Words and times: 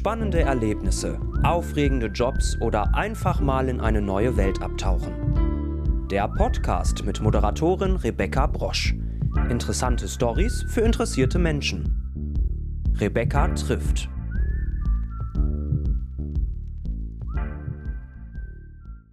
Spannende 0.00 0.40
Erlebnisse, 0.40 1.20
aufregende 1.42 2.06
Jobs 2.06 2.58
oder 2.62 2.94
einfach 2.94 3.38
mal 3.42 3.68
in 3.68 3.82
eine 3.82 4.00
neue 4.00 4.34
Welt 4.38 4.62
abtauchen. 4.62 6.06
Der 6.10 6.26
Podcast 6.26 7.04
mit 7.04 7.20
Moderatorin 7.20 7.96
Rebecca 7.96 8.46
Brosch. 8.46 8.94
Interessante 9.50 10.08
Stories 10.08 10.64
für 10.68 10.80
interessierte 10.80 11.38
Menschen. 11.38 12.94
Rebecca 12.98 13.48
trifft. 13.48 14.08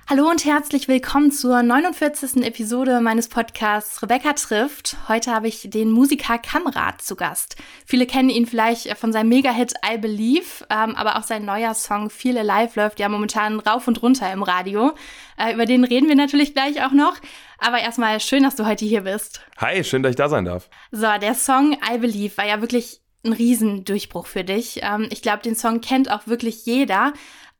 Hallo 0.09 0.29
und 0.29 0.45
herzlich 0.45 0.87
willkommen 0.87 1.33
zur 1.33 1.61
49. 1.61 2.41
Episode 2.41 3.01
meines 3.01 3.27
Podcasts 3.27 4.01
Rebecca 4.01 4.31
trifft. 4.31 4.95
Heute 5.09 5.33
habe 5.33 5.49
ich 5.49 5.69
den 5.69 5.91
Musiker 5.91 6.37
Kamrat 6.37 7.01
zu 7.01 7.17
Gast. 7.17 7.57
Viele 7.85 8.05
kennen 8.05 8.29
ihn 8.29 8.45
vielleicht 8.45 8.87
von 8.97 9.11
seinem 9.11 9.27
Mega-Hit 9.27 9.73
I 9.85 9.97
Believe, 9.97 10.65
ähm, 10.69 10.95
aber 10.95 11.17
auch 11.17 11.23
sein 11.23 11.43
neuer 11.43 11.73
Song 11.73 12.09
Feel 12.09 12.37
Alive 12.37 12.79
läuft 12.79 13.01
ja 13.01 13.09
momentan 13.09 13.59
rauf 13.59 13.85
und 13.89 14.01
runter 14.01 14.31
im 14.31 14.43
Radio. 14.43 14.93
Äh, 15.35 15.53
über 15.53 15.65
den 15.65 15.83
reden 15.83 16.07
wir 16.07 16.15
natürlich 16.15 16.53
gleich 16.53 16.85
auch 16.85 16.93
noch. 16.93 17.17
Aber 17.57 17.79
erstmal 17.79 18.21
schön, 18.21 18.43
dass 18.43 18.55
du 18.55 18.65
heute 18.65 18.85
hier 18.85 19.01
bist. 19.01 19.41
Hi, 19.57 19.83
schön, 19.83 20.03
dass 20.03 20.11
ich 20.11 20.15
da 20.15 20.29
sein 20.29 20.45
darf. 20.45 20.69
So, 20.91 21.07
der 21.19 21.33
Song 21.33 21.73
I 21.73 21.97
Believe 21.97 22.37
war 22.37 22.47
ja 22.47 22.61
wirklich 22.61 23.01
ein 23.25 23.33
Riesendurchbruch 23.33 24.25
für 24.25 24.45
dich. 24.45 24.79
Ähm, 24.83 25.07
ich 25.09 25.21
glaube, 25.21 25.43
den 25.43 25.55
Song 25.55 25.81
kennt 25.81 26.09
auch 26.09 26.27
wirklich 26.27 26.65
jeder. 26.65 27.11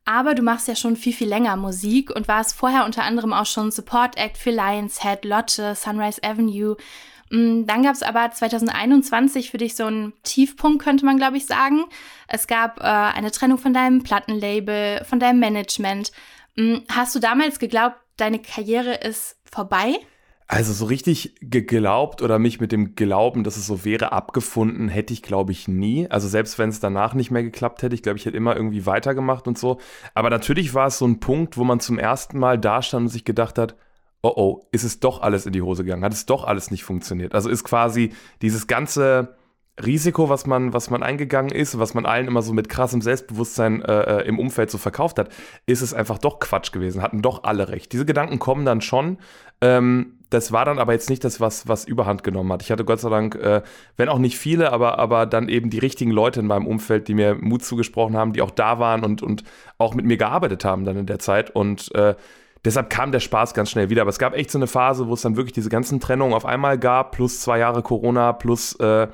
Aber 0.08 0.34
du 0.34 0.40
machst 0.40 0.68
ja 0.68 0.74
schon 0.74 0.96
viel, 0.96 1.12
viel 1.12 1.28
länger 1.28 1.54
Musik 1.56 2.10
und 2.10 2.28
warst 2.28 2.56
vorher 2.56 2.86
unter 2.86 3.02
anderem 3.02 3.34
auch 3.34 3.44
schon 3.44 3.70
Support 3.70 4.16
Act 4.16 4.38
für 4.38 4.48
Lions 4.48 5.02
Head, 5.02 5.26
Lotte, 5.26 5.74
Sunrise 5.74 6.22
Avenue. 6.24 6.78
Mm, 7.28 7.66
dann 7.66 7.82
gab 7.82 7.92
es 7.94 8.02
aber 8.02 8.30
2021 8.30 9.50
für 9.50 9.58
dich 9.58 9.76
so 9.76 9.84
einen 9.84 10.14
Tiefpunkt, 10.22 10.82
könnte 10.82 11.04
man 11.04 11.18
glaube 11.18 11.36
ich 11.36 11.44
sagen. 11.44 11.84
Es 12.26 12.46
gab 12.46 12.80
äh, 12.80 12.84
eine 12.84 13.30
Trennung 13.32 13.58
von 13.58 13.74
deinem 13.74 14.02
Plattenlabel, 14.02 15.04
von 15.04 15.20
deinem 15.20 15.40
Management. 15.40 16.10
Mm, 16.56 16.76
hast 16.90 17.14
du 17.14 17.18
damals 17.18 17.58
geglaubt, 17.58 17.96
deine 18.16 18.38
Karriere 18.38 18.94
ist 18.94 19.36
vorbei? 19.44 19.98
Also 20.50 20.72
so 20.72 20.86
richtig 20.86 21.34
geglaubt 21.42 22.22
oder 22.22 22.38
mich 22.38 22.58
mit 22.58 22.72
dem 22.72 22.94
Glauben, 22.94 23.44
dass 23.44 23.58
es 23.58 23.66
so 23.66 23.84
wäre, 23.84 24.12
abgefunden, 24.12 24.88
hätte 24.88 25.12
ich, 25.12 25.22
glaube 25.22 25.52
ich, 25.52 25.68
nie. 25.68 26.10
Also 26.10 26.26
selbst 26.26 26.58
wenn 26.58 26.70
es 26.70 26.80
danach 26.80 27.12
nicht 27.12 27.30
mehr 27.30 27.42
geklappt 27.42 27.82
hätte, 27.82 27.94
ich 27.94 28.02
glaube, 28.02 28.18
ich 28.18 28.24
hätte 28.24 28.38
immer 28.38 28.56
irgendwie 28.56 28.86
weitergemacht 28.86 29.46
und 29.46 29.58
so. 29.58 29.78
Aber 30.14 30.30
natürlich 30.30 30.72
war 30.72 30.86
es 30.86 30.96
so 30.96 31.06
ein 31.06 31.20
Punkt, 31.20 31.58
wo 31.58 31.64
man 31.64 31.80
zum 31.80 31.98
ersten 31.98 32.38
Mal 32.38 32.58
da 32.58 32.80
stand 32.80 33.02
und 33.02 33.08
sich 33.08 33.26
gedacht 33.26 33.58
hat, 33.58 33.76
oh 34.22 34.32
oh, 34.34 34.66
ist 34.72 34.84
es 34.84 35.00
doch 35.00 35.20
alles 35.20 35.44
in 35.44 35.52
die 35.52 35.60
Hose 35.60 35.84
gegangen, 35.84 36.02
hat 36.02 36.14
es 36.14 36.24
doch 36.24 36.44
alles 36.44 36.70
nicht 36.70 36.82
funktioniert. 36.82 37.34
Also 37.34 37.50
ist 37.50 37.64
quasi 37.64 38.14
dieses 38.40 38.66
ganze 38.66 39.36
Risiko, 39.84 40.30
was 40.30 40.46
man, 40.46 40.72
was 40.72 40.88
man 40.88 41.02
eingegangen 41.02 41.52
ist, 41.52 41.78
was 41.78 41.92
man 41.92 42.06
allen 42.06 42.26
immer 42.26 42.40
so 42.40 42.54
mit 42.54 42.70
krassem 42.70 43.02
Selbstbewusstsein 43.02 43.82
äh, 43.82 44.20
äh 44.20 44.26
im 44.26 44.38
Umfeld 44.38 44.70
so 44.70 44.78
verkauft 44.78 45.18
hat, 45.18 45.28
ist 45.66 45.82
es 45.82 45.92
einfach 45.92 46.16
doch 46.16 46.40
Quatsch 46.40 46.72
gewesen, 46.72 47.02
hatten 47.02 47.20
doch 47.20 47.44
alle 47.44 47.68
recht. 47.68 47.92
Diese 47.92 48.06
Gedanken 48.06 48.38
kommen 48.38 48.64
dann 48.64 48.80
schon. 48.80 49.18
Ähm, 49.60 50.17
das 50.30 50.52
war 50.52 50.64
dann 50.64 50.78
aber 50.78 50.92
jetzt 50.92 51.08
nicht 51.08 51.24
das, 51.24 51.40
was, 51.40 51.68
was 51.68 51.86
überhand 51.86 52.22
genommen 52.22 52.52
hat. 52.52 52.62
Ich 52.62 52.70
hatte 52.70 52.84
Gott 52.84 53.00
sei 53.00 53.08
Dank, 53.08 53.34
äh, 53.34 53.62
wenn 53.96 54.08
auch 54.08 54.18
nicht 54.18 54.38
viele, 54.38 54.72
aber, 54.72 54.98
aber 54.98 55.26
dann 55.26 55.48
eben 55.48 55.70
die 55.70 55.78
richtigen 55.78 56.10
Leute 56.10 56.40
in 56.40 56.46
meinem 56.46 56.66
Umfeld, 56.66 57.08
die 57.08 57.14
mir 57.14 57.34
Mut 57.34 57.64
zugesprochen 57.64 58.16
haben, 58.16 58.32
die 58.32 58.42
auch 58.42 58.50
da 58.50 58.78
waren 58.78 59.04
und, 59.04 59.22
und 59.22 59.44
auch 59.78 59.94
mit 59.94 60.04
mir 60.04 60.18
gearbeitet 60.18 60.64
haben 60.64 60.84
dann 60.84 60.96
in 60.96 61.06
der 61.06 61.18
Zeit. 61.18 61.50
Und 61.50 61.94
äh, 61.94 62.14
deshalb 62.64 62.90
kam 62.90 63.10
der 63.10 63.20
Spaß 63.20 63.54
ganz 63.54 63.70
schnell 63.70 63.88
wieder. 63.88 64.02
Aber 64.02 64.10
es 64.10 64.18
gab 64.18 64.34
echt 64.34 64.50
so 64.50 64.58
eine 64.58 64.66
Phase, 64.66 65.08
wo 65.08 65.14
es 65.14 65.22
dann 65.22 65.36
wirklich 65.36 65.54
diese 65.54 65.70
ganzen 65.70 65.98
Trennungen 65.98 66.34
auf 66.34 66.44
einmal 66.44 66.78
gab, 66.78 67.12
plus 67.12 67.40
zwei 67.40 67.58
Jahre 67.58 67.82
Corona, 67.82 68.34
plus, 68.34 68.74
äh, 68.80 69.08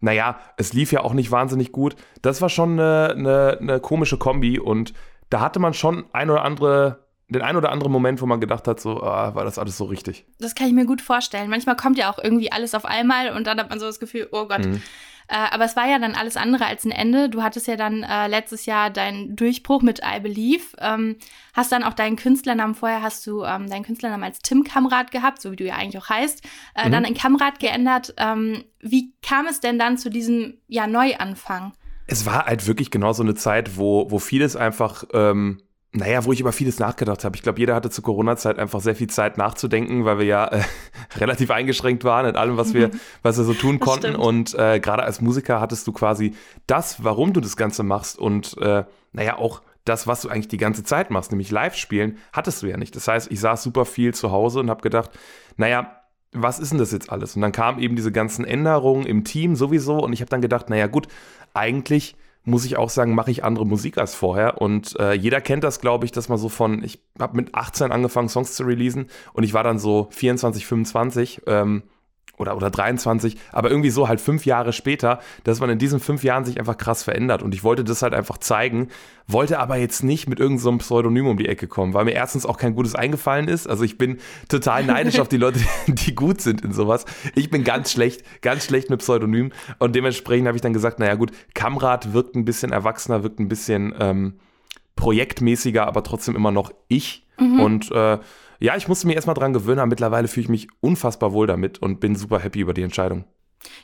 naja, 0.00 0.38
es 0.56 0.72
lief 0.72 0.90
ja 0.90 1.02
auch 1.02 1.14
nicht 1.14 1.30
wahnsinnig 1.30 1.70
gut. 1.70 1.94
Das 2.22 2.42
war 2.42 2.48
schon 2.48 2.72
eine, 2.72 3.14
eine, 3.16 3.58
eine 3.60 3.80
komische 3.80 4.18
Kombi 4.18 4.58
und 4.58 4.94
da 5.30 5.40
hatte 5.40 5.60
man 5.60 5.74
schon 5.74 6.06
ein 6.12 6.30
oder 6.30 6.44
andere 6.44 7.05
den 7.28 7.42
ein 7.42 7.56
oder 7.56 7.72
anderen 7.72 7.92
Moment, 7.92 8.20
wo 8.20 8.26
man 8.26 8.40
gedacht 8.40 8.68
hat, 8.68 8.80
so, 8.80 9.02
ah, 9.02 9.34
war 9.34 9.44
das 9.44 9.58
alles 9.58 9.76
so 9.76 9.84
richtig? 9.84 10.26
Das 10.38 10.54
kann 10.54 10.68
ich 10.68 10.72
mir 10.72 10.86
gut 10.86 11.02
vorstellen. 11.02 11.50
Manchmal 11.50 11.76
kommt 11.76 11.98
ja 11.98 12.10
auch 12.10 12.18
irgendwie 12.22 12.52
alles 12.52 12.74
auf 12.74 12.84
einmal 12.84 13.30
und 13.30 13.46
dann 13.46 13.58
hat 13.58 13.68
man 13.68 13.80
so 13.80 13.86
das 13.86 13.98
Gefühl, 13.98 14.28
oh 14.30 14.46
Gott. 14.46 14.64
Mhm. 14.64 14.82
Äh, 15.28 15.34
aber 15.50 15.64
es 15.64 15.74
war 15.74 15.88
ja 15.88 15.98
dann 15.98 16.14
alles 16.14 16.36
andere 16.36 16.66
als 16.66 16.84
ein 16.84 16.92
Ende. 16.92 17.28
Du 17.28 17.42
hattest 17.42 17.66
ja 17.66 17.76
dann 17.76 18.04
äh, 18.04 18.28
letztes 18.28 18.64
Jahr 18.64 18.90
deinen 18.90 19.34
Durchbruch 19.34 19.82
mit 19.82 20.00
I 20.00 20.20
Believe. 20.20 20.64
Ähm, 20.78 21.16
hast 21.52 21.72
dann 21.72 21.82
auch 21.82 21.94
deinen 21.94 22.14
Künstlernamen, 22.16 22.76
vorher 22.76 23.02
hast 23.02 23.26
du 23.26 23.42
ähm, 23.42 23.68
deinen 23.68 23.84
Künstlernamen 23.84 24.22
als 24.22 24.38
Tim 24.38 24.62
Kamrat 24.62 25.10
gehabt, 25.10 25.42
so 25.42 25.50
wie 25.50 25.56
du 25.56 25.64
ja 25.64 25.74
eigentlich 25.74 26.00
auch 26.00 26.08
heißt, 26.08 26.42
äh, 26.76 26.86
mhm. 26.86 26.92
dann 26.92 27.04
in 27.04 27.14
Kamrat 27.14 27.58
geändert. 27.58 28.14
Ähm, 28.18 28.62
wie 28.80 29.12
kam 29.20 29.46
es 29.46 29.60
denn 29.60 29.80
dann 29.80 29.98
zu 29.98 30.10
diesem 30.10 30.58
ja, 30.68 30.86
Neuanfang? 30.86 31.72
Es 32.06 32.24
war 32.24 32.46
halt 32.46 32.68
wirklich 32.68 32.92
genau 32.92 33.12
so 33.12 33.24
eine 33.24 33.34
Zeit, 33.34 33.76
wo, 33.76 34.08
wo 34.12 34.20
vieles 34.20 34.54
einfach 34.54 35.02
ähm, 35.12 35.60
naja, 35.96 36.24
wo 36.24 36.32
ich 36.32 36.40
über 36.40 36.52
vieles 36.52 36.78
nachgedacht 36.78 37.24
habe. 37.24 37.36
Ich 37.36 37.42
glaube, 37.42 37.58
jeder 37.58 37.74
hatte 37.74 37.90
zur 37.90 38.04
Corona-Zeit 38.04 38.58
einfach 38.58 38.80
sehr 38.80 38.94
viel 38.94 39.08
Zeit 39.08 39.38
nachzudenken, 39.38 40.04
weil 40.04 40.18
wir 40.18 40.26
ja 40.26 40.46
äh, 40.48 40.62
relativ 41.16 41.50
eingeschränkt 41.50 42.04
waren 42.04 42.26
in 42.26 42.36
allem, 42.36 42.56
was 42.56 42.74
wir, 42.74 42.90
was 43.22 43.38
wir 43.38 43.44
so 43.44 43.54
tun 43.54 43.80
konnten. 43.80 44.14
Und 44.14 44.54
äh, 44.54 44.78
gerade 44.78 45.02
als 45.02 45.20
Musiker 45.20 45.60
hattest 45.60 45.86
du 45.86 45.92
quasi 45.92 46.34
das, 46.66 47.02
warum 47.02 47.32
du 47.32 47.40
das 47.40 47.56
Ganze 47.56 47.82
machst 47.82 48.18
und 48.18 48.56
äh, 48.58 48.84
naja, 49.12 49.38
auch 49.38 49.62
das, 49.84 50.06
was 50.06 50.22
du 50.22 50.28
eigentlich 50.28 50.48
die 50.48 50.58
ganze 50.58 50.84
Zeit 50.84 51.10
machst, 51.10 51.30
nämlich 51.30 51.50
live 51.50 51.76
spielen, 51.76 52.18
hattest 52.32 52.62
du 52.62 52.66
ja 52.66 52.76
nicht. 52.76 52.94
Das 52.96 53.08
heißt, 53.08 53.30
ich 53.30 53.40
saß 53.40 53.62
super 53.62 53.84
viel 53.84 54.12
zu 54.12 54.32
Hause 54.32 54.60
und 54.60 54.68
habe 54.68 54.82
gedacht, 54.82 55.10
naja, 55.56 56.02
was 56.32 56.58
ist 56.58 56.72
denn 56.72 56.78
das 56.78 56.92
jetzt 56.92 57.10
alles? 57.10 57.36
Und 57.36 57.42
dann 57.42 57.52
kamen 57.52 57.78
eben 57.78 57.96
diese 57.96 58.12
ganzen 58.12 58.44
Änderungen 58.44 59.06
im 59.06 59.24
Team 59.24 59.56
sowieso 59.56 59.98
und 59.98 60.12
ich 60.12 60.20
habe 60.20 60.28
dann 60.28 60.42
gedacht, 60.42 60.68
naja 60.68 60.88
gut, 60.88 61.06
eigentlich 61.54 62.16
muss 62.46 62.64
ich 62.64 62.76
auch 62.76 62.90
sagen, 62.90 63.14
mache 63.14 63.30
ich 63.30 63.44
andere 63.44 63.66
Musik 63.66 63.98
als 63.98 64.14
vorher. 64.14 64.60
Und 64.62 64.98
äh, 64.98 65.12
jeder 65.12 65.40
kennt 65.40 65.64
das, 65.64 65.80
glaube 65.80 66.04
ich, 66.04 66.12
dass 66.12 66.28
man 66.28 66.38
so 66.38 66.48
von, 66.48 66.82
ich 66.84 67.02
habe 67.18 67.36
mit 67.36 67.54
18 67.54 67.90
angefangen, 67.90 68.28
Songs 68.28 68.54
zu 68.54 68.62
releasen 68.64 69.08
und 69.32 69.42
ich 69.42 69.52
war 69.52 69.64
dann 69.64 69.78
so 69.78 70.06
24, 70.10 70.64
25. 70.64 71.42
Ähm, 71.46 71.82
oder, 72.38 72.56
oder 72.56 72.70
23, 72.70 73.36
aber 73.52 73.70
irgendwie 73.70 73.90
so 73.90 74.08
halt 74.08 74.20
fünf 74.20 74.44
Jahre 74.44 74.72
später, 74.72 75.20
dass 75.44 75.60
man 75.60 75.70
in 75.70 75.78
diesen 75.78 76.00
fünf 76.00 76.22
Jahren 76.22 76.44
sich 76.44 76.58
einfach 76.58 76.76
krass 76.76 77.02
verändert. 77.02 77.42
Und 77.42 77.54
ich 77.54 77.64
wollte 77.64 77.82
das 77.82 78.02
halt 78.02 78.14
einfach 78.14 78.38
zeigen, 78.38 78.88
wollte 79.26 79.58
aber 79.58 79.76
jetzt 79.76 80.04
nicht 80.04 80.28
mit 80.28 80.38
irgendeinem 80.38 80.74
so 80.74 80.78
Pseudonym 80.78 81.28
um 81.28 81.38
die 81.38 81.48
Ecke 81.48 81.66
kommen, 81.66 81.94
weil 81.94 82.04
mir 82.04 82.12
erstens 82.12 82.44
auch 82.44 82.58
kein 82.58 82.74
gutes 82.74 82.94
eingefallen 82.94 83.48
ist. 83.48 83.66
Also 83.66 83.84
ich 83.84 83.96
bin 83.96 84.18
total 84.48 84.84
neidisch 84.84 85.18
auf 85.18 85.28
die 85.28 85.38
Leute, 85.38 85.60
die 85.86 86.14
gut 86.14 86.40
sind 86.40 86.60
in 86.62 86.72
sowas. 86.72 87.06
Ich 87.34 87.50
bin 87.50 87.64
ganz 87.64 87.90
schlecht, 87.90 88.22
ganz 88.42 88.64
schlecht 88.64 88.90
mit 88.90 89.00
Pseudonym. 89.00 89.52
Und 89.78 89.96
dementsprechend 89.96 90.46
habe 90.46 90.56
ich 90.56 90.62
dann 90.62 90.74
gesagt, 90.74 90.98
naja 90.98 91.14
gut, 91.14 91.32
Kamrat 91.54 92.12
wirkt 92.12 92.36
ein 92.36 92.44
bisschen 92.44 92.72
erwachsener, 92.72 93.22
wirkt 93.22 93.40
ein 93.40 93.48
bisschen 93.48 93.94
ähm, 93.98 94.34
projektmäßiger, 94.94 95.86
aber 95.86 96.02
trotzdem 96.02 96.36
immer 96.36 96.50
noch 96.50 96.70
ich. 96.88 97.26
Mhm. 97.38 97.60
Und 97.60 97.92
äh, 97.92 98.18
ja, 98.60 98.76
ich 98.76 98.88
musste 98.88 99.06
mich 99.06 99.16
erstmal 99.16 99.34
dran 99.34 99.52
gewöhnen, 99.52 99.78
aber 99.78 99.88
mittlerweile 99.88 100.28
fühle 100.28 100.44
ich 100.44 100.48
mich 100.48 100.68
unfassbar 100.80 101.32
wohl 101.32 101.46
damit 101.46 101.80
und 101.80 102.00
bin 102.00 102.16
super 102.16 102.38
happy 102.38 102.60
über 102.60 102.74
die 102.74 102.82
Entscheidung. 102.82 103.24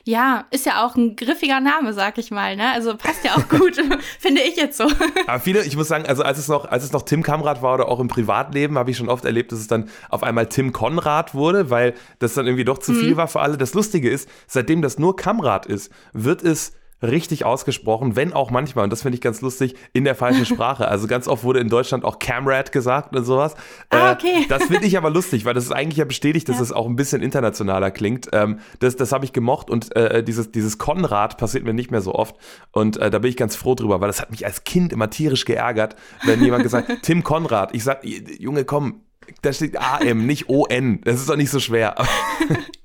Ja, 0.05 0.45
ist 0.51 0.65
ja 0.65 0.85
auch 0.85 0.95
ein 0.95 1.15
griffiger 1.15 1.59
Name, 1.59 1.93
sag 1.93 2.17
ich 2.17 2.31
mal, 2.31 2.55
ne? 2.55 2.71
Also 2.71 2.95
passt 2.95 3.23
ja 3.23 3.35
auch 3.35 3.47
gut, 3.49 3.79
finde 4.19 4.41
ich 4.41 4.55
jetzt 4.55 4.77
so. 4.77 4.85
Aber 5.27 5.39
viele, 5.39 5.63
ich 5.63 5.75
muss 5.75 5.87
sagen, 5.87 6.05
also 6.05 6.23
als 6.23 6.37
es 6.37 6.47
noch, 6.47 6.65
als 6.65 6.83
es 6.83 6.91
noch 6.91 7.03
Tim 7.03 7.23
Kamrat 7.23 7.61
war 7.61 7.75
oder 7.75 7.87
auch 7.87 7.99
im 7.99 8.07
Privatleben, 8.07 8.77
habe 8.77 8.91
ich 8.91 8.97
schon 8.97 9.09
oft 9.09 9.25
erlebt, 9.25 9.51
dass 9.51 9.59
es 9.59 9.67
dann 9.67 9.89
auf 10.09 10.23
einmal 10.23 10.47
Tim 10.47 10.73
Konrad 10.73 11.33
wurde, 11.33 11.69
weil 11.69 11.93
das 12.19 12.33
dann 12.33 12.45
irgendwie 12.45 12.65
doch 12.65 12.77
zu 12.77 12.93
viel 12.93 13.11
mhm. 13.11 13.17
war 13.17 13.27
für 13.27 13.41
alle. 13.41 13.57
Das 13.57 13.73
Lustige 13.73 14.09
ist, 14.09 14.29
seitdem 14.47 14.81
das 14.81 14.99
nur 14.99 15.15
Kamrat 15.15 15.65
ist, 15.65 15.91
wird 16.13 16.43
es 16.43 16.73
richtig 17.03 17.45
ausgesprochen, 17.45 18.15
wenn 18.15 18.33
auch 18.33 18.49
manchmal, 18.49 18.85
und 18.85 18.89
das 18.89 19.01
finde 19.01 19.15
ich 19.15 19.21
ganz 19.21 19.41
lustig, 19.41 19.75
in 19.93 20.03
der 20.03 20.15
falschen 20.15 20.45
Sprache. 20.47 20.87
Also 20.87 21.07
ganz 21.07 21.27
oft 21.27 21.43
wurde 21.43 21.59
in 21.59 21.69
Deutschland 21.69 22.05
auch 22.05 22.19
Camrad 22.19 22.71
gesagt 22.71 23.15
und 23.15 23.25
sowas. 23.25 23.55
Ah, 23.89 24.11
äh, 24.11 24.13
okay. 24.13 24.43
Äh, 24.43 24.47
das 24.47 24.63
finde 24.63 24.87
ich 24.87 24.97
aber 24.97 25.09
lustig, 25.09 25.45
weil 25.45 25.53
das 25.53 25.65
ist 25.65 25.71
eigentlich 25.71 25.97
ja 25.97 26.05
bestätigt, 26.05 26.49
dass 26.49 26.57
ja. 26.57 26.63
es 26.63 26.71
auch 26.71 26.87
ein 26.87 26.95
bisschen 26.95 27.21
internationaler 27.21 27.91
klingt. 27.91 28.29
Ähm, 28.33 28.59
das 28.79 28.95
das 28.95 29.11
habe 29.11 29.25
ich 29.25 29.33
gemocht 29.33 29.69
und 29.69 29.95
äh, 29.95 30.23
dieses, 30.23 30.51
dieses 30.51 30.77
Konrad 30.77 31.37
passiert 31.37 31.63
mir 31.63 31.73
nicht 31.73 31.91
mehr 31.91 32.01
so 32.01 32.15
oft. 32.15 32.35
Und 32.71 32.97
äh, 32.97 33.09
da 33.09 33.19
bin 33.19 33.29
ich 33.29 33.37
ganz 33.37 33.55
froh 33.55 33.75
drüber, 33.75 34.01
weil 34.01 34.07
das 34.07 34.21
hat 34.21 34.31
mich 34.31 34.45
als 34.45 34.63
Kind 34.63 34.93
immer 34.93 35.09
tierisch 35.09 35.45
geärgert, 35.45 35.95
wenn 36.25 36.43
jemand 36.43 36.63
gesagt 36.63 36.89
Tim 37.03 37.23
Konrad. 37.23 37.75
Ich 37.75 37.83
sag, 37.83 38.03
Junge, 38.03 38.65
komm, 38.65 39.01
da 39.41 39.53
steht 39.53 39.77
AM, 39.79 40.25
nicht 40.25 40.49
ON. 40.49 41.01
Das 41.03 41.15
ist 41.15 41.29
doch 41.29 41.35
nicht 41.35 41.49
so 41.49 41.59
schwer. 41.59 41.95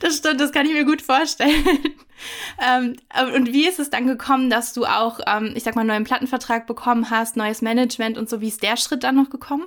Das 0.00 0.16
stimmt, 0.16 0.40
das 0.40 0.52
kann 0.52 0.66
ich 0.66 0.72
mir 0.72 0.84
gut 0.84 1.02
vorstellen. 1.02 1.64
ähm, 2.70 2.96
und 3.34 3.52
wie 3.52 3.66
ist 3.66 3.78
es 3.78 3.90
dann 3.90 4.06
gekommen, 4.06 4.50
dass 4.50 4.72
du 4.72 4.84
auch, 4.84 5.20
ähm, 5.26 5.52
ich 5.54 5.62
sag 5.62 5.74
mal, 5.74 5.82
einen 5.82 5.88
neuen 5.88 6.04
Plattenvertrag 6.04 6.66
bekommen 6.66 7.10
hast, 7.10 7.36
neues 7.36 7.62
Management 7.62 8.18
und 8.18 8.28
so? 8.28 8.40
Wie 8.40 8.48
ist 8.48 8.62
der 8.62 8.76
Schritt 8.76 9.02
dann 9.04 9.16
noch 9.16 9.30
gekommen? 9.30 9.66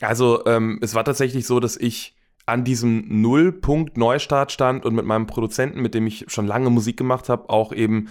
Also, 0.00 0.44
ähm, 0.46 0.78
es 0.82 0.94
war 0.94 1.04
tatsächlich 1.04 1.46
so, 1.46 1.60
dass 1.60 1.76
ich 1.76 2.14
an 2.46 2.64
diesem 2.64 3.22
Nullpunkt 3.22 3.96
Neustart 3.96 4.52
stand 4.52 4.84
und 4.84 4.94
mit 4.94 5.06
meinem 5.06 5.26
Produzenten, 5.26 5.80
mit 5.80 5.94
dem 5.94 6.06
ich 6.06 6.26
schon 6.28 6.46
lange 6.46 6.70
Musik 6.70 6.96
gemacht 6.96 7.28
habe, 7.28 7.48
auch 7.48 7.72
eben 7.72 8.10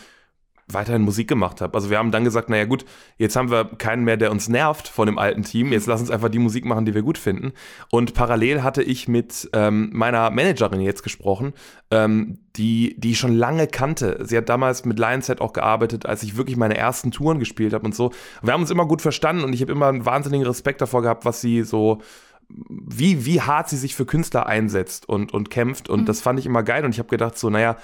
weiterhin 0.68 1.02
Musik 1.02 1.28
gemacht 1.28 1.62
habe. 1.62 1.74
Also 1.76 1.90
wir 1.90 1.98
haben 1.98 2.12
dann 2.12 2.24
gesagt, 2.24 2.50
naja 2.50 2.66
gut, 2.66 2.86
jetzt 3.18 3.36
haben 3.36 3.52
wir 3.52 3.66
keinen 3.66 4.04
mehr, 4.04 4.18
der 4.18 4.32
uns 4.32 4.48
nervt 4.48 4.88
von 4.88 5.06
dem 5.06 5.18
alten 5.18 5.44
Team. 5.44 5.72
Jetzt 5.72 5.88
lass 5.88 6.02
uns 6.02 6.10
einfach 6.10 6.30
die 6.30 6.40
Musik 6.40 6.66
machen, 6.66 6.86
die 6.86 6.94
wir 6.94 7.02
gut 7.02 7.18
finden. 7.18 7.52
Und 7.92 8.14
parallel 8.14 8.64
hatte 8.64 8.82
ich 8.84 9.08
mit 9.08 9.50
ähm, 9.54 9.90
meiner 9.94 10.30
Managerin 10.30 10.82
jetzt 10.82 11.04
gesprochen, 11.04 11.54
ähm, 11.92 12.40
die, 12.56 12.96
die 12.98 13.12
ich 13.12 13.20
schon 13.20 13.36
lange 13.36 13.68
kannte. 13.68 14.20
Sie 14.24 14.38
hat 14.38 14.50
damals 14.50 14.86
mit 14.86 15.00
Lionset 15.00 15.42
auch 15.42 15.54
gearbeitet, 15.54 16.06
als 16.06 16.24
ich 16.24 16.38
wirklich 16.38 16.58
meine 16.58 16.78
ersten 16.78 17.12
Touren 17.12 17.40
gespielt 17.40 17.74
habe 17.74 17.86
und 17.86 17.96
so. 17.96 18.12
Wir 18.42 18.54
haben 18.54 18.62
uns 18.62 18.72
immer 18.72 18.86
gut 18.86 19.02
verstanden 19.02 19.44
und 19.44 19.54
ich 19.54 19.62
habe 19.62 19.72
immer 19.72 19.88
einen 19.88 20.06
wahnsinnigen 20.06 20.46
Respekt 20.46 20.82
davor 20.82 21.02
gehabt, 21.02 21.26
was 21.26 21.42
sie 21.42 21.64
so 21.64 22.02
wie, 22.50 23.26
wie 23.26 23.42
hart 23.42 23.70
sie 23.70 23.78
sich 23.78 23.96
für 23.96 24.06
Künstler 24.06 24.46
einsetzt 24.46 25.08
und, 25.08 25.34
und 25.34 25.50
kämpft. 25.50 25.90
Und 25.90 26.02
mhm. 26.02 26.06
das 26.06 26.22
fand 26.22 26.40
ich 26.40 26.46
immer 26.46 26.64
geil. 26.64 26.86
Und 26.86 26.92
ich 26.92 27.00
habe 27.00 27.10
gedacht, 27.10 27.38
so, 27.38 27.50
naja, 27.50 27.78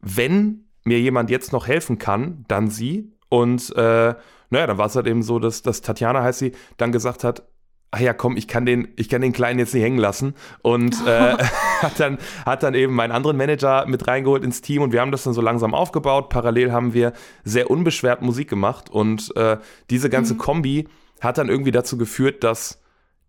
wenn 0.00 0.66
mir 0.84 1.00
jemand 1.00 1.30
jetzt 1.30 1.52
noch 1.52 1.66
helfen 1.66 1.98
kann, 1.98 2.44
dann 2.48 2.68
sie. 2.70 3.12
Und 3.28 3.74
äh, 3.76 4.14
naja, 4.50 4.66
dann 4.66 4.78
war 4.78 4.86
es 4.86 4.96
halt 4.96 5.06
eben 5.06 5.22
so, 5.22 5.38
dass, 5.38 5.62
dass 5.62 5.82
Tatjana 5.82 6.22
heißt 6.22 6.40
sie, 6.40 6.52
dann 6.76 6.92
gesagt 6.92 7.24
hat, 7.24 7.44
ach 7.92 8.00
ja, 8.00 8.12
komm, 8.12 8.36
ich 8.36 8.46
kann 8.46 8.66
den, 8.66 8.88
ich 8.96 9.08
kann 9.08 9.20
den 9.20 9.32
Kleinen 9.32 9.58
jetzt 9.58 9.74
nicht 9.74 9.82
hängen 9.82 9.98
lassen. 9.98 10.34
Und 10.62 10.94
äh, 11.06 11.36
hat, 11.82 11.98
dann, 11.98 12.18
hat 12.46 12.62
dann 12.62 12.74
eben 12.74 12.94
meinen 12.94 13.12
anderen 13.12 13.36
Manager 13.36 13.86
mit 13.86 14.06
reingeholt 14.06 14.44
ins 14.44 14.62
Team 14.62 14.82
und 14.82 14.92
wir 14.92 15.00
haben 15.00 15.12
das 15.12 15.24
dann 15.24 15.34
so 15.34 15.40
langsam 15.40 15.74
aufgebaut. 15.74 16.28
Parallel 16.28 16.72
haben 16.72 16.94
wir 16.94 17.12
sehr 17.44 17.70
unbeschwert 17.70 18.22
Musik 18.22 18.48
gemacht 18.48 18.90
und 18.90 19.34
äh, 19.36 19.58
diese 19.90 20.10
ganze 20.10 20.34
mhm. 20.34 20.38
Kombi 20.38 20.88
hat 21.20 21.38
dann 21.38 21.48
irgendwie 21.48 21.72
dazu 21.72 21.98
geführt, 21.98 22.44
dass, 22.44 22.80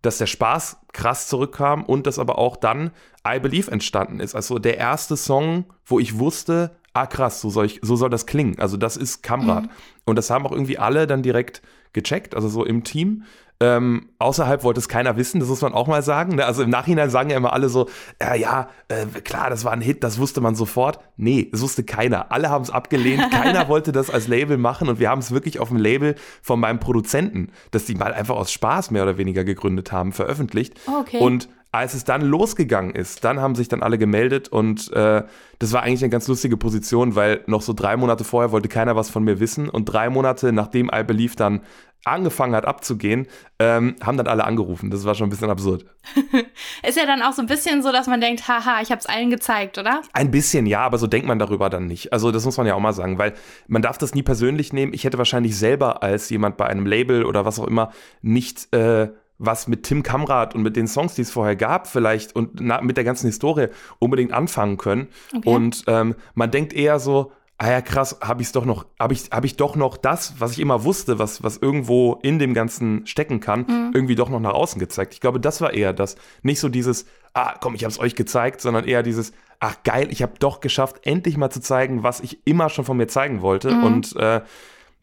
dass 0.02 0.18
der 0.18 0.28
Spaß 0.28 0.78
krass 0.94 1.28
zurückkam 1.28 1.84
und 1.84 2.08
dass 2.08 2.20
aber 2.20 2.38
auch 2.38 2.56
dann 2.56 2.92
I 3.28 3.40
Believe 3.40 3.72
entstanden 3.72 4.20
ist. 4.20 4.36
Also 4.36 4.60
der 4.60 4.78
erste 4.78 5.18
Song, 5.18 5.66
wo 5.86 6.00
ich 6.00 6.20
wusste, 6.20 6.76
ah 6.94 7.06
krass, 7.06 7.42
so 7.42 7.50
soll, 7.50 7.66
ich, 7.66 7.80
so 7.82 7.96
soll 7.96 8.10
das 8.10 8.26
klingen. 8.26 8.60
Also 8.60 8.78
das 8.78 8.98
ist 8.98 9.22
Kamrad. 9.24 9.64
Mhm. 9.64 9.70
Und 10.06 10.16
das 10.18 10.30
haben 10.30 10.46
auch 10.46 10.52
irgendwie 10.52 10.78
alle 10.78 11.08
dann 11.08 11.24
direkt 11.24 11.62
gecheckt, 11.94 12.36
also 12.36 12.48
so 12.48 12.66
im 12.66 12.84
Team. 12.84 13.24
Ähm, 13.62 14.10
außerhalb 14.18 14.64
wollte 14.64 14.80
es 14.80 14.90
keiner 14.90 15.18
wissen, 15.18 15.40
das 15.40 15.48
muss 15.48 15.62
man 15.62 15.74
auch 15.74 15.86
mal 15.86 16.02
sagen. 16.02 16.38
Ne? 16.38 16.46
Also 16.46 16.64
im 16.64 16.72
Nachhinein 16.72 17.12
sagen 17.12 17.30
ja 17.30 17.38
immer 17.38 17.54
alle 17.54 17.70
so, 17.70 17.90
ja, 18.20 18.34
ja, 18.34 18.70
äh, 18.88 19.06
klar, 19.22 19.52
das 19.52 19.64
war 19.64 19.72
ein 19.72 19.82
Hit, 19.82 20.04
das 20.04 20.18
wusste 20.18 20.42
man 20.42 20.56
sofort. 20.56 21.00
Nee, 21.16 21.48
das 21.52 21.62
wusste 21.62 21.84
keiner. 21.84 22.32
Alle 22.32 22.50
haben 22.50 22.64
es 22.64 22.72
abgelehnt, 22.72 23.30
keiner 23.32 23.68
wollte 23.68 23.92
das 23.92 24.10
als 24.10 24.28
Label 24.28 24.58
machen 24.58 24.90
und 24.90 25.00
wir 25.00 25.12
haben 25.12 25.20
es 25.20 25.30
wirklich 25.30 25.60
auf 25.60 25.68
dem 25.68 25.78
Label 25.78 26.16
von 26.42 26.60
meinem 26.60 26.80
Produzenten, 26.80 27.52
das 27.70 27.86
die 27.86 27.94
mal 27.94 28.14
einfach 28.16 28.36
aus 28.36 28.52
Spaß 28.52 28.90
mehr 28.90 29.04
oder 29.04 29.20
weniger 29.20 29.44
gegründet 29.44 29.92
haben, 29.92 30.12
veröffentlicht. 30.12 30.74
Okay. 30.88 31.20
Und 31.20 31.48
als 31.72 31.94
es 31.94 32.04
dann 32.04 32.22
losgegangen 32.22 32.94
ist, 32.94 33.24
dann 33.24 33.40
haben 33.40 33.56
sich 33.56 33.70
dann 33.70 33.82
alle 33.82 33.98
gemeldet 33.98 34.50
und 34.50 34.92
äh, 34.92 35.24
das 35.60 35.72
war 35.72 35.84
eigentlich 35.84 36.04
eine 36.04 36.10
ganz 36.10 36.28
lustige 36.28 36.58
Position, 36.58 37.16
weil 37.16 37.44
noch 37.48 37.62
so 37.62 37.74
drei 37.74 37.96
Monate 37.96 38.24
vorher 38.24 38.52
wollte 38.52 38.68
keiner 38.68 38.96
was 38.96 39.10
von 39.10 39.24
mir 39.24 39.40
wissen 39.40 39.70
und 39.70 39.86
drei 39.86 40.10
Monate 40.10 40.52
nachdem 40.52 40.92
I 40.94 41.04
Believe 41.04 41.36
dann 41.36 41.62
angefangen 42.04 42.56
hat 42.56 42.66
abzugehen, 42.66 43.28
ähm, 43.60 43.96
haben 44.02 44.18
dann 44.18 44.28
alle 44.28 44.44
angerufen. 44.44 44.90
Das 44.90 45.06
war 45.06 45.14
schon 45.14 45.28
ein 45.28 45.30
bisschen 45.30 45.52
absurd. 45.52 45.86
ist 46.88 46.98
ja 46.98 47.06
dann 47.06 47.22
auch 47.22 47.34
so 47.34 47.42
ein 47.42 47.48
bisschen 47.48 47.84
so, 47.84 47.92
dass 47.92 48.08
man 48.08 48.20
denkt, 48.20 48.48
haha, 48.48 48.82
ich 48.82 48.90
habe 48.90 49.00
es 49.00 49.06
allen 49.06 49.30
gezeigt, 49.30 49.78
oder? 49.78 50.02
Ein 50.14 50.32
bisschen, 50.32 50.66
ja, 50.66 50.82
aber 50.82 50.98
so 50.98 51.06
denkt 51.06 51.28
man 51.28 51.38
darüber 51.38 51.70
dann 51.70 51.86
nicht. 51.86 52.12
Also 52.12 52.32
das 52.32 52.44
muss 52.44 52.58
man 52.58 52.66
ja 52.66 52.74
auch 52.74 52.80
mal 52.80 52.94
sagen, 52.94 53.20
weil 53.20 53.34
man 53.68 53.82
darf 53.82 53.98
das 53.98 54.16
nie 54.16 54.24
persönlich 54.24 54.74
nehmen. 54.74 54.94
Ich 54.94 55.04
hätte 55.04 55.20
wahrscheinlich 55.20 55.56
selber 55.56 56.02
als 56.02 56.30
jemand 56.30 56.58
bei 56.58 56.66
einem 56.66 56.88
Label 56.88 57.24
oder 57.24 57.46
was 57.46 57.60
auch 57.60 57.68
immer 57.68 57.92
nicht 58.24 58.74
äh, 58.74 59.10
was 59.42 59.68
mit 59.68 59.84
Tim 59.84 60.04
Kamrat 60.04 60.54
und 60.56 60.62
mit 60.62 60.76
den 60.76 60.88
Songs, 60.88 61.16
die 61.16 61.24
es 61.24 61.32
vorher 61.32 61.56
gab, 61.56 61.88
vielleicht 61.88 62.36
und 62.36 62.62
na, 62.62 62.80
mit 62.82 62.96
der 62.96 63.04
ganzen 63.04 63.26
Historie 63.26 63.68
unbedingt 64.00 64.32
anfangen 64.32 64.78
können. 64.78 65.08
Okay. 65.36 65.50
Und 65.50 65.84
ähm, 65.88 66.16
man 66.36 66.52
denkt 66.52 66.74
eher 66.74 67.00
so, 67.00 67.32
ah 67.58 67.70
ja, 67.70 67.82
krass, 67.82 68.18
habe 68.22 68.42
ich 68.42 68.52
doch 68.52 68.66
noch, 68.66 68.86
habe 69.00 69.14
ich, 69.14 69.30
hab 69.32 69.44
ich 69.44 69.56
doch 69.56 69.76
noch 69.76 69.98
das, 69.98 70.36
was 70.40 70.54
ich 70.54 70.60
immer 70.60 70.84
wusste, 70.84 71.20
was, 71.20 71.44
was 71.44 71.58
irgendwo 71.58 72.20
in 72.22 72.40
dem 72.40 72.54
Ganzen 72.54 73.06
stecken 73.06 73.40
kann, 73.40 73.62
mhm. 73.62 73.92
irgendwie 73.94 74.16
doch 74.16 74.30
noch 74.30 74.40
nach 74.40 74.54
außen 74.54 74.80
gezeigt. 74.80 75.14
Ich 75.14 75.22
glaube, 75.22 75.40
das 75.40 75.60
war 75.60 75.74
eher 75.74 75.94
das. 75.94 76.16
Nicht 76.44 76.60
so 76.60 76.70
dieses, 76.70 77.06
ah, 77.34 77.56
komm, 77.60 77.76
ich 77.76 77.84
habe 77.84 77.92
es 77.92 78.00
euch 78.00 78.16
gezeigt, 78.16 78.62
sondern 78.62 78.86
eher 78.86 79.04
dieses, 79.04 79.34
ach 79.60 79.76
geil, 79.84 80.08
ich 80.12 80.22
habe 80.22 80.34
doch 80.40 80.60
geschafft, 80.60 81.06
endlich 81.06 81.38
mal 81.38 81.50
zu 81.50 81.62
zeigen, 81.62 82.04
was 82.04 82.20
ich 82.20 82.46
immer 82.46 82.70
schon 82.70 82.86
von 82.86 82.98
mir 82.98 83.08
zeigen 83.08 83.42
wollte. 83.42 83.72
Mhm. 83.72 83.84
Und 83.84 84.16
äh, 84.16 84.42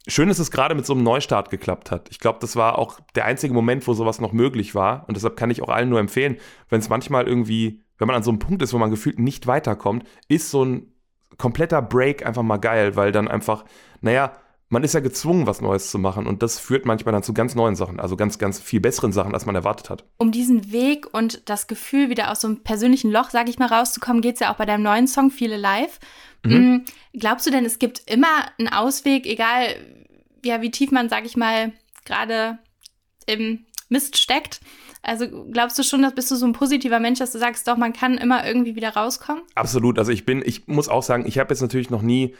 schön, 0.09 0.29
dass 0.29 0.39
es 0.39 0.51
gerade 0.51 0.75
mit 0.75 0.87
so 0.87 0.95
einem 0.95 1.03
Neustart 1.03 1.51
geklappt 1.51 1.91
hat. 1.91 2.09
Ich 2.11 2.19
glaube, 2.19 2.39
das 2.41 2.57
war 2.57 2.79
auch 2.79 2.99
der 3.15 3.27
einzige 3.27 3.55
Moment, 3.55 3.87
wo 3.87 3.95
sowas 3.95 4.21
noch 4.21 4.33
möglich 4.33 4.75
war. 4.75 5.05
Und 5.07 5.17
deshalb 5.17 5.37
kann 5.37 5.51
ich 5.51 5.63
auch 5.63 5.69
allen 5.69 5.91
nur 5.91 6.01
empfehlen, 6.01 6.39
wenn 6.69 6.81
es 6.81 6.89
manchmal 6.89 7.29
irgendwie, 7.29 7.83
wenn 7.99 8.07
man 8.07 8.17
an 8.17 8.23
so 8.23 8.31
einem 8.31 8.39
Punkt 8.39 8.63
ist, 8.63 8.73
wo 8.73 8.79
man 8.79 8.91
gefühlt 8.91 9.19
nicht 9.19 9.47
weiterkommt, 9.47 10.05
ist 10.29 10.51
so 10.51 10.65
ein 10.65 10.93
kompletter 11.37 11.83
Break 11.83 12.27
einfach 12.27 12.43
mal 12.43 12.57
geil, 12.57 12.97
weil 12.97 13.13
dann 13.13 13.29
einfach, 13.29 13.65
naja, 14.01 14.33
man 14.71 14.85
ist 14.85 14.93
ja 14.93 15.01
gezwungen, 15.01 15.47
was 15.47 15.61
Neues 15.61 15.91
zu 15.91 15.99
machen 15.99 16.27
und 16.27 16.43
das 16.43 16.59
führt 16.59 16.85
manchmal 16.85 17.13
dann 17.13 17.23
zu 17.23 17.33
ganz 17.33 17.55
neuen 17.55 17.75
Sachen, 17.75 18.01
also 18.01 18.17
ganz, 18.17 18.39
ganz 18.39 18.61
viel 18.61 18.81
besseren 18.81 19.13
Sachen, 19.13 19.33
als 19.33 19.47
man 19.47 19.55
erwartet 19.55 19.89
hat. 19.89 20.05
Um 20.19 20.31
diesen 20.31 20.73
Weg 20.73 21.07
und 21.15 21.49
das 21.49 21.69
Gefühl, 21.69 22.11
wieder 22.11 22.31
aus 22.31 22.43
so 22.43 22.49
einem 22.49 22.63
persönlichen 22.63 23.11
Loch, 23.11 23.31
sag 23.31 23.49
ich 23.49 23.59
mal, 23.59 23.69
rauszukommen, 23.69 24.21
geht 24.21 24.35
es 24.35 24.41
ja 24.41 24.53
auch 24.53 24.57
bei 24.57 24.67
deinem 24.67 24.83
neuen 24.83 25.07
Song 25.07 25.31
Viele 25.31 25.57
Live. 25.57 26.01
Mhm. 26.45 26.53
Mm, 26.53 26.85
glaubst 27.19 27.47
du 27.47 27.51
denn, 27.51 27.65
es 27.65 27.79
gibt 27.79 28.03
immer 28.11 28.29
einen 28.59 28.69
Ausweg, 28.69 29.27
egal 29.27 29.75
ja, 30.45 30.63
wie 30.63 30.71
tief 30.71 30.91
man, 30.91 31.09
sag 31.09 31.25
ich 31.27 31.37
mal, 31.37 31.73
gerade 32.05 32.59
im 33.27 33.67
Mist 33.89 34.17
steckt? 34.19 34.61
Also 35.03 35.47
glaubst 35.51 35.79
du 35.79 35.83
schon, 35.83 36.03
dass 36.03 36.15
bist 36.15 36.31
du 36.31 36.37
so 36.37 36.47
ein 36.47 36.53
positiver 36.53 37.01
Mensch, 37.01 37.19
dass 37.19 37.33
du 37.33 37.39
sagst, 37.39 37.67
doch, 37.69 37.77
man 37.77 37.93
kann 37.93 38.19
immer 38.19 38.47
irgendwie 38.47 38.77
wieder 38.77 38.91
rauskommen? 38.91 39.43
Absolut. 39.55 39.99
Also 39.99 40.13
ich 40.13 40.27
bin, 40.27 40.43
ich 40.45 40.67
muss 40.67 40.89
auch 40.89 41.03
sagen, 41.03 41.25
ich 41.27 41.39
habe 41.39 41.51
jetzt 41.51 41.61
natürlich 41.61 41.91
noch 41.91 42.03
nie 42.03 42.35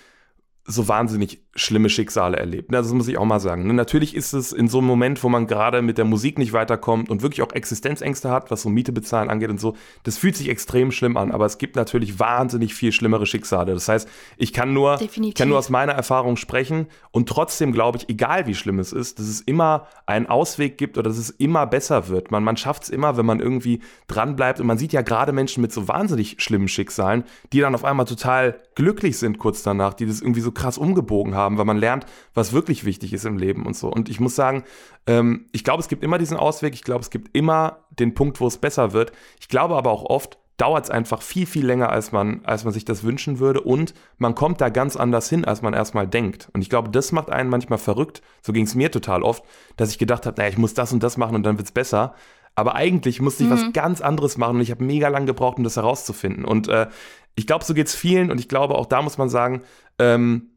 so 0.65 0.87
wahnsinnig 0.89 1.48
schlimme 1.59 1.91
Schicksale 1.91 2.37
erlebt. 2.37 2.73
Das 2.73 2.93
muss 2.93 3.09
ich 3.09 3.19
auch 3.19 3.25
mal 3.25 3.41
sagen. 3.41 3.67
Ne? 3.67 3.75
Natürlich 3.75 4.15
ist 4.15 4.33
es 4.33 4.53
in 4.53 4.69
so 4.69 4.79
einem 4.79 4.87
Moment, 4.87 5.23
wo 5.23 5.29
man 5.29 5.47
gerade 5.47 5.83
mit 5.83 5.99
der 5.99 6.05
Musik 6.05 6.39
nicht 6.39 6.53
weiterkommt 6.53 7.11
und 7.11 7.23
wirklich 7.23 7.43
auch 7.43 7.53
Existenzängste 7.53 8.31
hat, 8.31 8.51
was 8.51 8.63
so 8.63 8.69
Miete 8.69 8.93
bezahlen 8.93 9.31
angeht 9.31 9.51
und 9.51 9.61
so, 9.61 9.75
das 10.05 10.19
fühlt 10.19 10.37
sich 10.37 10.49
extrem 10.49 10.93
schlimm 10.93 11.17
an. 11.17 11.33
Aber 11.33 11.47
es 11.47 11.59
gibt 11.59 11.77
natürlich 11.77 12.19
wahnsinnig 12.19 12.75
viel 12.75 12.93
schlimmere 12.93 13.27
Schicksale. 13.27 13.75
Das 13.75 13.89
heißt, 13.89 14.09
ich 14.37 14.53
kann 14.53 14.73
nur, 14.73 14.99
kann 15.35 15.49
nur 15.49 15.59
aus 15.59 15.71
meiner 15.71 15.93
Erfahrung 15.93 16.37
sprechen 16.37 16.87
und 17.11 17.29
trotzdem 17.29 17.73
glaube 17.73 17.99
ich, 17.99 18.09
egal 18.09 18.47
wie 18.47 18.55
schlimm 18.55 18.79
es 18.79 18.93
ist, 18.93 19.19
dass 19.19 19.27
es 19.27 19.41
immer 19.41 19.87
einen 20.07 20.27
Ausweg 20.27 20.79
gibt 20.79 20.99
oder 20.99 21.09
dass 21.11 21.19
es 21.19 21.31
immer 21.31 21.67
besser 21.67 22.09
wird. 22.09 22.31
Man, 22.31 22.45
man 22.45 22.57
schafft 22.57 22.85
es 22.85 22.89
immer, 22.89 23.17
wenn 23.17 23.27
man 23.27 23.41
irgendwie 23.41 23.81
dranbleibt. 24.07 24.61
Und 24.61 24.67
man 24.67 24.79
sieht 24.79 24.93
ja 24.93 25.03
gerade 25.03 25.33
Menschen 25.33 25.61
mit 25.61 25.73
so 25.73 25.89
wahnsinnig 25.89 26.37
schlimmen 26.39 26.69
Schicksalen, 26.69 27.25
die 27.53 27.61
dann 27.61 27.75
auf 27.75 27.85
einmal 27.85 28.07
total 28.07 28.61
glücklich 28.75 29.19
sind 29.19 29.39
kurz 29.39 29.63
danach, 29.63 29.95
die 29.95 30.07
das 30.07 30.21
irgendwie 30.21 30.41
so 30.41 30.53
krass 30.53 30.79
umgebogen 30.79 31.35
haben, 31.35 31.48
weil 31.57 31.65
man 31.65 31.79
lernt, 31.79 32.05
was 32.35 32.53
wirklich 32.53 32.85
wichtig 32.85 33.13
ist 33.13 33.25
im 33.25 33.39
Leben 33.39 33.65
und 33.65 33.77
so. 33.77 33.89
Und 33.89 34.09
ich 34.09 34.21
muss 34.21 34.35
sagen, 34.35 34.65
ähm, 35.07 35.47
ich 35.53 35.65
glaube, 35.65 35.81
es 35.81 35.89
gibt 35.89 36.03
immer 36.03 36.19
diesen 36.19 36.37
Ausweg, 36.37 36.75
ich 36.75 36.83
glaube, 36.83 37.01
es 37.01 37.11
gibt 37.11 37.35
immer 37.37 37.85
den 37.91 38.15
Punkt, 38.15 38.41
wo 38.41 38.47
es 38.47 38.59
besser 38.59 38.93
wird. 38.93 39.13
Ich 39.41 39.49
glaube 39.49 39.77
aber 39.77 39.91
auch 39.91 40.05
oft, 40.05 40.39
dauert 40.59 40.85
es 40.85 40.91
einfach 40.91 41.23
viel, 41.23 41.47
viel 41.47 41.65
länger, 41.65 41.91
als 41.91 42.13
man, 42.13 42.41
als 42.45 42.65
man 42.65 42.73
sich 42.75 42.85
das 42.85 43.05
wünschen 43.05 43.39
würde. 43.39 43.61
Und 43.61 43.95
man 44.19 44.35
kommt 44.35 44.61
da 44.61 44.69
ganz 44.69 44.97
anders 44.97 45.31
hin, 45.31 45.45
als 45.45 45.63
man 45.63 45.73
erstmal 45.73 46.07
denkt. 46.07 46.51
Und 46.53 46.61
ich 46.61 46.69
glaube, 46.69 46.91
das 46.91 47.13
macht 47.13 47.31
einen 47.31 47.49
manchmal 47.49 47.79
verrückt. 47.79 48.23
So 48.43 48.53
ging 48.53 48.65
es 48.65 48.75
mir 48.75 48.91
total 48.91 49.23
oft, 49.23 49.45
dass 49.77 49.91
ich 49.91 49.99
gedacht 49.99 50.27
habe, 50.27 50.37
naja, 50.37 50.51
ich 50.51 50.59
muss 50.59 50.75
das 50.75 50.93
und 50.93 51.03
das 51.03 51.17
machen 51.17 51.37
und 51.37 51.45
dann 51.45 51.59
wird 51.59 51.69
es 51.69 51.73
besser. 51.73 52.15
Aber 52.57 52.75
eigentlich 52.75 53.21
musste 53.23 53.45
ich 53.45 53.49
mhm. 53.49 53.53
was 53.53 53.73
ganz 53.73 54.01
anderes 54.01 54.37
machen 54.37 54.57
und 54.57 54.63
ich 54.63 54.73
habe 54.73 54.83
mega 54.83 55.07
lang 55.07 55.27
gebraucht, 55.27 55.59
um 55.59 55.65
das 55.65 55.77
herauszufinden. 55.77 56.45
Und 56.45 56.67
äh, 56.67 56.89
ich 57.37 57.47
glaube, 57.47 57.65
so 57.65 57.73
geht 57.73 57.87
es 57.87 57.95
vielen 57.95 58.33
und 58.33 58.41
ich 58.41 58.49
glaube, 58.49 58.75
auch 58.75 58.87
da 58.87 59.01
muss 59.01 59.17
man 59.17 59.29
sagen, 59.29 59.63
ähm, 60.01 60.51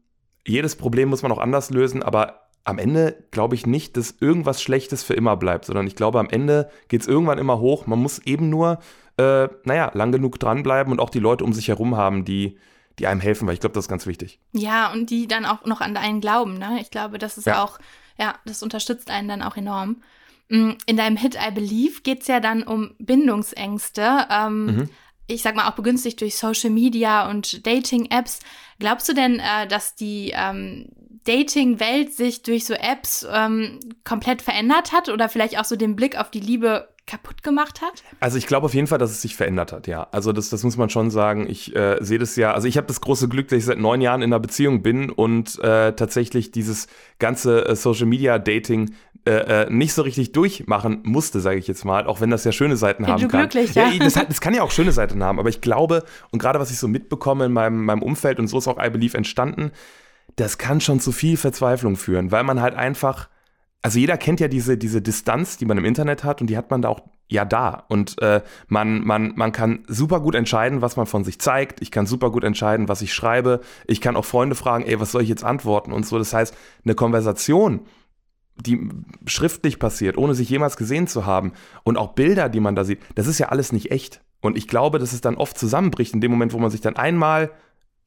jedes 0.46 0.76
Problem 0.76 1.08
muss 1.08 1.22
man 1.22 1.32
auch 1.32 1.38
anders 1.38 1.70
lösen, 1.70 2.02
aber 2.02 2.48
am 2.64 2.78
Ende 2.78 3.24
glaube 3.30 3.54
ich 3.54 3.66
nicht, 3.66 3.96
dass 3.96 4.16
irgendwas 4.20 4.62
Schlechtes 4.62 5.02
für 5.02 5.14
immer 5.14 5.36
bleibt, 5.36 5.64
sondern 5.64 5.86
ich 5.86 5.96
glaube, 5.96 6.20
am 6.20 6.30
Ende 6.30 6.70
geht 6.88 7.02
es 7.02 7.08
irgendwann 7.08 7.38
immer 7.38 7.58
hoch. 7.58 7.86
Man 7.86 7.98
muss 7.98 8.20
eben 8.20 8.50
nur, 8.50 8.78
äh, 9.16 9.48
naja, 9.64 9.90
lang 9.94 10.12
genug 10.12 10.38
dranbleiben 10.38 10.92
und 10.92 11.00
auch 11.00 11.10
die 11.10 11.18
Leute 11.18 11.44
um 11.44 11.52
sich 11.52 11.68
herum 11.68 11.96
haben, 11.96 12.24
die, 12.24 12.58
die 12.98 13.06
einem 13.06 13.20
helfen, 13.20 13.46
weil 13.46 13.54
ich 13.54 13.60
glaube, 13.60 13.74
das 13.74 13.84
ist 13.84 13.90
ganz 13.90 14.06
wichtig. 14.06 14.38
Ja, 14.52 14.92
und 14.92 15.10
die 15.10 15.26
dann 15.26 15.44
auch 15.44 15.64
noch 15.64 15.80
an 15.80 15.96
einen 15.96 16.20
glauben, 16.20 16.58
ne? 16.58 16.78
Ich 16.80 16.90
glaube, 16.90 17.18
das 17.18 17.36
ist 17.36 17.46
ja. 17.46 17.62
auch, 17.62 17.78
ja, 18.18 18.34
das 18.44 18.62
unterstützt 18.62 19.10
einen 19.10 19.28
dann 19.28 19.42
auch 19.42 19.56
enorm. 19.56 20.02
Mm, 20.48 20.72
in 20.86 20.96
deinem 20.96 21.16
Hit 21.16 21.34
I 21.36 21.50
Believe 21.52 22.02
geht 22.02 22.22
es 22.22 22.28
ja 22.28 22.38
dann 22.38 22.62
um 22.62 22.94
Bindungsängste. 22.98 24.26
Ähm, 24.30 24.66
mhm 24.66 24.88
ich 25.32 25.42
sag 25.42 25.56
mal, 25.56 25.68
auch 25.68 25.74
begünstigt 25.74 26.20
durch 26.20 26.36
Social 26.36 26.70
Media 26.70 27.28
und 27.30 27.66
Dating-Apps. 27.66 28.40
Glaubst 28.78 29.08
du 29.08 29.14
denn, 29.14 29.38
äh, 29.38 29.66
dass 29.68 29.94
die 29.94 30.32
ähm, 30.34 30.88
Dating-Welt 31.24 32.12
sich 32.12 32.42
durch 32.42 32.64
so 32.64 32.74
Apps 32.74 33.26
ähm, 33.30 33.78
komplett 34.04 34.42
verändert 34.42 34.92
hat 34.92 35.08
oder 35.08 35.28
vielleicht 35.28 35.58
auch 35.58 35.64
so 35.64 35.76
den 35.76 35.96
Blick 35.96 36.18
auf 36.18 36.30
die 36.30 36.40
Liebe 36.40 36.88
kaputt 37.06 37.42
gemacht 37.42 37.82
hat? 37.82 38.02
Also 38.20 38.38
ich 38.38 38.46
glaube 38.46 38.66
auf 38.66 38.74
jeden 38.74 38.86
Fall, 38.86 38.98
dass 38.98 39.10
es 39.10 39.22
sich 39.22 39.36
verändert 39.36 39.72
hat, 39.72 39.86
ja. 39.86 40.08
Also 40.12 40.32
das, 40.32 40.50
das 40.50 40.62
muss 40.62 40.76
man 40.76 40.88
schon 40.88 41.10
sagen. 41.10 41.48
Ich 41.48 41.74
äh, 41.74 41.98
sehe 42.00 42.18
das 42.18 42.36
ja, 42.36 42.52
also 42.54 42.68
ich 42.68 42.76
habe 42.76 42.86
das 42.86 43.00
große 43.00 43.28
Glück, 43.28 43.48
dass 43.48 43.58
ich 43.58 43.64
seit 43.64 43.78
neun 43.78 44.00
Jahren 44.00 44.22
in 44.22 44.32
einer 44.32 44.40
Beziehung 44.40 44.82
bin 44.82 45.10
und 45.10 45.58
äh, 45.60 45.92
tatsächlich 45.92 46.50
dieses 46.52 46.86
ganze 47.18 47.66
äh, 47.66 47.76
Social 47.76 48.06
Media 48.06 48.38
Dating 48.38 48.94
äh, 49.24 49.62
äh, 49.64 49.70
nicht 49.70 49.92
so 49.92 50.02
richtig 50.02 50.32
durchmachen 50.32 51.00
musste, 51.04 51.40
sage 51.40 51.58
ich 51.58 51.68
jetzt 51.68 51.84
mal, 51.84 52.06
auch 52.06 52.20
wenn 52.20 52.30
das 52.30 52.42
ja 52.42 52.50
schöne 52.50 52.76
Seiten 52.76 53.04
Bin 53.04 53.12
haben 53.12 53.28
kann. 53.28 53.48
Glücklich, 53.48 53.74
ja. 53.74 53.88
ja 53.88 53.98
das, 53.98 54.14
das, 54.14 54.40
kann 54.40 54.52
ja 54.52 54.62
auch 54.62 54.72
schöne 54.72 54.90
Seiten 54.90 55.22
haben, 55.22 55.38
aber 55.38 55.48
ich 55.48 55.60
glaube, 55.60 56.04
und 56.32 56.40
gerade 56.40 56.58
was 56.58 56.70
ich 56.70 56.78
so 56.78 56.88
mitbekomme 56.88 57.44
in 57.44 57.52
meinem, 57.52 57.84
meinem 57.84 58.02
Umfeld, 58.02 58.40
und 58.40 58.48
so 58.48 58.58
ist 58.58 58.66
auch 58.66 58.84
I 58.84 58.90
Believe 58.90 59.16
entstanden, 59.16 59.70
das 60.36 60.58
kann 60.58 60.80
schon 60.80 60.98
zu 60.98 61.12
viel 61.12 61.36
Verzweiflung 61.36 61.96
führen, 61.96 62.32
weil 62.32 62.42
man 62.42 62.60
halt 62.60 62.74
einfach, 62.74 63.28
also 63.80 63.98
jeder 63.98 64.16
kennt 64.16 64.40
ja 64.40 64.48
diese, 64.48 64.76
diese 64.76 65.02
Distanz, 65.02 65.56
die 65.56 65.66
man 65.66 65.78
im 65.78 65.84
Internet 65.84 66.24
hat 66.24 66.40
und 66.40 66.48
die 66.48 66.56
hat 66.56 66.70
man 66.70 66.82
da 66.82 66.88
auch 66.88 67.02
ja 67.28 67.44
da. 67.44 67.84
Und 67.88 68.20
äh, 68.20 68.42
man, 68.68 69.04
man, 69.04 69.32
man 69.36 69.52
kann 69.52 69.84
super 69.88 70.20
gut 70.20 70.34
entscheiden, 70.34 70.82
was 70.82 70.96
man 70.96 71.06
von 71.06 71.24
sich 71.24 71.40
zeigt. 71.40 71.80
Ich 71.80 71.90
kann 71.90 72.06
super 72.06 72.30
gut 72.30 72.44
entscheiden, 72.44 72.88
was 72.88 73.02
ich 73.02 73.14
schreibe. 73.14 73.60
Ich 73.86 74.00
kann 74.00 74.16
auch 74.16 74.24
Freunde 74.24 74.54
fragen, 74.54 74.84
ey, 74.84 75.00
was 75.00 75.12
soll 75.12 75.22
ich 75.22 75.28
jetzt 75.28 75.44
antworten 75.44 75.92
und 75.92 76.06
so. 76.06 76.18
Das 76.18 76.32
heißt, 76.32 76.54
eine 76.84 76.94
Konversation, 76.94 77.80
die 78.56 78.88
schriftlich 79.26 79.78
passiert, 79.78 80.16
ohne 80.18 80.34
sich 80.34 80.48
jemals 80.48 80.76
gesehen 80.76 81.06
zu 81.06 81.26
haben 81.26 81.52
und 81.84 81.96
auch 81.96 82.12
Bilder, 82.12 82.48
die 82.48 82.60
man 82.60 82.76
da 82.76 82.84
sieht, 82.84 83.00
das 83.14 83.26
ist 83.26 83.38
ja 83.38 83.48
alles 83.48 83.72
nicht 83.72 83.90
echt. 83.90 84.20
Und 84.40 84.56
ich 84.56 84.68
glaube, 84.68 84.98
dass 84.98 85.12
es 85.12 85.20
dann 85.20 85.36
oft 85.36 85.56
zusammenbricht 85.56 86.14
in 86.14 86.20
dem 86.20 86.30
Moment, 86.30 86.52
wo 86.52 86.58
man 86.58 86.70
sich 86.70 86.80
dann 86.80 86.96
einmal 86.96 87.50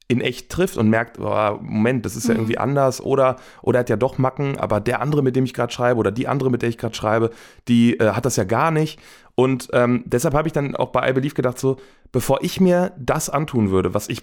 in 0.08 0.20
echt 0.20 0.50
trifft 0.50 0.76
und 0.76 0.88
merkt, 0.88 1.18
oh, 1.18 1.58
Moment, 1.60 2.06
das 2.06 2.14
ist 2.14 2.28
ja 2.28 2.34
mhm. 2.34 2.40
irgendwie 2.40 2.58
anders 2.58 3.00
oder 3.00 3.36
oder 3.62 3.80
hat 3.80 3.90
ja 3.90 3.96
doch 3.96 4.18
Macken, 4.18 4.56
aber 4.58 4.80
der 4.80 5.00
andere, 5.00 5.22
mit 5.22 5.34
dem 5.34 5.44
ich 5.44 5.54
gerade 5.54 5.72
schreibe 5.72 5.98
oder 5.98 6.12
die 6.12 6.28
andere, 6.28 6.50
mit 6.50 6.62
der 6.62 6.68
ich 6.68 6.78
gerade 6.78 6.94
schreibe, 6.94 7.30
die 7.66 7.98
äh, 7.98 8.10
hat 8.10 8.24
das 8.24 8.36
ja 8.36 8.44
gar 8.44 8.70
nicht. 8.70 9.00
Und 9.38 9.68
ähm, 9.74 10.02
deshalb 10.06 10.34
habe 10.34 10.48
ich 10.48 10.54
dann 10.54 10.74
auch 10.74 10.88
bei 10.88 11.10
I 11.10 11.12
Believe 11.12 11.34
gedacht, 11.34 11.58
so, 11.58 11.76
bevor 12.10 12.42
ich 12.42 12.58
mir 12.58 12.92
das 12.96 13.28
antun 13.28 13.70
würde, 13.70 13.92
was 13.92 14.08
ich 14.08 14.22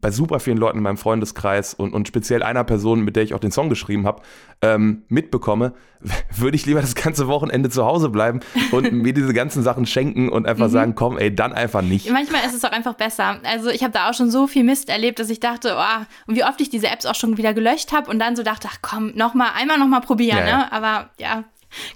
bei 0.00 0.10
super 0.10 0.40
vielen 0.40 0.58
Leuten 0.58 0.78
in 0.78 0.82
meinem 0.82 0.96
Freundeskreis 0.96 1.74
und, 1.74 1.94
und 1.94 2.08
speziell 2.08 2.42
einer 2.42 2.64
Person, 2.64 3.02
mit 3.02 3.14
der 3.14 3.22
ich 3.22 3.34
auch 3.34 3.38
den 3.38 3.52
Song 3.52 3.68
geschrieben 3.68 4.04
habe, 4.04 4.20
ähm, 4.60 5.04
mitbekomme, 5.06 5.74
würde 6.36 6.56
ich 6.56 6.66
lieber 6.66 6.80
das 6.80 6.96
ganze 6.96 7.28
Wochenende 7.28 7.70
zu 7.70 7.86
Hause 7.86 8.08
bleiben 8.08 8.40
und 8.72 8.92
mir 8.92 9.14
diese 9.14 9.32
ganzen 9.32 9.62
Sachen 9.62 9.86
schenken 9.86 10.28
und 10.28 10.44
einfach 10.48 10.66
mhm. 10.66 10.72
sagen, 10.72 10.94
komm, 10.96 11.18
ey, 11.18 11.32
dann 11.32 11.52
einfach 11.52 11.82
nicht. 11.82 12.10
Manchmal 12.10 12.44
ist 12.44 12.54
es 12.54 12.64
auch 12.64 12.72
einfach 12.72 12.94
besser. 12.94 13.38
Also 13.44 13.70
ich 13.70 13.84
habe 13.84 13.92
da 13.92 14.10
auch 14.10 14.14
schon 14.14 14.28
so 14.28 14.48
viel 14.48 14.64
Mist 14.64 14.88
erlebt, 14.88 15.20
dass 15.20 15.30
ich 15.30 15.38
dachte, 15.38 15.76
oh, 15.78 16.04
und 16.26 16.34
wie 16.34 16.42
oft 16.42 16.60
ich 16.60 16.68
diese 16.68 16.88
Apps 16.88 17.06
auch 17.06 17.14
schon 17.14 17.36
wieder 17.36 17.54
gelöscht 17.54 17.92
habe 17.92 18.10
und 18.10 18.18
dann 18.18 18.34
so 18.34 18.42
dachte, 18.42 18.66
ach 18.68 18.78
komm, 18.82 19.12
noch 19.14 19.34
mal, 19.34 19.50
einmal 19.56 19.78
noch 19.78 19.86
mal 19.86 20.00
probieren, 20.00 20.38
ja, 20.38 20.44
ne? 20.44 20.50
Ja. 20.50 20.68
Aber 20.72 21.10
ja, 21.20 21.44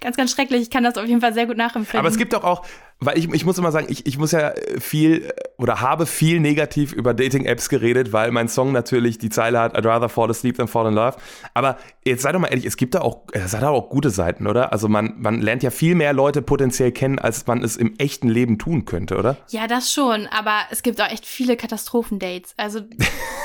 ganz, 0.01 0.17
ganz 0.17 0.33
schrecklich. 0.33 0.63
Ich 0.63 0.71
kann 0.71 0.85
das 0.85 0.97
auf 0.97 1.07
jeden 1.07 1.21
Fall 1.21 1.35
sehr 1.35 1.47
gut 1.47 1.57
nachempfinden. 1.57 1.99
Aber 1.99 2.09
es 2.09 2.19
gibt 2.19 2.33
doch 2.33 2.45
auch, 2.45 2.65
weil 3.05 3.19
ich, 3.19 3.29
ich 3.33 3.45
muss 3.45 3.59
immer 3.59 3.73
sagen, 3.73 3.87
ich, 3.89 4.07
ich 4.07 4.19
muss 4.19 4.33
ja 4.33 4.53
viel 4.79 5.33
oder 5.59 5.81
habe 5.81 6.07
viel 6.07 6.41
negativ 6.41 6.93
über 6.93 7.15
Dating-Apps 7.15 7.69
geredet, 7.69 8.13
weil 8.13 8.31
mein 8.31 8.49
Song 8.49 8.73
natürlich 8.73 9.19
die 9.19 9.29
Zeile 9.29 9.61
hat, 9.61 9.77
I'd 9.77 9.87
rather 9.87 10.09
fall 10.09 10.31
asleep 10.31 10.57
than 10.57 10.69
fall 10.69 10.87
in 10.87 10.95
love. 10.95 11.17
Aber 11.55 11.79
jetzt 12.05 12.23
sei 12.23 12.33
doch 12.33 12.41
mal 12.41 12.49
ehrlich, 12.49 12.65
es 12.65 12.77
gibt 12.77 12.95
da 12.95 13.01
auch, 13.01 13.23
es 13.33 13.55
hat 13.55 13.63
auch 13.63 13.89
gute 13.89 14.11
Seiten, 14.11 14.47
oder? 14.47 14.73
Also 14.73 14.89
man, 14.89 15.15
man 15.19 15.41
lernt 15.41 15.63
ja 15.63 15.71
viel 15.71 15.95
mehr 15.95 16.13
Leute 16.13 16.43
potenziell 16.43 16.93
kennen, 16.93 17.19
als 17.19 17.47
man 17.47 17.63
es 17.63 17.77
im 17.77 17.95
echten 17.99 18.29
Leben 18.29 18.59
tun 18.59 18.85
könnte, 18.85 19.17
oder? 19.17 19.37
Ja, 19.49 19.67
das 19.67 19.93
schon, 19.93 20.27
aber 20.29 20.61
es 20.71 20.83
gibt 20.83 21.01
auch 21.01 21.11
echt 21.11 21.27
viele 21.27 21.57
Katastrophendates. 21.57 22.55
Also 22.57 22.81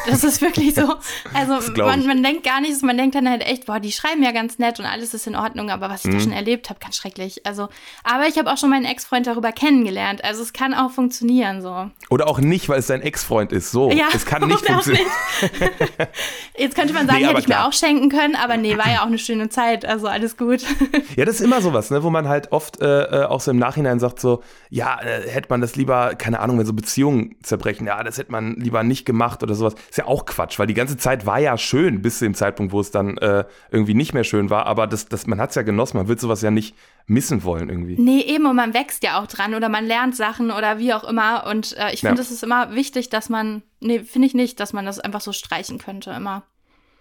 das 0.08 0.24
ist 0.24 0.42
wirklich 0.42 0.76
so. 0.76 0.96
Also 1.34 1.60
man, 1.84 2.06
man 2.06 2.24
denkt 2.24 2.44
gar 2.44 2.62
nicht, 2.62 2.82
man 2.84 2.98
denkt 2.98 3.14
dann 3.16 3.30
halt 3.30 3.46
echt, 3.46 3.66
boah, 3.66 3.80
die 3.80 3.92
schreiben 3.92 4.24
ja 4.24 4.32
ganz 4.32 4.60
nett 4.60 4.80
und 4.80 4.86
alles 4.86 5.14
ist 5.14 5.28
in 5.28 5.36
Ordnung, 5.36 5.70
aber 5.70 5.90
was 5.90 6.04
ich 6.04 6.12
mhm. 6.12 6.18
da 6.18 6.20
schon 6.22 6.32
erlebt 6.32 6.70
habe, 6.70 6.80
ganz 6.80 6.96
schrecklich. 6.96 7.46
Also, 7.46 7.70
aber 8.04 8.28
ich 8.28 8.38
habe 8.38 8.52
auch 8.52 8.58
schon 8.58 8.70
meinen 8.70 8.86
Ex-Freund 8.86 9.28
darüber 9.28 9.47
kennengelernt. 9.52 10.24
Also 10.24 10.42
es 10.42 10.54
kann 10.54 10.74
auch 10.74 10.92
funktionieren 10.92 11.62
so. 11.62 11.90
Oder 12.10 12.28
auch 12.28 12.40
nicht, 12.40 12.70
weil 12.70 12.80
es 12.80 12.88
dein 12.88 13.02
Ex-Freund 13.02 13.52
ist. 13.52 13.72
So, 13.72 13.92
ja, 13.92 14.08
es 14.14 14.26
kann 14.26 14.48
nicht 14.48 14.60
funktionieren. 14.66 15.06
Nicht. 15.42 16.10
Jetzt 16.58 16.76
könnte 16.76 16.94
man 16.94 17.08
sagen, 17.08 17.20
nee, 17.20 17.28
hätte 17.28 17.40
ich 17.40 17.46
klar. 17.46 17.64
mir 17.64 17.68
auch 17.68 17.74
schenken 17.74 18.10
können, 18.10 18.36
aber 18.36 18.58
nee, 18.58 18.78
war 18.78 18.90
ja 18.90 19.02
auch 19.02 19.08
eine 19.08 19.20
schöne 19.20 19.50
Zeit, 19.50 19.86
also 19.86 20.08
alles 20.08 20.38
gut. 20.38 20.64
ja, 21.16 21.26
das 21.26 21.36
ist 21.36 21.42
immer 21.42 21.62
sowas, 21.62 21.92
ne, 21.92 22.04
wo 22.04 22.10
man 22.10 22.28
halt 22.28 22.52
oft 22.52 22.82
äh, 22.82 23.04
äh, 23.04 23.26
auch 23.26 23.42
so 23.42 23.52
im 23.52 23.60
Nachhinein 23.60 24.00
sagt 24.00 24.20
so, 24.20 24.42
ja, 24.70 25.00
äh, 25.02 25.30
hätte 25.30 25.48
man 25.50 25.62
das 25.62 25.76
lieber, 25.76 26.16
keine 26.16 26.40
Ahnung, 26.40 26.58
wenn 26.58 26.66
so 26.66 26.74
Beziehungen 26.74 27.36
zerbrechen, 27.44 27.86
ja, 27.86 28.04
das 28.04 28.18
hätte 28.18 28.32
man 28.32 28.56
lieber 28.56 28.84
nicht 28.84 29.06
gemacht 29.06 29.44
oder 29.44 29.54
sowas. 29.54 29.76
Ist 29.90 29.98
ja 29.98 30.06
auch 30.06 30.26
Quatsch, 30.26 30.58
weil 30.60 30.68
die 30.68 30.74
ganze 30.74 30.98
Zeit 30.98 31.26
war 31.26 31.40
ja 31.40 31.58
schön, 31.58 32.02
bis 32.02 32.20
zu 32.20 32.26
dem 32.26 32.34
Zeitpunkt, 32.34 32.72
wo 32.74 32.80
es 32.80 32.92
dann 32.92 33.18
äh, 33.18 33.46
irgendwie 33.72 33.94
nicht 33.94 34.14
mehr 34.14 34.24
schön 34.24 34.50
war, 34.50 34.66
aber 34.66 34.88
das, 34.88 35.08
das, 35.08 35.28
man 35.28 35.40
hat 35.40 35.50
es 35.50 35.56
ja 35.56 35.62
genossen, 35.62 35.98
man 35.98 36.08
wird 36.08 36.20
sowas 36.20 36.42
ja 36.42 36.52
nicht 36.52 36.76
missen 37.08 37.44
wollen 37.44 37.70
irgendwie. 37.70 37.96
Nee, 38.00 38.22
eben, 38.22 38.46
und 38.46 38.56
man 38.58 38.74
wächst 38.74 39.04
ja 39.04 39.22
auch 39.22 39.28
dran 39.28 39.56
oder 39.56 39.70
man 39.70 39.86
lernt 39.86 40.16
Sachen 40.16 40.52
oder 40.52 40.78
wie 40.78 40.94
auch 40.94 41.06
immer. 41.06 41.48
Und 41.48 41.76
äh, 41.78 41.94
ich 41.94 42.02
finde, 42.02 42.18
ja. 42.18 42.22
es 42.22 42.32
ist 42.32 42.44
immer 42.44 42.76
wichtig, 42.76 43.10
dass 43.10 43.30
man, 43.30 43.64
nee, 43.80 44.00
finde 44.00 44.28
ich 44.28 44.34
nicht, 44.34 44.60
dass 44.60 44.74
man 44.74 44.86
das 44.86 45.00
einfach 45.00 45.22
so 45.22 45.32
streichen 45.32 45.80
könnte 45.80 46.12
immer. 46.12 46.44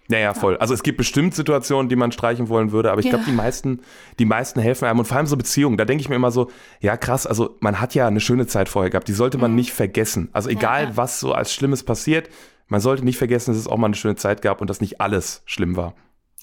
Ja, 0.09 0.19
ja, 0.19 0.33
voll. 0.33 0.55
Also 0.57 0.73
es 0.73 0.83
gibt 0.83 0.97
bestimmt 0.97 1.35
Situationen, 1.35 1.89
die 1.89 1.97
man 1.97 2.13
streichen 2.13 2.47
wollen 2.47 2.71
würde, 2.71 2.91
aber 2.91 2.99
ich 2.99 3.07
ja. 3.07 3.11
glaube, 3.11 3.25
die 3.25 3.33
meisten, 3.33 3.81
die 4.19 4.25
meisten 4.25 4.61
helfen 4.61 4.85
einem. 4.85 4.99
Und 4.99 5.05
vor 5.05 5.17
allem 5.17 5.27
so 5.27 5.35
Beziehungen, 5.35 5.75
da 5.75 5.83
denke 5.83 6.01
ich 6.01 6.07
mir 6.07 6.15
immer 6.15 6.31
so, 6.31 6.49
ja 6.79 6.95
krass, 6.95 7.27
also 7.27 7.57
man 7.59 7.81
hat 7.81 7.93
ja 7.93 8.07
eine 8.07 8.21
schöne 8.21 8.47
Zeit 8.47 8.69
vorher 8.69 8.89
gehabt, 8.89 9.09
die 9.09 9.13
sollte 9.13 9.37
man 9.37 9.51
mhm. 9.51 9.57
nicht 9.57 9.73
vergessen. 9.73 10.29
Also 10.31 10.49
egal, 10.49 10.83
ja, 10.83 10.89
ja. 10.91 10.97
was 10.97 11.19
so 11.19 11.33
als 11.33 11.53
Schlimmes 11.53 11.83
passiert, 11.83 12.29
man 12.67 12.79
sollte 12.79 13.03
nicht 13.03 13.17
vergessen, 13.17 13.51
dass 13.51 13.59
es 13.59 13.67
auch 13.67 13.77
mal 13.77 13.87
eine 13.87 13.95
schöne 13.95 14.15
Zeit 14.15 14.41
gab 14.41 14.61
und 14.61 14.69
dass 14.69 14.79
nicht 14.79 15.01
alles 15.01 15.41
schlimm 15.45 15.75
war. 15.75 15.93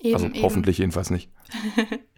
Eben, 0.00 0.14
also 0.14 0.28
hoffentlich 0.42 0.78
eben. 0.78 0.84
jedenfalls 0.84 1.08
nicht. 1.08 1.30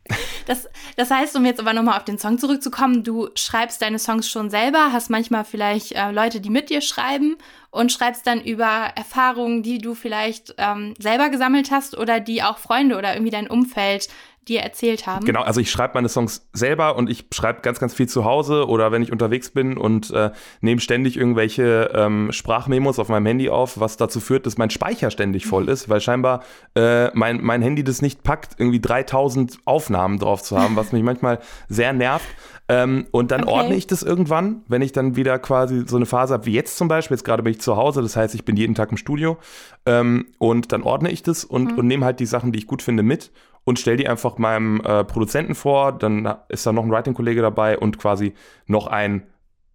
Das, 0.46 0.68
das 0.96 1.10
heißt, 1.10 1.34
um 1.36 1.44
jetzt 1.44 1.58
aber 1.58 1.72
nochmal 1.72 1.96
auf 1.96 2.04
den 2.04 2.18
Song 2.18 2.38
zurückzukommen, 2.38 3.02
du 3.02 3.28
schreibst 3.34 3.82
deine 3.82 3.98
Songs 3.98 4.30
schon 4.30 4.48
selber, 4.48 4.92
hast 4.92 5.10
manchmal 5.10 5.44
vielleicht 5.44 5.92
äh, 5.92 6.12
Leute, 6.12 6.40
die 6.40 6.50
mit 6.50 6.70
dir 6.70 6.80
schreiben 6.80 7.36
und 7.70 7.90
schreibst 7.90 8.26
dann 8.26 8.40
über 8.40 8.92
Erfahrungen, 8.94 9.62
die 9.62 9.78
du 9.78 9.94
vielleicht 9.94 10.54
ähm, 10.58 10.94
selber 10.98 11.30
gesammelt 11.30 11.70
hast 11.70 11.98
oder 11.98 12.20
die 12.20 12.42
auch 12.42 12.58
Freunde 12.58 12.96
oder 12.96 13.14
irgendwie 13.14 13.32
dein 13.32 13.48
Umfeld 13.50 14.08
dir 14.48 14.60
erzählt 14.60 15.06
haben. 15.06 15.24
Genau, 15.24 15.42
also 15.42 15.60
ich 15.60 15.70
schreibe 15.70 15.94
meine 15.94 16.08
Songs 16.08 16.48
selber 16.52 16.96
und 16.96 17.10
ich 17.10 17.26
schreibe 17.32 17.62
ganz, 17.62 17.80
ganz 17.80 17.94
viel 17.94 18.08
zu 18.08 18.24
Hause 18.24 18.68
oder 18.68 18.92
wenn 18.92 19.02
ich 19.02 19.10
unterwegs 19.10 19.50
bin 19.50 19.76
und 19.76 20.10
äh, 20.12 20.30
nehme 20.60 20.80
ständig 20.80 21.16
irgendwelche 21.16 21.90
ähm, 21.94 22.30
Sprachmemos 22.30 22.98
auf 22.98 23.08
meinem 23.08 23.26
Handy 23.26 23.50
auf, 23.50 23.80
was 23.80 23.96
dazu 23.96 24.20
führt, 24.20 24.46
dass 24.46 24.56
mein 24.56 24.70
Speicher 24.70 25.10
ständig 25.10 25.46
voll 25.46 25.68
ist, 25.68 25.88
weil 25.88 26.00
scheinbar 26.00 26.44
äh, 26.76 27.08
mein, 27.16 27.42
mein 27.42 27.60
Handy 27.60 27.82
das 27.82 28.02
nicht 28.02 28.22
packt, 28.22 28.54
irgendwie 28.58 28.80
3000 28.80 29.58
Aufnahmen 29.64 30.18
drauf 30.18 30.42
zu 30.42 30.58
haben, 30.58 30.76
was 30.76 30.92
mich 30.92 31.02
manchmal 31.04 31.40
sehr 31.68 31.92
nervt. 31.92 32.26
Ähm, 32.68 33.06
und 33.12 33.30
dann 33.30 33.44
okay. 33.44 33.52
ordne 33.52 33.76
ich 33.76 33.86
das 33.86 34.02
irgendwann, 34.02 34.62
wenn 34.66 34.82
ich 34.82 34.90
dann 34.90 35.14
wieder 35.14 35.38
quasi 35.38 35.84
so 35.86 35.96
eine 35.96 36.06
Phase 36.06 36.34
habe, 36.34 36.46
wie 36.46 36.52
jetzt 36.52 36.76
zum 36.76 36.88
Beispiel. 36.88 37.16
Jetzt 37.16 37.24
gerade 37.24 37.42
bin 37.42 37.52
ich 37.52 37.60
zu 37.60 37.76
Hause, 37.76 38.02
das 38.02 38.16
heißt, 38.16 38.34
ich 38.34 38.44
bin 38.44 38.56
jeden 38.56 38.74
Tag 38.74 38.90
im 38.90 38.96
Studio. 38.96 39.38
Ähm, 39.86 40.26
und 40.38 40.72
dann 40.72 40.82
ordne 40.82 41.10
ich 41.10 41.22
das 41.22 41.44
und, 41.44 41.72
mhm. 41.72 41.78
und 41.78 41.86
nehme 41.86 42.04
halt 42.04 42.18
die 42.18 42.26
Sachen, 42.26 42.52
die 42.52 42.58
ich 42.58 42.66
gut 42.66 42.82
finde, 42.82 43.02
mit 43.02 43.30
und 43.66 43.80
stelle 43.80 43.96
die 43.98 44.08
einfach 44.08 44.38
meinem 44.38 44.80
äh, 44.80 45.04
Produzenten 45.04 45.54
vor. 45.54 45.92
Dann 45.92 46.36
ist 46.48 46.64
da 46.64 46.72
noch 46.72 46.84
ein 46.84 46.90
Writing-Kollege 46.90 47.42
dabei 47.42 47.76
und 47.78 47.98
quasi 47.98 48.32
noch 48.66 48.86
ein 48.86 49.26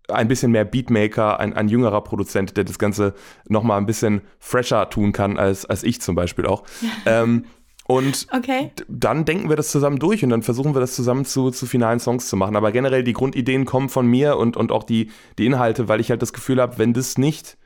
ein 0.07 0.27
bisschen 0.27 0.51
mehr 0.51 0.65
Beatmaker, 0.65 1.39
ein, 1.39 1.53
ein 1.53 1.69
jüngerer 1.69 2.01
Produzent, 2.03 2.57
der 2.57 2.65
das 2.65 2.79
Ganze 2.79 3.13
noch 3.47 3.63
mal 3.63 3.77
ein 3.77 3.85
bisschen 3.85 4.21
fresher 4.39 4.89
tun 4.89 5.13
kann 5.13 5.37
als, 5.37 5.65
als 5.65 5.83
ich 5.83 6.01
zum 6.01 6.15
Beispiel 6.15 6.47
auch. 6.47 6.63
ähm, 7.05 7.45
und 7.87 8.27
okay. 8.35 8.71
dann 8.89 9.23
denken 9.23 9.47
wir 9.47 9.55
das 9.55 9.71
zusammen 9.71 9.99
durch 9.99 10.21
und 10.23 10.31
dann 10.31 10.43
versuchen 10.43 10.75
wir 10.75 10.81
das 10.81 10.95
zusammen 10.95 11.23
zu, 11.23 11.49
zu 11.51 11.65
finalen 11.65 11.99
Songs 11.99 12.27
zu 12.27 12.35
machen. 12.35 12.57
Aber 12.57 12.73
generell 12.73 13.03
die 13.05 13.13
Grundideen 13.13 13.63
kommen 13.63 13.87
von 13.87 14.05
mir 14.05 14.37
und, 14.37 14.57
und 14.57 14.71
auch 14.71 14.83
die, 14.83 15.11
die 15.37 15.45
Inhalte, 15.45 15.87
weil 15.87 16.01
ich 16.01 16.09
halt 16.09 16.21
das 16.21 16.33
Gefühl 16.33 16.59
habe, 16.59 16.77
wenn 16.77 16.93
das 16.93 17.17
nicht 17.17 17.57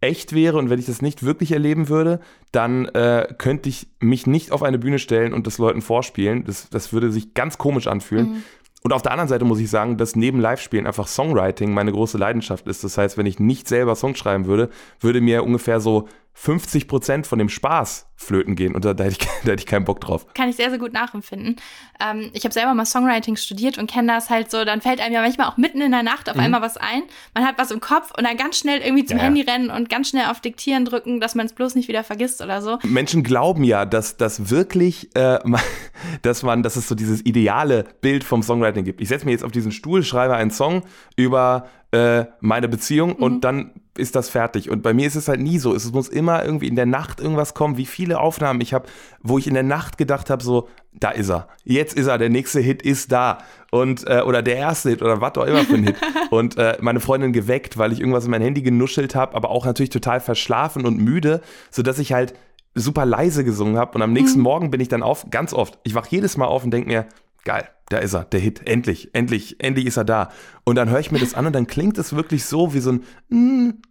echt 0.00 0.34
wäre 0.34 0.58
und 0.58 0.70
wenn 0.70 0.78
ich 0.78 0.86
das 0.86 1.02
nicht 1.02 1.22
wirklich 1.22 1.52
erleben 1.52 1.88
würde, 1.88 2.20
dann 2.52 2.86
äh, 2.86 3.34
könnte 3.38 3.68
ich 3.68 3.88
mich 4.00 4.26
nicht 4.26 4.52
auf 4.52 4.62
eine 4.62 4.78
Bühne 4.78 4.98
stellen 4.98 5.32
und 5.32 5.46
das 5.46 5.58
Leuten 5.58 5.82
vorspielen. 5.82 6.44
Das, 6.44 6.68
das 6.68 6.92
würde 6.92 7.10
sich 7.10 7.34
ganz 7.34 7.58
komisch 7.58 7.86
anfühlen. 7.86 8.28
Mhm. 8.28 8.42
Und 8.82 8.92
auf 8.92 9.02
der 9.02 9.10
anderen 9.12 9.28
Seite 9.28 9.44
muss 9.44 9.58
ich 9.58 9.68
sagen, 9.68 9.96
dass 9.96 10.14
neben 10.14 10.38
Live-Spielen 10.38 10.86
einfach 10.86 11.08
Songwriting 11.08 11.74
meine 11.74 11.90
große 11.90 12.18
Leidenschaft 12.18 12.68
ist. 12.68 12.84
Das 12.84 12.96
heißt, 12.96 13.18
wenn 13.18 13.26
ich 13.26 13.40
nicht 13.40 13.66
selber 13.66 13.96
Songs 13.96 14.18
schreiben 14.18 14.46
würde, 14.46 14.68
würde 15.00 15.20
mir 15.20 15.42
ungefähr 15.42 15.80
so 15.80 16.08
50 16.34 16.86
Prozent 16.86 17.26
von 17.26 17.38
dem 17.38 17.48
Spaß 17.48 18.05
flöten 18.16 18.56
gehen 18.56 18.74
und 18.74 18.84
da, 18.84 18.94
da, 18.94 19.04
hätte 19.04 19.18
ich, 19.20 19.28
da 19.44 19.52
hätte 19.52 19.60
ich 19.60 19.66
keinen 19.66 19.84
Bock 19.84 20.00
drauf. 20.00 20.26
Kann 20.34 20.48
ich 20.48 20.56
sehr, 20.56 20.70
sehr 20.70 20.78
gut 20.78 20.92
nachempfinden. 20.92 21.56
Ähm, 22.00 22.30
ich 22.32 22.44
habe 22.44 22.52
selber 22.52 22.74
mal 22.74 22.86
Songwriting 22.86 23.36
studiert 23.36 23.78
und 23.78 23.90
kenne 23.90 24.12
das 24.12 24.30
halt 24.30 24.50
so, 24.50 24.64
dann 24.64 24.80
fällt 24.80 25.00
einem 25.00 25.14
ja 25.14 25.20
manchmal 25.20 25.48
auch 25.48 25.56
mitten 25.56 25.80
in 25.80 25.92
der 25.92 26.02
Nacht 26.02 26.28
auf 26.28 26.36
mhm. 26.36 26.42
einmal 26.42 26.62
was 26.62 26.76
ein. 26.76 27.02
Man 27.34 27.46
hat 27.46 27.58
was 27.58 27.70
im 27.70 27.80
Kopf 27.80 28.12
und 28.16 28.24
dann 28.24 28.36
ganz 28.36 28.58
schnell 28.58 28.80
irgendwie 28.80 29.04
zum 29.04 29.18
ja, 29.18 29.24
Handy 29.24 29.42
rennen 29.42 29.70
und 29.70 29.88
ganz 29.88 30.08
schnell 30.08 30.26
auf 30.26 30.40
Diktieren 30.40 30.84
drücken, 30.84 31.20
dass 31.20 31.34
man 31.34 31.46
es 31.46 31.52
bloß 31.52 31.74
nicht 31.74 31.88
wieder 31.88 32.04
vergisst 32.04 32.40
oder 32.42 32.62
so. 32.62 32.78
Menschen 32.82 33.22
glauben 33.22 33.64
ja, 33.64 33.84
dass 33.84 34.16
das 34.16 34.50
wirklich, 34.50 35.14
äh, 35.14 35.38
dass 36.22 36.42
man, 36.42 36.62
dass 36.62 36.76
es 36.76 36.88
so 36.88 36.94
dieses 36.94 37.24
ideale 37.24 37.84
Bild 38.00 38.24
vom 38.24 38.42
Songwriting 38.42 38.84
gibt. 38.84 39.00
Ich 39.00 39.08
setze 39.08 39.26
mir 39.26 39.32
jetzt 39.32 39.44
auf 39.44 39.52
diesen 39.52 39.72
Stuhl, 39.72 40.02
schreibe 40.02 40.34
einen 40.34 40.50
Song 40.50 40.82
über 41.16 41.68
äh, 41.92 42.26
meine 42.40 42.68
Beziehung 42.68 43.10
mhm. 43.10 43.22
und 43.22 43.40
dann 43.42 43.72
ist 43.96 44.14
das 44.16 44.28
fertig. 44.28 44.70
Und 44.70 44.82
bei 44.82 44.92
mir 44.92 45.06
ist 45.06 45.14
es 45.14 45.28
halt 45.28 45.40
nie 45.40 45.58
so. 45.58 45.74
Es 45.74 45.90
muss 45.92 46.08
immer 46.08 46.44
irgendwie 46.44 46.66
in 46.66 46.76
der 46.76 46.86
Nacht 46.86 47.20
irgendwas 47.20 47.54
kommen. 47.54 47.76
Wie 47.76 47.86
viele 48.06 48.20
Aufnahmen 48.20 48.60
ich 48.60 48.72
habe, 48.72 48.86
wo 49.20 49.36
ich 49.36 49.48
in 49.48 49.54
der 49.54 49.64
Nacht 49.64 49.98
gedacht 49.98 50.30
habe, 50.30 50.42
so, 50.42 50.68
da 50.92 51.10
ist 51.10 51.28
er. 51.28 51.48
Jetzt 51.64 51.96
ist 51.96 52.06
er. 52.06 52.18
Der 52.18 52.30
nächste 52.30 52.60
Hit 52.60 52.82
ist 52.82 53.10
da. 53.10 53.38
Und, 53.72 54.06
äh, 54.06 54.20
oder 54.20 54.42
der 54.42 54.56
erste 54.56 54.90
Hit 54.90 55.02
oder 55.02 55.20
was 55.20 55.34
auch 55.36 55.44
immer 55.44 55.64
für 55.64 55.74
ein 55.74 55.82
Hit. 55.82 55.96
und 56.30 56.56
äh, 56.56 56.78
meine 56.80 57.00
Freundin 57.00 57.32
geweckt, 57.32 57.78
weil 57.78 57.92
ich 57.92 57.98
irgendwas 57.98 58.24
in 58.24 58.30
mein 58.30 58.42
Handy 58.42 58.62
genuschelt 58.62 59.16
habe, 59.16 59.34
aber 59.34 59.50
auch 59.50 59.66
natürlich 59.66 59.90
total 59.90 60.20
verschlafen 60.20 60.86
und 60.86 60.98
müde, 60.98 61.40
sodass 61.72 61.98
ich 61.98 62.12
halt 62.12 62.34
super 62.74 63.04
leise 63.04 63.42
gesungen 63.42 63.76
habe. 63.76 63.96
Und 63.96 64.02
am 64.02 64.12
nächsten 64.12 64.38
mhm. 64.38 64.44
Morgen 64.44 64.70
bin 64.70 64.80
ich 64.80 64.88
dann 64.88 65.02
auf, 65.02 65.26
ganz 65.30 65.52
oft, 65.52 65.78
ich 65.82 65.96
wach 65.96 66.06
jedes 66.06 66.36
Mal 66.36 66.46
auf 66.46 66.62
und 66.62 66.70
denke 66.70 66.88
mir, 66.88 67.06
geil, 67.44 67.68
da 67.88 67.98
ist 67.98 68.14
er, 68.14 68.24
der 68.24 68.38
Hit, 68.38 68.68
endlich, 68.68 69.10
endlich, 69.14 69.56
endlich 69.58 69.86
ist 69.86 69.96
er 69.96 70.04
da. 70.04 70.28
Und 70.62 70.76
dann 70.76 70.90
höre 70.90 71.00
ich 71.00 71.10
mir 71.10 71.18
das 71.18 71.34
an 71.34 71.46
und 71.46 71.54
dann 71.54 71.66
klingt 71.66 71.98
es 71.98 72.14
wirklich 72.14 72.44
so 72.44 72.72
wie 72.72 72.80
so 72.80 72.92
ein 72.92 73.82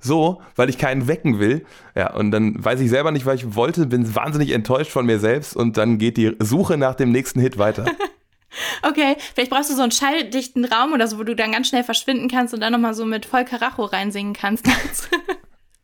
so, 0.00 0.42
weil 0.56 0.68
ich 0.68 0.78
keinen 0.78 1.06
wecken 1.06 1.38
will. 1.38 1.64
Ja, 1.94 2.12
und 2.14 2.30
dann 2.30 2.62
weiß 2.62 2.80
ich 2.80 2.90
selber 2.90 3.12
nicht, 3.12 3.26
was 3.26 3.36
ich 3.36 3.54
wollte, 3.54 3.86
bin 3.86 4.14
wahnsinnig 4.14 4.50
enttäuscht 4.50 4.90
von 4.90 5.06
mir 5.06 5.18
selbst 5.18 5.56
und 5.56 5.76
dann 5.76 5.98
geht 5.98 6.16
die 6.16 6.36
Suche 6.40 6.76
nach 6.76 6.94
dem 6.94 7.12
nächsten 7.12 7.40
Hit 7.40 7.58
weiter. 7.58 7.84
okay, 8.82 9.16
vielleicht 9.34 9.50
brauchst 9.50 9.70
du 9.70 9.74
so 9.74 9.82
einen 9.82 9.92
schalldichten 9.92 10.64
Raum 10.64 10.92
oder 10.92 11.06
so, 11.06 11.18
wo 11.18 11.22
du 11.22 11.36
dann 11.36 11.52
ganz 11.52 11.68
schnell 11.68 11.84
verschwinden 11.84 12.28
kannst 12.28 12.54
und 12.54 12.60
dann 12.60 12.72
nochmal 12.72 12.94
so 12.94 13.04
mit 13.04 13.26
voll 13.26 13.44
Karacho 13.44 13.84
reinsingen 13.84 14.32
kannst. 14.32 14.68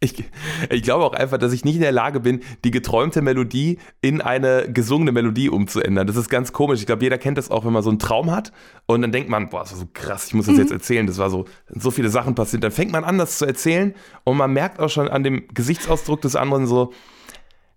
Ich, 0.06 0.24
ich, 0.70 0.82
glaube 0.82 1.04
auch 1.04 1.12
einfach, 1.12 1.38
dass 1.38 1.52
ich 1.52 1.64
nicht 1.64 1.76
in 1.76 1.82
der 1.82 1.92
Lage 1.92 2.20
bin, 2.20 2.40
die 2.64 2.70
geträumte 2.70 3.22
Melodie 3.22 3.78
in 4.00 4.20
eine 4.20 4.70
gesungene 4.72 5.12
Melodie 5.12 5.50
umzuändern. 5.50 6.06
Das 6.06 6.16
ist 6.16 6.28
ganz 6.28 6.52
komisch. 6.52 6.80
Ich 6.80 6.86
glaube, 6.86 7.02
jeder 7.02 7.18
kennt 7.18 7.38
das 7.38 7.50
auch, 7.50 7.64
wenn 7.64 7.72
man 7.72 7.82
so 7.82 7.90
einen 7.90 7.98
Traum 7.98 8.30
hat 8.30 8.52
und 8.86 9.02
dann 9.02 9.12
denkt 9.12 9.28
man, 9.28 9.48
boah, 9.48 9.60
das 9.60 9.72
war 9.72 9.78
so 9.78 9.88
krass, 9.92 10.28
ich 10.28 10.34
muss 10.34 10.46
das 10.46 10.54
mhm. 10.54 10.60
jetzt 10.60 10.70
erzählen. 10.70 11.06
Das 11.06 11.18
war 11.18 11.30
so, 11.30 11.46
so 11.68 11.90
viele 11.90 12.08
Sachen 12.08 12.34
passiert. 12.34 12.62
Dann 12.62 12.70
fängt 12.70 12.92
man 12.92 13.04
an, 13.04 13.18
das 13.18 13.38
zu 13.38 13.46
erzählen 13.46 13.94
und 14.24 14.36
man 14.36 14.52
merkt 14.52 14.78
auch 14.80 14.90
schon 14.90 15.08
an 15.08 15.24
dem 15.24 15.48
Gesichtsausdruck 15.52 16.20
des 16.20 16.36
anderen 16.36 16.66
so, 16.66 16.92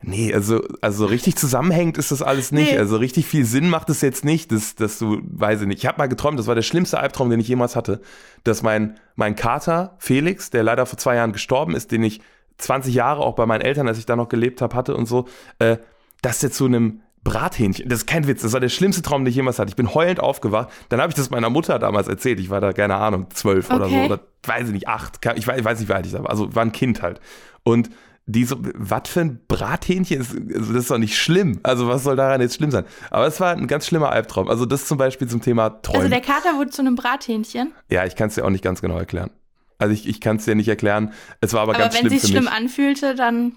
Nee, 0.01 0.33
also, 0.33 0.63
also 0.79 1.05
richtig 1.05 1.35
zusammenhängt 1.35 1.97
ist 1.97 2.11
das 2.11 2.21
alles 2.21 2.53
nicht. 2.53 2.71
Nee. 2.71 2.77
Also 2.77 2.95
richtig 2.97 3.25
viel 3.25 3.43
Sinn 3.43 3.69
macht 3.69 3.89
es 3.89 3.99
jetzt 4.01 4.23
nicht, 4.23 4.51
dass, 4.51 4.75
dass 4.75 4.97
du, 4.97 5.19
weiß 5.23 5.61
ich 5.61 5.67
nicht. 5.67 5.79
Ich 5.79 5.85
habe 5.85 5.97
mal 5.97 6.07
geträumt, 6.07 6.39
das 6.39 6.47
war 6.47 6.55
der 6.55 6.61
schlimmste 6.61 6.99
Albtraum, 6.99 7.29
den 7.29 7.41
ich 7.41 7.49
jemals 7.49 7.75
hatte, 7.75 7.99
dass 8.45 8.63
mein, 8.63 8.97
mein 9.15 9.35
Kater 9.35 9.95
Felix, 9.99 10.51
der 10.51 10.63
leider 10.63 10.85
vor 10.85 10.97
zwei 10.97 11.15
Jahren 11.15 11.33
gestorben 11.33 11.75
ist, 11.75 11.91
den 11.91 12.03
ich 12.03 12.21
20 12.59 12.93
Jahre 12.93 13.21
auch 13.21 13.35
bei 13.35 13.45
meinen 13.45 13.61
Eltern, 13.61 13.87
als 13.89 13.97
ich 13.97 14.05
da 14.05 14.15
noch 14.15 14.29
gelebt 14.29 14.61
habe, 14.61 14.75
hatte 14.75 14.95
und 14.95 15.05
so, 15.05 15.27
äh, 15.59 15.77
dass 16.21 16.39
der 16.39 16.51
zu 16.51 16.65
einem 16.65 17.01
Brathähnchen, 17.23 17.89
das 17.89 17.99
ist 17.99 18.05
kein 18.07 18.27
Witz, 18.27 18.41
das 18.41 18.53
war 18.53 18.61
der 18.61 18.69
schlimmste 18.69 19.01
Traum, 19.01 19.25
den 19.25 19.29
ich 19.29 19.35
jemals 19.35 19.59
hatte. 19.59 19.69
Ich 19.69 19.75
bin 19.75 19.93
heulend 19.93 20.21
aufgewacht. 20.21 20.69
Dann 20.87 21.01
habe 21.01 21.09
ich 21.09 21.15
das 21.15 21.29
meiner 21.29 21.49
Mutter 21.49 21.77
damals 21.77 22.07
erzählt. 22.07 22.39
Ich 22.39 22.49
war 22.49 22.61
da, 22.61 22.71
keine 22.71 22.95
Ahnung, 22.95 23.27
zwölf 23.31 23.69
okay. 23.69 23.75
oder 23.75 23.89
so, 23.89 23.95
oder 23.97 24.19
weiß 24.43 24.67
ich 24.67 24.73
nicht, 24.73 24.87
acht. 24.87 25.19
Ich 25.35 25.45
weiß, 25.45 25.59
ich 25.59 25.65
weiß 25.65 25.79
nicht, 25.79 25.89
wie 25.89 25.93
alt 25.93 26.05
ich 26.05 26.13
war. 26.13 26.29
Also 26.29 26.55
war 26.55 26.63
ein 26.63 26.71
Kind 26.71 27.01
halt. 27.01 27.19
Und 27.63 27.89
die 28.31 28.45
so, 28.45 28.57
was 28.75 29.09
für 29.09 29.21
ein 29.21 29.39
Brathähnchen 29.47 30.21
ist, 30.21 30.35
also 30.35 30.73
das 30.73 30.83
ist 30.83 30.91
doch 30.91 30.97
nicht 30.99 31.17
schlimm. 31.17 31.59
Also 31.63 31.87
was 31.87 32.03
soll 32.03 32.15
daran 32.15 32.41
jetzt 32.41 32.55
schlimm 32.55 32.69
sein? 32.69 32.85
Aber 33.09 33.25
es 33.25 33.39
war 33.39 33.53
ein 33.53 33.67
ganz 33.67 33.87
schlimmer 33.87 34.11
Albtraum. 34.11 34.49
Also 34.49 34.65
das 34.65 34.85
zum 34.85 34.97
Beispiel 34.97 35.27
zum 35.27 35.41
Thema 35.41 35.81
Träumen. 35.81 36.01
Also 36.01 36.09
der 36.09 36.21
Kater 36.21 36.57
wurde 36.57 36.69
zu 36.69 36.81
einem 36.81 36.95
Brathähnchen? 36.95 37.73
Ja, 37.89 38.05
ich 38.05 38.15
kann 38.15 38.29
es 38.29 38.35
dir 38.35 38.45
auch 38.45 38.51
nicht 38.51 38.63
ganz 38.63 38.81
genau 38.81 38.97
erklären. 38.99 39.31
Also 39.79 39.93
ich, 39.93 40.07
ich 40.07 40.21
kann 40.21 40.37
es 40.37 40.45
dir 40.45 40.53
nicht 40.53 40.67
erklären. 40.67 41.13
Es 41.41 41.53
war 41.53 41.61
aber, 41.61 41.73
aber 41.73 41.83
ganz 41.83 41.97
schlimm 41.97 42.09
für 42.09 42.13
mich. 42.15 42.23
Aber 42.23 42.33
wenn 42.33 42.45
es 42.45 42.45
sich 42.45 42.59
schlimm 42.59 42.93
anfühlte, 42.93 43.15
dann... 43.15 43.55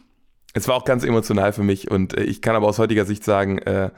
Es 0.55 0.69
war 0.69 0.75
auch 0.77 0.85
ganz 0.85 1.05
emotional 1.05 1.53
für 1.53 1.63
mich 1.63 1.91
und 1.91 2.17
äh, 2.17 2.23
ich 2.23 2.41
kann 2.41 2.57
aber 2.57 2.67
aus 2.67 2.79
heutiger 2.79 3.05
Sicht 3.05 3.25
sagen, 3.25 3.59
äh, 3.59 3.91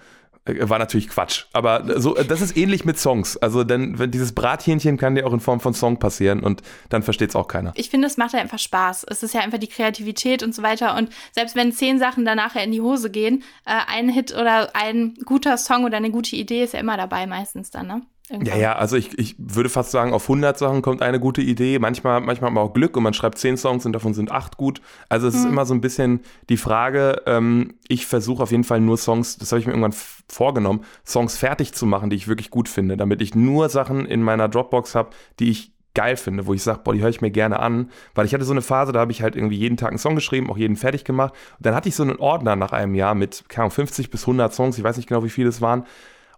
war 0.47 0.79
natürlich 0.79 1.09
Quatsch. 1.09 1.47
Aber 1.53 2.01
so, 2.01 2.15
das 2.15 2.41
ist 2.41 2.57
ähnlich 2.57 2.85
mit 2.85 2.99
Songs. 2.99 3.37
Also, 3.39 3.65
denn 3.65 3.99
wenn 3.99 4.11
dieses 4.11 4.33
Brathähnchen 4.33 4.97
kann 4.97 5.15
dir 5.15 5.27
auch 5.27 5.33
in 5.33 5.41
Form 5.41 5.61
von 5.61 5.75
Song 5.75 5.99
passieren 5.99 6.43
und 6.43 6.63
dann 6.91 7.03
versteht 7.03 7.31
es 7.31 7.37
auch 7.37 7.49
keiner. 7.49 7.73
Ich 7.77 7.91
finde, 7.91 8.07
es 8.07 8.17
macht 8.17 8.35
ja 8.35 8.41
einfach 8.41 8.59
Spaß. 8.59 9.07
Es 9.09 9.23
ist 9.23 9.35
ja 9.35 9.41
einfach 9.41 9.59
die 9.59 9.69
Kreativität 9.69 10.43
und 10.43 10.55
so 10.55 10.63
weiter. 10.63 10.97
Und 10.97 11.11
selbst 11.33 11.57
wenn 11.57 11.73
zehn 11.73 11.99
Sachen 11.99 12.25
danach 12.25 12.57
in 12.57 12.73
die 12.73 12.81
Hose 12.81 13.11
gehen, 13.11 13.43
äh, 13.65 13.73
ein 13.87 14.09
Hit 14.09 14.33
oder 14.33 14.77
ein 14.77 15.15
guter 15.25 15.57
Song 15.57 15.85
oder 15.85 15.97
eine 15.97 16.11
gute 16.11 16.37
Idee 16.37 16.65
ist 16.65 16.75
ja 16.75 16.81
immer 16.81 16.97
dabei 16.97 17.27
meistens 17.27 17.71
dann, 17.71 17.87
ne? 17.87 18.03
Irgendwann. 18.31 18.55
Ja, 18.55 18.61
ja, 18.61 18.77
also 18.77 18.97
ich, 18.97 19.19
ich 19.19 19.37
würde 19.39 19.69
fast 19.69 19.91
sagen, 19.91 20.15
auf 20.15 20.25
100 20.25 20.59
Sachen 20.59 20.81
kommt 20.81 21.03
eine 21.03 21.21
gute 21.21 21.43
Idee. 21.43 21.79
Manchmal, 21.79 22.23
manchmal 22.23 22.49
hat 22.49 22.55
man 22.55 22.65
auch 22.65 22.73
Glück 22.73 22.97
und 22.97 23.03
man 23.03 23.13
schreibt 23.13 23.37
10 23.37 23.59
Songs 23.59 23.85
und 23.85 23.93
davon 23.93 24.15
sind 24.15 24.31
8 24.31 24.57
gut. 24.57 24.81
Also 25.11 25.29
es 25.29 25.35
mhm. 25.35 25.41
ist 25.41 25.47
immer 25.47 25.67
so 25.67 25.75
ein 25.75 25.83
bisschen 25.83 26.21
die 26.49 26.57
Frage, 26.57 27.23
ähm, 27.27 27.75
ich 27.87 28.07
versuche 28.07 28.43
auf 28.43 28.51
jeden 28.51 28.65
Fall 28.65 28.81
nur 28.81 28.97
Songs, 28.97 29.37
das 29.37 29.53
habe 29.53 29.61
ich 29.61 29.67
mir 29.67 29.73
irgendwann 29.73 29.95
vorgenommen, 30.29 30.85
Songs 31.07 31.37
fertig 31.37 31.75
zu 31.75 31.85
machen, 31.85 32.09
die 32.09 32.17
ich 32.17 32.27
wirklich 32.27 32.51
gut 32.51 32.71
finde, 32.71 32.97
damit 32.97 33.21
ich 33.21 33.35
nur 33.35 33.69
Sachen 33.69 34.07
in 34.07 34.23
meiner 34.23 34.49
Dropbox 34.49 34.95
habe, 34.95 35.11
die 35.39 35.51
ich 35.51 35.75
geil 35.95 36.17
finde, 36.17 36.47
wo 36.47 36.55
ich 36.55 36.63
sage, 36.63 36.81
boah, 36.83 36.95
die 36.95 37.03
höre 37.03 37.11
ich 37.11 37.21
mir 37.21 37.31
gerne 37.31 37.61
an, 37.61 37.91
weil 38.15 38.25
ich 38.25 38.35
hatte 38.35 38.45
so 38.45 38.53
eine 38.53 38.63
Phase, 38.63 38.93
da 38.93 39.01
habe 39.01 39.13
ich 39.13 39.23
halt 39.23 39.37
irgendwie 39.37 39.59
jeden 39.59 39.77
Tag 39.77 39.91
einen 39.91 39.99
Song 39.99 40.15
geschrieben, 40.15 40.51
auch 40.51 40.57
jeden 40.57 40.77
fertig 40.77 41.05
gemacht. 41.05 41.35
Und 41.59 41.67
dann 41.67 41.75
hatte 41.75 41.89
ich 41.89 41.95
so 41.95 42.03
einen 42.03 42.17
Ordner 42.17 42.57
nach 42.57 42.73
einem 42.73 42.95
Jahr 42.95 43.15
mit, 43.15 43.45
keine 43.49 43.65
Ahnung, 43.65 43.73
50 43.73 44.11
bis 44.11 44.23
100 44.23 44.53
Songs, 44.53 44.79
ich 44.79 44.83
weiß 44.83 44.97
nicht 44.97 45.09
genau, 45.09 45.25
wie 45.25 45.31
viele 45.31 45.51
es 45.51 45.61
waren. 45.61 45.85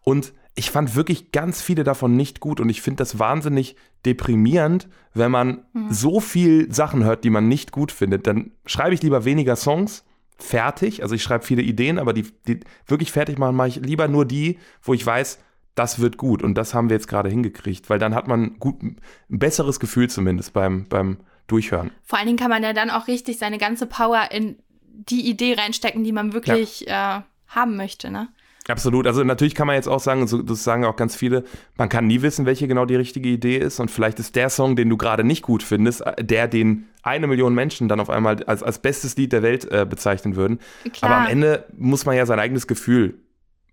Und 0.03 0.35
ich 0.57 0.71
fand 0.71 0.97
wirklich 0.97 1.33
ganz 1.33 1.61
viele 1.63 1.85
davon 1.85 2.17
nicht 2.17 2.41
gut 2.41 2.61
und 2.61 2.71
ich 2.71 2.81
finde 2.81 2.97
das 2.99 3.19
wahnsinnig 3.19 3.77
deprimierend, 4.07 4.89
wenn 5.13 5.31
man 5.31 5.65
mhm. 5.75 5.93
so 5.93 6.19
viel 6.19 6.73
Sachen 6.73 7.05
hört, 7.05 7.25
die 7.25 7.31
man 7.31 7.47
nicht 7.47 7.73
gut 7.73 7.93
findet. 7.93 8.27
Dann 8.27 8.53
schreibe 8.65 8.95
ich 8.95 9.03
lieber 9.03 9.25
weniger 9.27 9.55
Songs 9.55 10.05
fertig. 10.39 11.03
Also 11.03 11.15
ich 11.15 11.23
schreibe 11.23 11.45
viele 11.45 11.63
Ideen, 11.63 11.99
aber 11.99 12.15
die, 12.15 12.25
die 12.49 12.61
wirklich 12.87 13.13
fertig 13.13 13.39
machen, 13.39 13.55
mache 13.55 13.69
ich 13.69 13.77
lieber 13.77 14.09
nur 14.09 14.25
die, 14.25 14.59
wo 14.83 14.95
ich 14.95 15.05
weiß, 15.05 15.39
das 15.75 15.99
wird 15.99 16.17
gut. 16.17 16.43
Und 16.43 16.55
das 16.55 16.73
haben 16.73 16.89
wir 16.89 16.97
jetzt 16.97 17.09
gerade 17.09 17.29
hingekriegt, 17.29 17.91
weil 17.91 17.99
dann 17.99 18.15
hat 18.15 18.27
man 18.27 18.59
gut, 18.59 18.83
ein 18.83 18.99
besseres 19.29 19.79
Gefühl 19.79 20.09
zumindest 20.09 20.55
beim, 20.55 20.87
beim 20.89 21.19
Durchhören. 21.49 21.91
Vor 22.03 22.19
allen 22.19 22.29
Dingen 22.29 22.39
kann 22.39 22.51
man 22.51 22.63
ja 22.63 22.73
dann 22.73 22.89
auch 22.89 23.09
richtig 23.09 23.39
seine 23.39 23.59
ganze 23.59 23.87
Power 23.87 24.31
in 24.31 24.57
die 24.83 25.29
Idee 25.29 25.55
reinstecken, 25.55 26.03
die 26.03 26.13
man 26.13 26.33
wirklich 26.33 26.81
ja. 26.81 27.19
äh, 27.19 27.23
haben 27.49 27.77
möchte, 27.77 28.11
ne? 28.11 28.29
Absolut. 28.69 29.07
Also 29.07 29.23
natürlich 29.23 29.55
kann 29.55 29.67
man 29.67 29.77
jetzt 29.77 29.89
auch 29.89 30.01
sagen, 30.01 30.27
das 30.47 30.65
sagen 30.65 30.85
auch 30.85 30.97
ganz 30.97 31.15
viele, 31.15 31.45
man 31.77 31.89
kann 31.89 32.07
nie 32.07 32.23
wissen, 32.23 32.47
welche 32.47 32.67
genau 32.67 32.85
die 32.85 32.97
richtige 32.97 33.29
Idee 33.29 33.59
ist. 33.59 33.79
Und 33.79 33.91
vielleicht 33.91 34.19
ist 34.19 34.35
der 34.35 34.51
Song, 34.51 34.75
den 34.75 34.89
du 34.89 34.97
gerade 34.97 35.23
nicht 35.23 35.43
gut 35.43 35.63
findest, 35.63 36.03
der, 36.21 36.49
den 36.49 36.89
eine 37.03 37.29
Million 37.29 37.55
Menschen 37.55 37.89
dann 37.89 38.01
auf 38.01 38.11
einmal 38.11 38.43
als, 38.45 38.63
als 38.63 38.81
bestes 38.81 39.17
Lied 39.17 39.33
der 39.33 39.43
Welt 39.43 39.71
äh, 39.71 39.87
bezeichnen 39.89 40.35
würden. 40.35 40.59
Klar. 40.93 41.11
Aber 41.11 41.21
am 41.23 41.27
Ende 41.29 41.65
muss 41.77 42.07
man 42.07 42.17
ja 42.17 42.27
sein 42.27 42.41
eigenes 42.41 42.67
Gefühl 42.67 43.15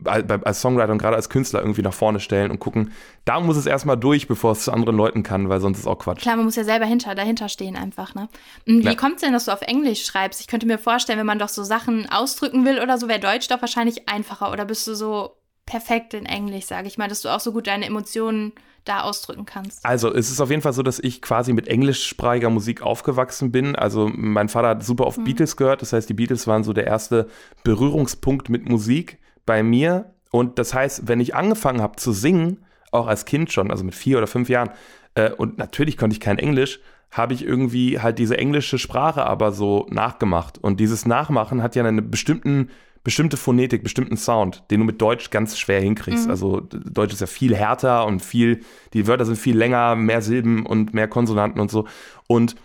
als 0.06 0.62
Songwriter 0.62 0.92
und 0.92 0.98
gerade 0.98 1.16
als 1.16 1.30
Künstler 1.30 1.62
irgendwie 1.62 1.82
nach 1.82 1.94
vorne 1.94 2.20
stellen 2.20 2.52
und 2.52 2.60
gucken, 2.60 2.92
da 3.26 3.40
muss 3.40 3.58
es 3.58 3.66
erstmal 3.66 3.98
durch, 3.98 4.28
bevor 4.28 4.52
es 4.52 4.64
zu 4.64 4.72
anderen 4.72 4.98
Leuten 4.98 5.24
kann, 5.24 5.50
weil 5.50 5.62
sonst 5.62 5.80
ist 5.80 5.88
auch 5.88 6.00
Quatsch. 6.00 6.22
Klar, 6.22 6.36
man 6.36 6.46
muss 6.46 6.56
ja 6.56 6.64
selber 6.64 6.86
hinter, 6.86 7.16
dahinter 7.16 7.50
stehen 7.50 7.76
einfach, 7.76 8.16
ne? 8.16 8.28
Wie 8.66 8.82
ja. 8.82 8.96
kommt 8.96 9.16
es 9.16 9.22
denn, 9.22 9.34
dass 9.34 9.46
du 9.46 9.52
auf 9.52 9.62
Englisch 9.62 10.06
schreibst? 10.06 10.42
Ich 10.42 10.48
könnte 10.48 10.66
mir 10.66 10.78
vorstellen, 10.78 11.20
wenn 11.20 11.26
man 11.26 11.40
doch 11.40 11.50
so 11.50 11.64
Sachen 11.64 12.10
ausdrücken 12.10 12.66
will 12.66 12.82
oder 12.82 12.98
so, 12.98 13.08
wäre 13.08 13.20
Deutsch 13.20 13.48
doch 13.48 13.62
wahrscheinlich 13.62 14.10
einfacher. 14.10 14.52
Oder 14.52 14.66
bist 14.66 14.88
du 14.88 14.96
so 14.96 15.38
perfekt 15.66 16.14
in 16.14 16.26
Englisch, 16.26 16.66
sage 16.66 16.88
ich 16.88 16.98
mal, 16.98 17.08
dass 17.08 17.22
du 17.22 17.30
auch 17.30 17.40
so 17.40 17.54
gut 17.54 17.68
deine 17.68 17.86
Emotionen 17.86 18.52
da 18.86 19.02
ausdrücken 19.02 19.46
kannst? 19.46 19.86
Also 19.86 20.14
es 20.14 20.30
ist 20.30 20.42
auf 20.42 20.50
jeden 20.50 20.62
Fall 20.62 20.74
so, 20.74 20.84
dass 20.84 21.00
ich 21.00 21.22
quasi 21.22 21.54
mit 21.54 21.68
englischsprachiger 21.68 22.50
Musik 22.50 22.82
aufgewachsen 22.82 23.52
bin. 23.52 23.76
Also 23.76 24.12
mein 24.14 24.50
Vater 24.50 24.70
hat 24.70 24.84
super 24.84 25.06
auf 25.06 25.18
mhm. 25.18 25.24
Beatles 25.24 25.56
gehört. 25.56 25.82
Das 25.82 25.94
heißt, 25.94 26.10
die 26.10 26.14
Beatles 26.14 26.48
waren 26.48 26.64
so 26.64 26.74
der 26.74 26.88
erste 26.88 27.30
Berührungspunkt 27.64 28.50
mit 28.50 28.68
Musik 28.68 29.20
bei 29.46 29.64
mir. 29.64 30.14
Und 30.32 30.60
das 30.60 30.74
heißt, 30.74 31.08
wenn 31.08 31.20
ich 31.20 31.36
angefangen 31.36 31.82
habe 31.82 31.96
zu 31.98 32.12
singen, 32.12 32.66
auch 32.92 33.08
als 33.08 33.26
Kind 33.26 33.52
schon, 33.52 33.72
also 33.72 33.84
mit 33.84 33.96
vier 33.96 34.18
oder 34.18 34.28
fünf 34.28 34.50
Jahren, 34.50 34.70
äh, 35.16 35.32
und 35.32 35.58
natürlich 35.58 35.98
konnte 35.98 36.14
ich 36.14 36.20
kein 36.20 36.40
Englisch, 36.40 36.80
habe 37.12 37.34
ich 37.34 37.46
irgendwie 37.46 38.00
halt 38.00 38.18
diese 38.18 38.38
englische 38.38 38.80
Sprache 38.80 39.26
aber 39.26 39.52
so 39.52 39.86
nachgemacht. 39.92 40.58
Und 40.58 40.80
dieses 40.80 41.06
Nachmachen 41.06 41.62
hat 41.62 41.76
ja 41.76 41.84
eine 41.84 42.02
bestimmten, 42.02 42.70
bestimmte 43.04 43.38
Phonetik, 43.38 43.84
bestimmten 43.84 44.18
Sound, 44.18 44.64
den 44.72 44.80
du 44.80 44.86
mit 44.86 45.02
Deutsch 45.02 45.30
ganz 45.30 45.60
schwer 45.60 45.80
hinkriegst. 45.80 46.26
Mhm. 46.26 46.32
Also 46.32 46.62
Deutsch 46.62 47.14
ist 47.14 47.22
ja 47.22 47.28
viel 47.28 47.56
härter 47.56 48.08
und 48.08 48.22
viel, 48.22 48.62
die 48.94 49.06
Wörter 49.08 49.26
sind 49.26 49.38
viel 49.38 49.56
länger, 49.56 49.96
mehr 49.96 50.22
Silben 50.24 50.66
und 50.66 50.96
mehr 50.96 51.08
Konsonanten 51.08 51.62
und 51.62 51.70
so. 51.70 51.86
Und 52.26 52.56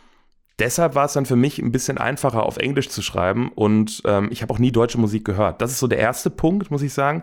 deshalb 0.58 0.94
war 0.94 1.06
es 1.06 1.12
dann 1.12 1.26
für 1.26 1.36
mich 1.36 1.58
ein 1.58 1.72
bisschen 1.72 1.98
einfacher, 1.98 2.44
auf 2.44 2.56
Englisch 2.56 2.88
zu 2.88 3.02
schreiben. 3.02 3.50
Und 3.54 4.02
ähm, 4.04 4.28
ich 4.30 4.42
habe 4.42 4.52
auch 4.52 4.58
nie 4.58 4.72
deutsche 4.72 4.98
Musik 4.98 5.24
gehört. 5.24 5.62
Das 5.62 5.70
ist 5.70 5.78
so 5.78 5.86
der 5.86 5.98
erste 5.98 6.30
Punkt, 6.30 6.70
muss 6.70 6.82
ich 6.82 6.92
sagen. 6.92 7.22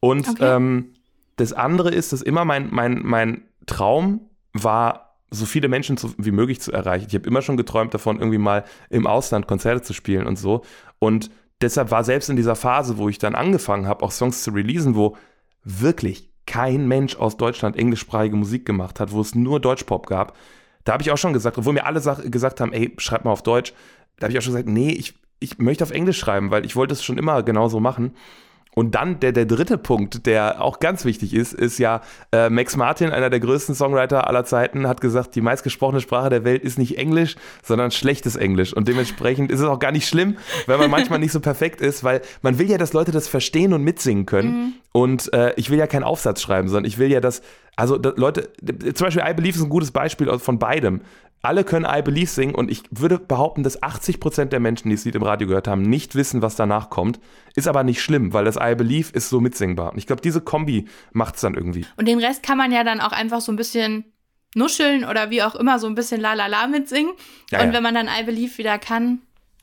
Und 0.00 0.28
okay. 0.28 0.56
ähm, 0.56 0.92
das 1.36 1.52
andere 1.52 1.90
ist, 1.90 2.12
dass 2.12 2.22
immer 2.22 2.44
mein, 2.44 2.68
mein, 2.70 3.00
mein 3.02 3.42
Traum 3.66 4.20
war, 4.52 5.18
so 5.30 5.44
viele 5.44 5.68
Menschen 5.68 5.96
zu, 5.96 6.14
wie 6.18 6.30
möglich 6.30 6.60
zu 6.60 6.72
erreichen. 6.72 7.06
Ich 7.08 7.14
habe 7.14 7.26
immer 7.26 7.42
schon 7.42 7.56
geträumt 7.56 7.92
davon, 7.94 8.18
irgendwie 8.18 8.38
mal 8.38 8.64
im 8.90 9.06
Ausland 9.06 9.46
Konzerte 9.46 9.82
zu 9.82 9.92
spielen 9.92 10.26
und 10.26 10.38
so. 10.38 10.62
Und 10.98 11.30
deshalb 11.60 11.90
war 11.90 12.04
selbst 12.04 12.30
in 12.30 12.36
dieser 12.36 12.56
Phase, 12.56 12.96
wo 12.96 13.08
ich 13.08 13.18
dann 13.18 13.34
angefangen 13.34 13.86
habe, 13.86 14.04
auch 14.04 14.12
Songs 14.12 14.42
zu 14.42 14.52
releasen, 14.52 14.94
wo 14.94 15.16
wirklich 15.64 16.30
kein 16.46 16.86
Mensch 16.86 17.16
aus 17.16 17.36
Deutschland 17.36 17.76
englischsprachige 17.76 18.36
Musik 18.36 18.64
gemacht 18.64 19.00
hat, 19.00 19.10
wo 19.10 19.20
es 19.20 19.34
nur 19.34 19.58
Deutschpop 19.58 20.06
gab, 20.06 20.36
da 20.86 20.92
habe 20.92 21.02
ich 21.02 21.10
auch 21.10 21.18
schon 21.18 21.32
gesagt, 21.32 21.58
obwohl 21.58 21.74
mir 21.74 21.84
alle 21.84 22.00
gesagt 22.30 22.60
haben, 22.60 22.72
ey, 22.72 22.94
schreib 22.96 23.24
mal 23.24 23.32
auf 23.32 23.42
Deutsch, 23.42 23.74
da 24.18 24.24
habe 24.24 24.32
ich 24.32 24.38
auch 24.38 24.42
schon 24.42 24.52
gesagt, 24.52 24.68
nee, 24.68 24.92
ich, 24.92 25.14
ich 25.40 25.58
möchte 25.58 25.82
auf 25.82 25.90
Englisch 25.90 26.18
schreiben, 26.18 26.52
weil 26.52 26.64
ich 26.64 26.76
wollte 26.76 26.94
es 26.94 27.04
schon 27.04 27.18
immer 27.18 27.42
genauso 27.42 27.80
machen. 27.80 28.14
Und 28.78 28.94
dann 28.94 29.20
der, 29.20 29.32
der 29.32 29.46
dritte 29.46 29.78
Punkt, 29.78 30.26
der 30.26 30.60
auch 30.60 30.80
ganz 30.80 31.06
wichtig 31.06 31.32
ist, 31.32 31.54
ist 31.54 31.78
ja, 31.78 32.02
äh, 32.30 32.50
Max 32.50 32.76
Martin, 32.76 33.08
einer 33.08 33.30
der 33.30 33.40
größten 33.40 33.74
Songwriter 33.74 34.28
aller 34.28 34.44
Zeiten, 34.44 34.86
hat 34.86 35.00
gesagt, 35.00 35.34
die 35.34 35.40
meistgesprochene 35.40 36.02
Sprache 36.02 36.28
der 36.28 36.44
Welt 36.44 36.62
ist 36.62 36.78
nicht 36.78 36.98
Englisch, 36.98 37.36
sondern 37.62 37.90
schlechtes 37.90 38.36
Englisch. 38.36 38.74
Und 38.74 38.86
dementsprechend 38.86 39.50
ist 39.50 39.60
es 39.60 39.66
auch 39.66 39.78
gar 39.78 39.92
nicht 39.92 40.06
schlimm, 40.06 40.36
wenn 40.66 40.78
man 40.78 40.90
manchmal 40.90 41.18
nicht 41.20 41.32
so 41.32 41.40
perfekt 41.40 41.80
ist, 41.80 42.04
weil 42.04 42.20
man 42.42 42.58
will 42.58 42.70
ja, 42.70 42.76
dass 42.76 42.92
Leute 42.92 43.12
das 43.12 43.28
verstehen 43.28 43.72
und 43.72 43.82
mitsingen 43.82 44.26
können. 44.26 44.50
Mhm. 44.50 44.72
Und 44.92 45.32
äh, 45.32 45.54
ich 45.56 45.70
will 45.70 45.78
ja 45.78 45.86
keinen 45.86 46.04
Aufsatz 46.04 46.42
schreiben, 46.42 46.68
sondern 46.68 46.84
ich 46.84 46.98
will 46.98 47.10
ja, 47.10 47.20
dass, 47.20 47.40
also 47.76 47.96
dass 47.96 48.18
Leute, 48.18 48.50
zum 48.92 49.06
Beispiel 49.06 49.24
I 49.26 49.32
Believe 49.32 49.56
ist 49.56 49.64
ein 49.64 49.70
gutes 49.70 49.90
Beispiel 49.90 50.38
von 50.38 50.58
beidem 50.58 51.00
alle 51.46 51.64
können 51.64 51.86
I 51.88 52.02
Believe 52.02 52.28
singen 52.28 52.54
und 52.54 52.70
ich 52.70 52.82
würde 52.90 53.18
behaupten, 53.18 53.62
dass 53.62 53.82
80% 53.82 54.46
der 54.46 54.60
Menschen, 54.60 54.88
die 54.88 54.96
das 54.96 55.04
Lied 55.04 55.14
im 55.14 55.22
Radio 55.22 55.48
gehört 55.48 55.68
haben, 55.68 55.82
nicht 55.82 56.14
wissen, 56.14 56.42
was 56.42 56.56
danach 56.56 56.90
kommt. 56.90 57.20
Ist 57.54 57.68
aber 57.68 57.84
nicht 57.84 58.02
schlimm, 58.02 58.32
weil 58.32 58.44
das 58.44 58.56
I 58.56 58.74
Believe 58.74 59.12
ist 59.12 59.30
so 59.30 59.40
mitsingbar. 59.40 59.92
Und 59.92 59.98
ich 59.98 60.06
glaube, 60.06 60.22
diese 60.22 60.40
Kombi 60.40 60.86
macht 61.12 61.36
es 61.36 61.40
dann 61.40 61.54
irgendwie. 61.54 61.86
Und 61.96 62.06
den 62.08 62.18
Rest 62.18 62.42
kann 62.42 62.58
man 62.58 62.72
ja 62.72 62.84
dann 62.84 63.00
auch 63.00 63.12
einfach 63.12 63.40
so 63.40 63.52
ein 63.52 63.56
bisschen 63.56 64.04
nuscheln 64.54 65.04
oder 65.04 65.30
wie 65.30 65.42
auch 65.42 65.54
immer 65.54 65.78
so 65.78 65.86
ein 65.86 65.94
bisschen 65.94 66.20
la 66.20 66.34
la 66.34 66.46
la 66.46 66.66
mitsingen. 66.66 67.12
Ja, 67.50 67.60
und 67.60 67.68
ja. 67.68 67.72
wenn 67.72 67.82
man 67.82 67.94
dann 67.94 68.08
I 68.08 68.24
Believe 68.24 68.58
wieder 68.58 68.78
kann, 68.78 69.22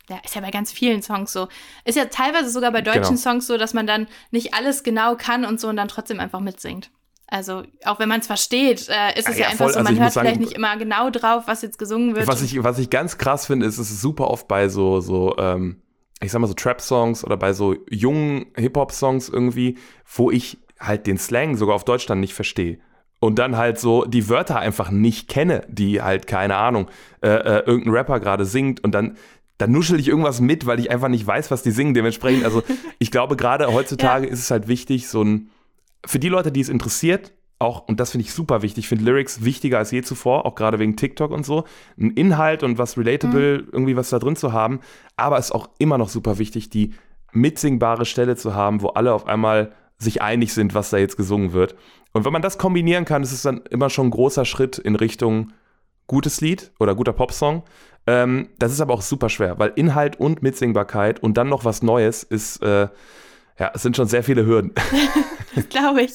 ja, 0.09 0.19
ist 0.23 0.35
ja 0.35 0.41
bei 0.41 0.51
ganz 0.51 0.71
vielen 0.71 1.01
Songs 1.01 1.31
so. 1.31 1.47
Ist 1.85 1.95
ja 1.95 2.05
teilweise 2.05 2.49
sogar 2.49 2.71
bei 2.71 2.81
deutschen 2.81 3.01
Genau. 3.01 3.17
Songs 3.17 3.47
so, 3.47 3.57
dass 3.57 3.73
man 3.73 3.87
dann 3.87 4.07
nicht 4.31 4.53
alles 4.53 4.83
genau 4.83 5.15
kann 5.15 5.45
und 5.45 5.59
so 5.59 5.69
und 5.69 5.77
dann 5.77 5.87
trotzdem 5.87 6.19
einfach 6.19 6.39
mitsingt. 6.39 6.91
Also, 7.33 7.63
auch 7.85 7.97
wenn 7.97 8.09
man 8.09 8.19
es 8.19 8.27
versteht, 8.27 8.87
äh, 8.89 9.17
ist 9.17 9.27
es 9.27 9.29
Ah, 9.29 9.31
ja, 9.31 9.37
ja, 9.37 9.45
einfach 9.47 9.65
voll. 9.65 9.73
so, 9.73 9.79
Also 9.79 9.83
man 9.85 9.93
ich 9.95 9.99
hört 9.99 10.13
sagen, 10.13 10.27
vielleicht 10.27 10.39
nicht 10.39 10.53
immer 10.53 10.77
genau 10.77 11.09
drauf, 11.09 11.45
was 11.47 11.63
jetzt 11.63 11.79
gesungen 11.79 12.15
wird. 12.15 12.27
Was 12.27 12.43
ich, 12.43 12.63
was 12.63 12.77
ich 12.77 12.91
ganz 12.91 13.17
krass 13.17 13.47
finde, 13.47 13.65
ist, 13.65 13.79
es 13.79 13.89
ist 13.89 14.01
super 14.01 14.29
oft 14.29 14.47
bei 14.47 14.69
so, 14.69 14.99
so 14.99 15.35
ähm, 15.39 15.81
ich 16.21 16.31
sag 16.31 16.41
mal 16.41 16.47
so 16.47 16.53
Trap-Songs 16.53 17.25
oder 17.25 17.35
bei 17.35 17.53
so 17.53 17.75
jungen 17.89 18.45
Hip-Hop-Songs 18.55 19.29
irgendwie, 19.29 19.79
wo 20.15 20.29
ich 20.29 20.59
halt 20.79 21.07
den 21.07 21.17
Slang 21.17 21.57
sogar 21.57 21.73
auf 21.73 21.85
Deutsch 21.85 22.05
dann 22.05 22.19
nicht 22.19 22.35
verstehe. 22.35 22.77
Und 23.19 23.39
dann 23.39 23.57
halt 23.57 23.79
so 23.79 24.05
die 24.05 24.29
Wörter 24.29 24.59
einfach 24.59 24.91
nicht 24.91 25.27
kenne, 25.27 25.65
die 25.67 26.03
halt, 26.03 26.27
keine 26.27 26.57
Ahnung, 26.57 26.87
äh, 27.21 27.29
äh, 27.29 27.63
irgendein 27.65 27.93
Rapper 27.93 28.19
gerade 28.19 28.45
singt 28.45 28.83
und 28.83 28.91
dann, 28.91 29.17
dann 29.57 29.71
nuschel 29.71 29.99
ich 29.99 30.07
irgendwas 30.07 30.39
mit, 30.39 30.67
weil 30.67 30.79
ich 30.79 30.91
einfach 30.91 31.07
nicht 31.07 31.25
weiß, 31.25 31.49
was 31.49 31.63
die 31.63 31.71
singen. 31.71 31.95
Dementsprechend, 31.95 32.45
also 32.45 32.61
ich 32.99 33.09
glaube, 33.09 33.37
gerade 33.37 33.73
heutzutage 33.73 34.27
ist 34.27 34.37
es 34.39 34.51
halt 34.51 34.67
wichtig, 34.67 35.07
so 35.07 35.23
ein, 35.23 35.49
für 36.05 36.19
die 36.19 36.29
Leute, 36.29 36.51
die 36.51 36.61
es 36.61 36.69
interessiert, 36.69 37.33
auch, 37.59 37.87
und 37.87 37.99
das 37.99 38.11
finde 38.11 38.25
ich 38.25 38.33
super 38.33 38.61
wichtig, 38.61 38.85
ich 38.85 38.89
finde 38.89 39.05
Lyrics 39.05 39.43
wichtiger 39.43 39.77
als 39.77 39.91
je 39.91 40.01
zuvor, 40.01 40.45
auch 40.45 40.55
gerade 40.55 40.79
wegen 40.79 40.97
TikTok 40.97 41.31
und 41.31 41.45
so, 41.45 41.63
ein 41.97 42.11
Inhalt 42.11 42.61
und 42.63 42.77
was 42.77 42.97
relatable, 42.97 43.65
irgendwie 43.71 43.95
was 43.95 44.09
da 44.09 44.19
drin 44.19 44.35
zu 44.35 44.51
haben, 44.51 44.81
aber 45.15 45.37
es 45.37 45.45
ist 45.45 45.51
auch 45.53 45.69
immer 45.79 45.97
noch 45.97 46.09
super 46.09 46.37
wichtig, 46.39 46.69
die 46.69 46.93
mitsingbare 47.31 48.05
Stelle 48.05 48.35
zu 48.35 48.53
haben, 48.53 48.81
wo 48.81 48.89
alle 48.89 49.13
auf 49.13 49.27
einmal 49.27 49.71
sich 49.97 50.21
einig 50.21 50.53
sind, 50.53 50.73
was 50.73 50.89
da 50.89 50.97
jetzt 50.97 51.17
gesungen 51.17 51.53
wird. 51.53 51.75
Und 52.11 52.25
wenn 52.25 52.33
man 52.33 52.41
das 52.41 52.57
kombinieren 52.57 53.05
kann, 53.05 53.23
ist 53.23 53.31
es 53.31 53.41
dann 53.41 53.61
immer 53.69 53.89
schon 53.89 54.07
ein 54.07 54.11
großer 54.11 54.45
Schritt 54.45 54.77
in 54.77 54.95
Richtung 54.95 55.53
gutes 56.07 56.41
Lied 56.41 56.71
oder 56.79 56.95
guter 56.95 57.13
Popsong. 57.13 57.63
Ähm, 58.05 58.49
das 58.59 58.71
ist 58.71 58.81
aber 58.81 58.93
auch 58.93 59.01
super 59.01 59.29
schwer, 59.29 59.57
weil 59.59 59.71
Inhalt 59.75 60.19
und 60.19 60.43
Mitsingbarkeit 60.43 61.23
und 61.23 61.37
dann 61.37 61.49
noch 61.49 61.65
was 61.65 61.81
Neues 61.81 62.23
ist, 62.23 62.61
äh, 62.61 62.89
ja, 63.59 63.71
es 63.73 63.81
sind 63.81 63.95
schon 63.95 64.07
sehr 64.07 64.23
viele 64.23 64.45
Hürden. 64.45 64.73
Das 65.55 65.69
glaube 65.69 66.01
ich. 66.01 66.13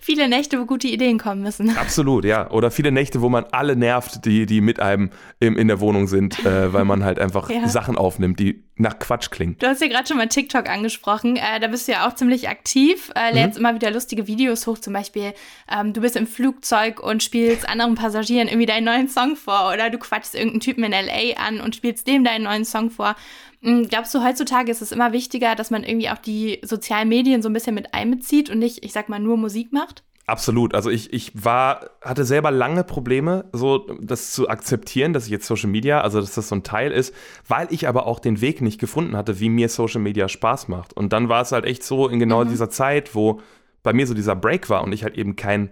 Viele 0.00 0.28
Nächte, 0.28 0.60
wo 0.60 0.66
gute 0.66 0.86
Ideen 0.86 1.18
kommen 1.18 1.42
müssen. 1.42 1.76
Absolut, 1.76 2.24
ja. 2.26 2.50
Oder 2.50 2.70
viele 2.70 2.92
Nächte, 2.92 3.20
wo 3.22 3.28
man 3.30 3.44
alle 3.50 3.74
nervt, 3.76 4.24
die, 4.26 4.44
die 4.46 4.60
mit 4.60 4.78
einem 4.78 5.10
im, 5.40 5.56
in 5.56 5.66
der 5.68 5.80
Wohnung 5.80 6.06
sind, 6.06 6.44
äh, 6.44 6.72
weil 6.72 6.84
man 6.84 7.02
halt 7.02 7.18
einfach 7.18 7.48
Ja. 7.54 7.66
Sachen 7.66 7.96
aufnimmt, 7.96 8.38
die 8.38 8.62
nach 8.76 8.98
Quatsch 8.98 9.30
klingen. 9.30 9.56
Du 9.58 9.66
hast 9.66 9.80
ja 9.80 9.88
gerade 9.88 10.06
schon 10.06 10.18
mal 10.18 10.28
TikTok 10.28 10.68
angesprochen. 10.68 11.36
Äh, 11.36 11.58
da 11.60 11.66
bist 11.68 11.88
du 11.88 11.92
ja 11.92 12.06
auch 12.06 12.14
ziemlich 12.14 12.48
aktiv. 12.48 13.10
Äh, 13.16 13.30
Mhm. 13.30 13.36
lädst 13.38 13.58
immer 13.58 13.74
wieder 13.74 13.90
lustige 13.90 14.26
Videos 14.28 14.66
hoch. 14.68 14.78
Zum 14.78 14.92
Beispiel, 14.92 15.32
ähm, 15.68 15.94
du 15.94 16.02
bist 16.02 16.14
im 16.14 16.26
Flugzeug 16.26 17.00
und 17.00 17.22
spielst 17.22 17.66
anderen 17.68 17.94
Passagieren 17.94 18.46
irgendwie 18.48 18.66
deinen 18.66 18.84
neuen 18.84 19.08
Song 19.08 19.34
vor. 19.34 19.72
Oder 19.72 19.88
du 19.90 19.98
quatschst 19.98 20.34
irgendeinen 20.34 20.60
Typen 20.60 20.84
in 20.84 20.92
L.A. 20.92 21.40
an 21.44 21.60
und 21.60 21.74
spielst 21.74 22.06
dem 22.06 22.22
deinen 22.22 22.44
neuen 22.44 22.64
Song 22.66 22.90
vor. 22.90 23.16
Mhm, 23.64 23.88
Glaubst 23.88 24.14
du, 24.14 24.22
heutzutage 24.22 24.70
ist 24.70 24.82
es 24.82 24.92
immer 24.92 25.12
wichtiger, 25.12 25.54
dass 25.54 25.70
man 25.70 25.84
irgendwie 25.84 26.10
auch 26.10 26.18
die 26.18 26.60
sozialen 26.62 27.08
Medien 27.08 27.42
so 27.42 27.48
ein 27.48 27.52
bisschen 27.52 27.74
mit 27.74 27.94
einbezieht 27.94 28.50
und 28.50 28.58
nicht, 28.58 28.84
ich 28.84 28.92
sag 28.92 29.08
mal, 29.08 29.18
nur 29.18 29.36
Musik 29.36 29.72
macht? 29.72 30.04
Absolut. 30.26 30.74
Also 30.74 30.88
ich, 30.90 31.12
ich 31.12 31.32
war, 31.44 31.90
hatte 32.00 32.24
selber 32.24 32.50
lange 32.50 32.82
Probleme, 32.82 33.44
so 33.52 33.86
das 34.00 34.32
zu 34.32 34.48
akzeptieren, 34.48 35.12
dass 35.12 35.26
ich 35.26 35.30
jetzt 35.30 35.46
Social 35.46 35.68
Media, 35.68 36.00
also 36.00 36.20
dass 36.20 36.34
das 36.34 36.48
so 36.48 36.54
ein 36.54 36.62
Teil 36.62 36.92
ist, 36.92 37.14
weil 37.46 37.66
ich 37.70 37.88
aber 37.88 38.06
auch 38.06 38.20
den 38.20 38.40
Weg 38.40 38.62
nicht 38.62 38.80
gefunden 38.80 39.16
hatte, 39.16 39.38
wie 39.40 39.50
mir 39.50 39.68
Social 39.68 40.00
Media 40.00 40.28
Spaß 40.28 40.68
macht. 40.68 40.94
Und 40.94 41.12
dann 41.12 41.28
war 41.28 41.42
es 41.42 41.52
halt 41.52 41.66
echt 41.66 41.82
so 41.82 42.08
in 42.08 42.18
genau 42.18 42.44
dieser 42.44 42.70
Zeit, 42.70 43.14
wo 43.14 43.40
bei 43.82 43.92
mir 43.92 44.06
so 44.06 44.14
dieser 44.14 44.34
Break 44.34 44.70
war 44.70 44.82
und 44.82 44.92
ich 44.92 45.04
halt 45.04 45.18
eben 45.18 45.36
kein, 45.36 45.70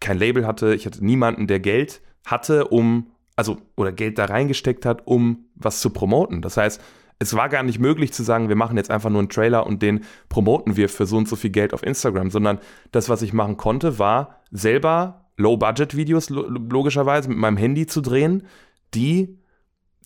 kein 0.00 0.18
Label 0.18 0.46
hatte, 0.48 0.74
ich 0.74 0.84
hatte 0.84 1.04
niemanden, 1.04 1.46
der 1.46 1.60
Geld 1.60 2.00
hatte, 2.24 2.66
um, 2.66 3.12
also, 3.36 3.58
oder 3.76 3.92
Geld 3.92 4.18
da 4.18 4.24
reingesteckt 4.24 4.84
hat, 4.84 5.06
um 5.06 5.44
was 5.54 5.80
zu 5.80 5.90
promoten. 5.90 6.42
Das 6.42 6.56
heißt, 6.56 6.82
es 7.18 7.34
war 7.34 7.48
gar 7.48 7.62
nicht 7.62 7.78
möglich 7.78 8.12
zu 8.12 8.22
sagen, 8.22 8.48
wir 8.48 8.56
machen 8.56 8.76
jetzt 8.76 8.90
einfach 8.90 9.10
nur 9.10 9.20
einen 9.20 9.28
Trailer 9.28 9.66
und 9.66 9.82
den 9.82 10.04
promoten 10.28 10.76
wir 10.76 10.88
für 10.88 11.06
so 11.06 11.16
und 11.16 11.28
so 11.28 11.36
viel 11.36 11.50
Geld 11.50 11.72
auf 11.72 11.82
Instagram, 11.82 12.30
sondern 12.30 12.58
das, 12.92 13.08
was 13.08 13.22
ich 13.22 13.32
machen 13.32 13.56
konnte, 13.56 13.98
war 13.98 14.42
selber 14.50 15.26
Low-Budget-Videos 15.36 16.30
lo 16.30 16.42
logischerweise 16.48 17.28
mit 17.28 17.38
meinem 17.38 17.56
Handy 17.56 17.86
zu 17.86 18.00
drehen, 18.00 18.46
die 18.94 19.38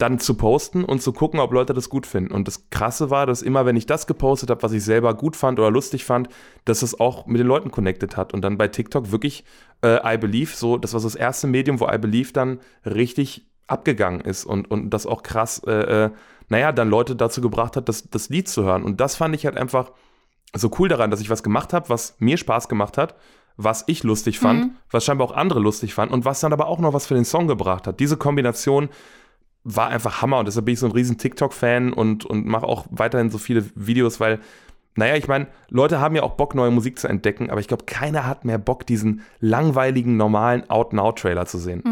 dann 0.01 0.19
zu 0.19 0.35
posten 0.35 0.85
und 0.85 1.03
zu 1.03 1.13
gucken, 1.13 1.41
ob 1.41 1.53
Leute 1.53 1.75
das 1.75 1.91
gut 1.91 2.07
finden. 2.07 2.33
Und 2.33 2.49
das 2.49 2.71
Krasse 2.71 3.11
war, 3.11 3.27
dass 3.27 3.43
immer, 3.43 3.67
wenn 3.67 3.77
ich 3.77 3.87
das 3.87 4.07
gepostet 4.07 4.51
habe, 4.51 4.63
was 4.63 4.73
ich 4.73 4.83
selber 4.83 5.15
gut 5.15 5.37
fand 5.37 5.59
oder 5.59 5.71
lustig 5.71 6.05
fand, 6.05 6.29
dass 6.65 6.83
es 6.83 6.99
auch 6.99 7.27
mit 7.27 7.39
den 7.39 7.47
Leuten 7.47 7.71
connected 7.71 8.17
hat. 8.17 8.33
Und 8.33 8.43
dann 8.43 8.57
bei 8.57 8.69
TikTok 8.69 9.13
wirklich 9.13 9.45
äh, 9.83 10.15
I 10.15 10.17
Believe, 10.17 10.53
so, 10.55 10.79
das 10.79 10.95
war 10.95 11.01
so 11.01 11.07
das 11.07 11.17
erste 11.17 11.47
Medium, 11.47 11.81
wo 11.81 11.89
I 11.89 11.99
Believe 11.99 12.33
dann 12.33 12.61
richtig 12.87 13.50
abgegangen 13.71 14.21
ist 14.21 14.45
und, 14.45 14.71
und 14.71 14.91
das 14.91 15.07
auch 15.07 15.23
krass, 15.23 15.63
äh, 15.67 16.05
äh, 16.05 16.11
naja, 16.49 16.73
dann 16.73 16.91
Leute 16.91 17.17
dazu 17.17 17.41
gebracht 17.41 17.77
hat, 17.77 17.89
das, 17.89 18.11
das 18.11 18.29
Lied 18.29 18.49
zu 18.49 18.65
hören. 18.65 18.83
Und 18.83 19.01
das 19.01 19.17
fand 19.17 19.35
ich 19.35 19.47
halt 19.47 19.57
einfach 19.57 19.93
so 20.55 20.71
cool 20.79 20.89
daran, 20.89 21.11
dass 21.11 21.21
ich 21.21 21.31
was 21.31 21.43
gemacht 21.43 21.73
habe, 21.73 21.89
was 21.89 22.17
mir 22.19 22.37
Spaß 22.37 22.69
gemacht 22.69 22.99
hat, 22.99 23.15
was 23.57 23.85
ich 23.87 24.03
lustig 24.03 24.39
fand, 24.39 24.73
was 24.91 25.05
scheinbar 25.05 25.29
auch 25.29 25.37
andere 25.37 25.61
lustig 25.61 25.95
fanden 25.95 26.15
und 26.15 26.25
was 26.25 26.41
dann 26.41 26.53
aber 26.53 26.67
auch 26.67 26.79
noch 26.79 26.93
was 26.93 27.07
für 27.07 27.15
den 27.15 27.25
Song 27.25 27.47
gebracht 27.47 27.87
hat. 27.87 28.01
Diese 28.01 28.17
Kombination 28.17 28.89
war 29.65 29.89
einfach 29.89 30.23
Hammer 30.23 30.39
und 30.39 30.47
deshalb 30.47 30.65
bin 30.65 30.75
ich 30.75 30.81
so 30.81 30.87
ein 30.87 30.93
riesen 30.93 31.19
TikTok-Fan 31.19 31.93
und, 31.93 32.25
und 32.25 32.47
mache 32.47 32.67
auch 32.67 32.87
weiterhin 32.91 33.31
so 33.31 33.39
viele 33.39 33.65
Videos, 33.75 34.19
weil, 34.19 34.41
naja, 34.97 35.15
ich 35.17 35.29
meine, 35.29 35.47
Leute 35.69 36.01
haben 36.01 36.17
ja 36.17 36.23
auch 36.23 36.33
Bock, 36.33 36.55
neue 36.55 36.71
Musik 36.71 36.99
zu 36.99 37.07
entdecken, 37.07 37.51
aber 37.51 37.61
ich 37.61 37.69
glaube, 37.69 37.85
keiner 37.85 38.27
hat 38.27 38.45
mehr 38.45 38.59
Bock, 38.59 38.87
diesen 38.87 39.23
langweiligen, 39.41 40.17
normalen 40.17 40.69
Out-Now-Trailer 40.71 41.45
zu 41.47 41.59
sehen. 41.59 41.83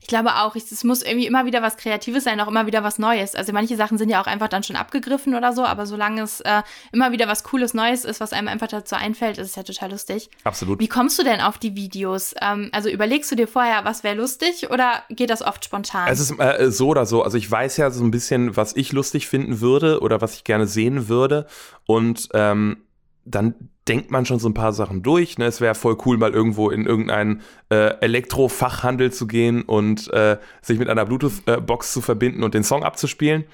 Ich 0.00 0.06
glaube 0.06 0.34
auch, 0.36 0.56
es 0.56 0.84
muss 0.84 1.02
irgendwie 1.02 1.26
immer 1.26 1.46
wieder 1.46 1.62
was 1.62 1.76
Kreatives 1.76 2.24
sein, 2.24 2.40
auch 2.40 2.48
immer 2.48 2.66
wieder 2.66 2.82
was 2.84 2.98
Neues. 2.98 3.34
Also 3.34 3.52
manche 3.52 3.76
Sachen 3.76 3.98
sind 3.98 4.08
ja 4.08 4.20
auch 4.20 4.26
einfach 4.26 4.48
dann 4.48 4.62
schon 4.62 4.76
abgegriffen 4.76 5.34
oder 5.34 5.52
so, 5.52 5.64
aber 5.64 5.86
solange 5.86 6.22
es 6.22 6.40
äh, 6.40 6.62
immer 6.92 7.12
wieder 7.12 7.28
was 7.28 7.44
Cooles 7.44 7.74
Neues 7.74 8.04
ist, 8.04 8.20
was 8.20 8.32
einem 8.32 8.48
einfach 8.48 8.68
dazu 8.68 8.94
einfällt, 8.94 9.38
ist 9.38 9.50
es 9.50 9.56
ja 9.56 9.62
total 9.62 9.90
lustig. 9.90 10.30
Absolut. 10.44 10.80
Wie 10.80 10.88
kommst 10.88 11.18
du 11.18 11.22
denn 11.22 11.40
auf 11.40 11.58
die 11.58 11.74
Videos? 11.76 12.34
Ähm, 12.40 12.70
also 12.72 12.88
überlegst 12.88 13.30
du 13.30 13.36
dir 13.36 13.48
vorher, 13.48 13.84
was 13.84 14.04
wäre 14.04 14.16
lustig 14.16 14.70
oder 14.70 15.02
geht 15.10 15.30
das 15.30 15.42
oft 15.42 15.64
spontan? 15.64 16.08
Es 16.08 16.20
ist 16.20 16.38
äh, 16.38 16.70
so 16.70 16.88
oder 16.88 17.06
so. 17.06 17.22
Also 17.22 17.38
ich 17.38 17.50
weiß 17.50 17.76
ja 17.76 17.90
so 17.90 18.04
ein 18.04 18.10
bisschen, 18.10 18.56
was 18.56 18.74
ich 18.76 18.92
lustig 18.92 19.26
finden 19.26 19.60
würde 19.60 20.00
oder 20.00 20.20
was 20.20 20.34
ich 20.34 20.44
gerne 20.44 20.66
sehen 20.66 21.08
würde. 21.08 21.46
Und 21.86 22.28
ähm, 22.34 22.82
dann 23.24 23.54
denkt 23.88 24.10
man 24.10 24.26
schon 24.26 24.38
so 24.38 24.48
ein 24.48 24.54
paar 24.54 24.72
Sachen 24.72 25.02
durch. 25.02 25.38
Ne? 25.38 25.46
Es 25.46 25.60
wäre 25.60 25.74
voll 25.74 25.96
cool, 26.04 26.18
mal 26.18 26.32
irgendwo 26.32 26.70
in 26.70 26.86
irgendeinen 26.86 27.42
äh, 27.70 27.98
Elektrofachhandel 28.00 29.12
zu 29.12 29.26
gehen 29.26 29.62
und 29.62 30.12
äh, 30.12 30.38
sich 30.62 30.78
mit 30.78 30.88
einer 30.88 31.04
Bluetooth-Box 31.04 31.92
zu 31.92 32.00
verbinden 32.00 32.42
und 32.42 32.54
den 32.54 32.64
Song 32.64 32.82
abzuspielen. 32.82 33.44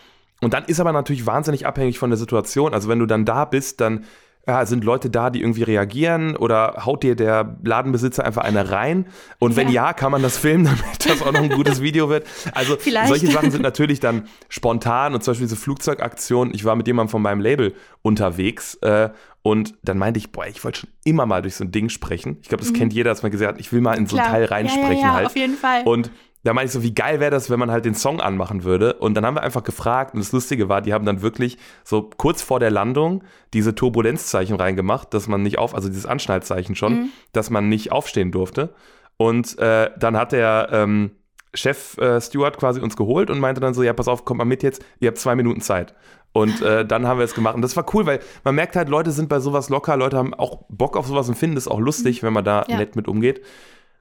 Und 0.40 0.54
dann 0.54 0.64
ist 0.64 0.80
aber 0.80 0.92
natürlich 0.92 1.26
wahnsinnig 1.26 1.66
abhängig 1.66 1.98
von 1.98 2.10
der 2.10 2.16
Situation. 2.16 2.74
Also 2.74 2.88
wenn 2.88 2.98
du 2.98 3.06
dann 3.06 3.24
da 3.24 3.44
bist, 3.44 3.80
dann 3.80 4.04
ja, 4.46 4.66
sind 4.66 4.82
Leute 4.82 5.08
da, 5.08 5.30
die 5.30 5.40
irgendwie 5.40 5.62
reagieren 5.62 6.34
oder 6.36 6.82
haut 6.84 7.04
dir 7.04 7.14
der 7.14 7.58
Ladenbesitzer 7.62 8.24
einfach 8.24 8.42
eine 8.42 8.72
rein? 8.72 9.06
Und 9.38 9.54
wenn 9.54 9.68
Ja. 9.68 9.86
ja, 9.86 9.92
kann 9.92 10.10
man 10.10 10.20
das 10.20 10.36
filmen, 10.36 10.64
damit 10.82 11.06
das 11.06 11.22
auch 11.22 11.32
noch 11.32 11.42
ein 11.42 11.50
gutes 11.50 11.80
Video 11.80 12.08
wird. 12.08 12.26
Also 12.52 12.76
Vielleicht. 12.76 13.08
solche 13.08 13.28
Sachen 13.28 13.52
sind 13.52 13.62
natürlich 13.62 14.00
dann 14.00 14.26
spontan 14.48 15.14
und 15.14 15.22
zum 15.22 15.32
Beispiel 15.32 15.46
diese 15.46 15.60
Flugzeugaktion. 15.60 16.52
Ich 16.54 16.64
war 16.64 16.74
mit 16.74 16.88
jemandem 16.88 17.10
von 17.10 17.22
meinem 17.22 17.40
Label 17.40 17.74
unterwegs 18.02 18.74
äh, 18.76 19.10
und 19.42 19.74
dann 19.82 19.98
meinte 19.98 20.18
ich, 20.18 20.30
boah, 20.32 20.46
ich 20.46 20.62
wollte 20.64 20.80
schon 20.80 20.90
immer 21.04 21.26
mal 21.26 21.42
durch 21.42 21.56
so 21.56 21.64
ein 21.64 21.72
Ding 21.72 21.88
sprechen. 21.88 22.38
Ich 22.42 22.48
glaube, 22.48 22.62
das 22.62 22.72
kennt 22.72 22.92
jeder, 22.92 23.10
dass 23.10 23.22
man 23.22 23.32
gesagt 23.32 23.54
hat, 23.54 23.60
ich 23.60 23.72
will 23.72 23.80
mal 23.80 23.94
in 23.98 24.06
so 24.06 24.16
ein 24.16 24.22
Mhm. 24.24 24.30
Teil 24.30 24.42
Ja, 24.42 24.48
ja, 24.48 24.54
reinsprechen 24.54 24.98
ja, 25.04 25.12
halt. 25.14 25.26
auf 25.26 25.36
jeden 25.36 25.56
Fall. 25.56 25.82
Und 25.84 26.10
da 26.44 26.52
meinte 26.54 26.66
ich 26.66 26.72
so, 26.72 26.82
wie 26.82 26.92
geil 26.94 27.20
wäre 27.20 27.30
das, 27.30 27.50
wenn 27.50 27.58
man 27.60 27.70
halt 27.70 27.84
den 27.84 27.94
Song 27.94 28.20
anmachen 28.20 28.64
würde. 28.64 28.94
Und 28.94 29.14
dann 29.14 29.24
haben 29.24 29.36
wir 29.36 29.42
einfach 29.42 29.62
gefragt 29.62 30.14
und 30.14 30.20
das 30.20 30.32
Lustige 30.32 30.68
war, 30.68 30.80
die 30.80 30.92
haben 30.92 31.04
dann 31.06 31.22
wirklich 31.22 31.56
so 31.84 32.02
kurz 32.16 32.42
vor 32.42 32.58
der 32.60 32.70
Landung 32.72 33.22
diese 33.54 33.74
Turbulenzzeichen 33.74 34.56
reingemacht, 34.56 35.12
dass 35.14 35.28
man 35.28 35.42
nicht 35.42 35.58
auf, 35.58 35.74
also 35.74 35.88
dieses 35.88 36.06
Anschnallzeichen 36.06 36.74
schon, 36.74 36.92
Mhm. 36.94 37.08
dass 37.32 37.50
man 37.50 37.68
nicht 37.68 37.92
aufstehen 37.92 38.32
durfte. 38.32 38.74
Und 39.16 39.56
äh, 39.58 39.90
dann 39.98 40.16
hat 40.16 40.32
der 40.32 40.68
ähm, 40.72 41.12
Chef 41.54 41.96
äh, 41.98 42.20
Steward 42.20 42.56
quasi 42.58 42.80
uns 42.80 42.96
geholt 42.96 43.28
und 43.30 43.38
meinte 43.40 43.60
dann 43.60 43.74
so, 43.74 43.82
ja, 43.82 43.92
pass 43.92 44.08
auf, 44.08 44.24
kommt 44.24 44.38
mal 44.38 44.44
mit 44.44 44.62
jetzt, 44.62 44.84
ihr 45.00 45.08
habt 45.08 45.18
zwei 45.18 45.34
Minuten 45.34 45.60
Zeit. 45.60 45.94
Und 46.32 46.62
äh, 46.62 46.84
dann 46.86 47.06
haben 47.06 47.18
wir 47.18 47.24
es 47.24 47.34
gemacht. 47.34 47.54
Und 47.54 47.62
das 47.62 47.76
war 47.76 47.84
cool, 47.94 48.06
weil 48.06 48.20
man 48.44 48.54
merkt 48.54 48.74
halt, 48.76 48.88
Leute 48.88 49.10
sind 49.12 49.28
bei 49.28 49.38
sowas 49.40 49.68
locker, 49.68 49.96
Leute 49.96 50.16
haben 50.16 50.32
auch 50.34 50.64
Bock 50.70 50.96
auf 50.96 51.06
sowas 51.06 51.28
und 51.28 51.34
finden 51.34 51.56
es 51.56 51.68
auch 51.68 51.78
lustig, 51.80 52.22
wenn 52.22 52.32
man 52.32 52.44
da 52.44 52.64
Ja. 52.68 52.76
nett 52.78 52.96
mit 52.96 53.06
umgeht. 53.08 53.42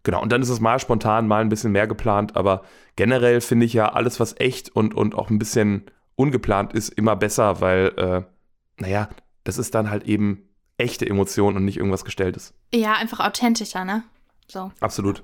Genau, 0.04 0.22
und 0.22 0.32
dann 0.32 0.42
ist 0.42 0.50
es 0.50 0.60
mal 0.60 0.80
spontan, 0.80 1.28
mal 1.28 1.42
ein 1.42 1.50
bisschen 1.50 1.72
mehr 1.74 1.86
geplant, 1.88 2.36
aber 2.36 2.64
generell 2.96 3.40
finde 3.42 3.66
ich 3.68 3.74
ja 3.74 3.92
alles, 3.92 4.20
was 4.20 4.40
echt 4.40 4.70
und, 4.76 4.96
und 4.96 5.14
auch 5.14 5.30
ein 5.30 5.38
bisschen 5.38 5.84
ungeplant 6.16 6.74
ist, 6.74 6.90
immer 6.90 7.16
besser, 7.16 7.62
weil, 7.62 7.92
äh, 7.98 8.22
naja, 8.82 9.10
das 9.44 9.58
ist 9.60 9.76
dann 9.76 9.92
halt 9.92 10.06
eben 10.06 10.50
echte 10.78 11.06
Emotion 11.08 11.56
und 11.56 11.66
nicht 11.66 11.78
irgendwas 11.78 12.04
Gestelltes. 12.06 12.54
ja, 12.74 12.94
einfach 12.94 13.20
authentischer, 13.20 13.86
ne? 13.86 14.04
So. 14.48 14.72
Absolut. 14.80 15.24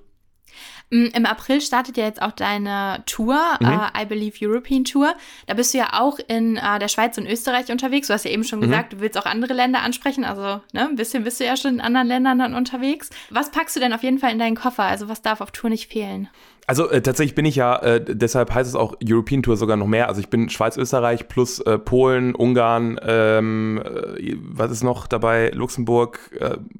Mm, 0.90 1.08
Im 1.14 1.26
April 1.26 1.62
startet 1.62 1.98
ja 1.98 2.06
jetzt 2.06 2.22
auch 2.22 2.32
deine 2.32 3.04
Tour, 3.06 3.40
mhm. 3.60 3.68
äh, 3.68 4.04
I 4.04 4.06
Believe 4.06 4.38
European 4.42 4.84
Tour. 4.84 5.14
Da 5.46 5.54
bist 5.54 5.74
du 5.74 5.80
ja 5.80 5.90
auch 5.94 6.18
in 6.28 6.58
äh, 6.58 6.80
der 6.80 6.88
Schweiz 6.88 7.18
und 7.18 7.28
Österreich 7.28 7.72
unterwegs. 7.72 8.08
Du 8.08 8.14
hast 8.14 8.26
ja 8.26 8.32
eben 8.32 8.44
schon 8.44 8.60
mhm. 8.60 8.66
gesagt, 8.66 8.94
du 8.94 9.00
willst 9.00 9.18
auch 9.18 9.26
andere 9.26 9.54
Länder 9.54 9.82
ansprechen. 9.82 10.24
Also 10.24 10.62
ne, 10.74 10.88
ein 10.88 10.96
bisschen 10.96 11.24
bist 11.24 11.40
du 11.40 11.46
ja 11.46 11.58
schon 11.58 11.76
in 11.76 11.82
anderen 11.82 12.08
Ländern 12.08 12.40
dann 12.40 12.54
unterwegs. 12.54 13.10
Was 13.30 13.52
packst 13.52 13.76
du 13.76 13.80
denn 13.80 13.94
auf 13.94 14.04
jeden 14.04 14.20
Fall 14.20 14.32
in 14.32 14.40
deinen 14.40 14.56
Koffer? 14.56 14.84
Also 14.84 15.10
was 15.10 15.22
darf 15.22 15.42
auf 15.42 15.52
Tour 15.52 15.70
nicht 15.70 15.92
fehlen? 15.92 16.30
Also 16.68 16.90
äh, 16.90 17.02
tatsächlich 17.02 17.34
bin 17.34 17.46
ich 17.46 17.56
ja, 17.56 17.78
äh, 17.78 18.04
deshalb 18.04 18.54
heißt 18.54 18.70
es 18.70 18.76
auch 18.76 18.96
European 19.04 19.42
Tour 19.42 19.56
sogar 19.56 19.78
noch 19.78 19.88
mehr. 19.88 20.10
Also 20.10 20.20
ich 20.20 20.30
bin 20.30 20.50
Schweiz, 20.50 20.76
Österreich 20.76 21.30
plus 21.30 21.60
äh, 21.62 21.78
Polen, 21.80 22.36
Ungarn, 22.36 23.00
ähm, 23.02 23.82
äh, 23.84 24.36
was 24.42 24.72
ist 24.72 24.84
noch 24.84 25.08
dabei? 25.08 25.52
Luxemburg, 25.54 26.20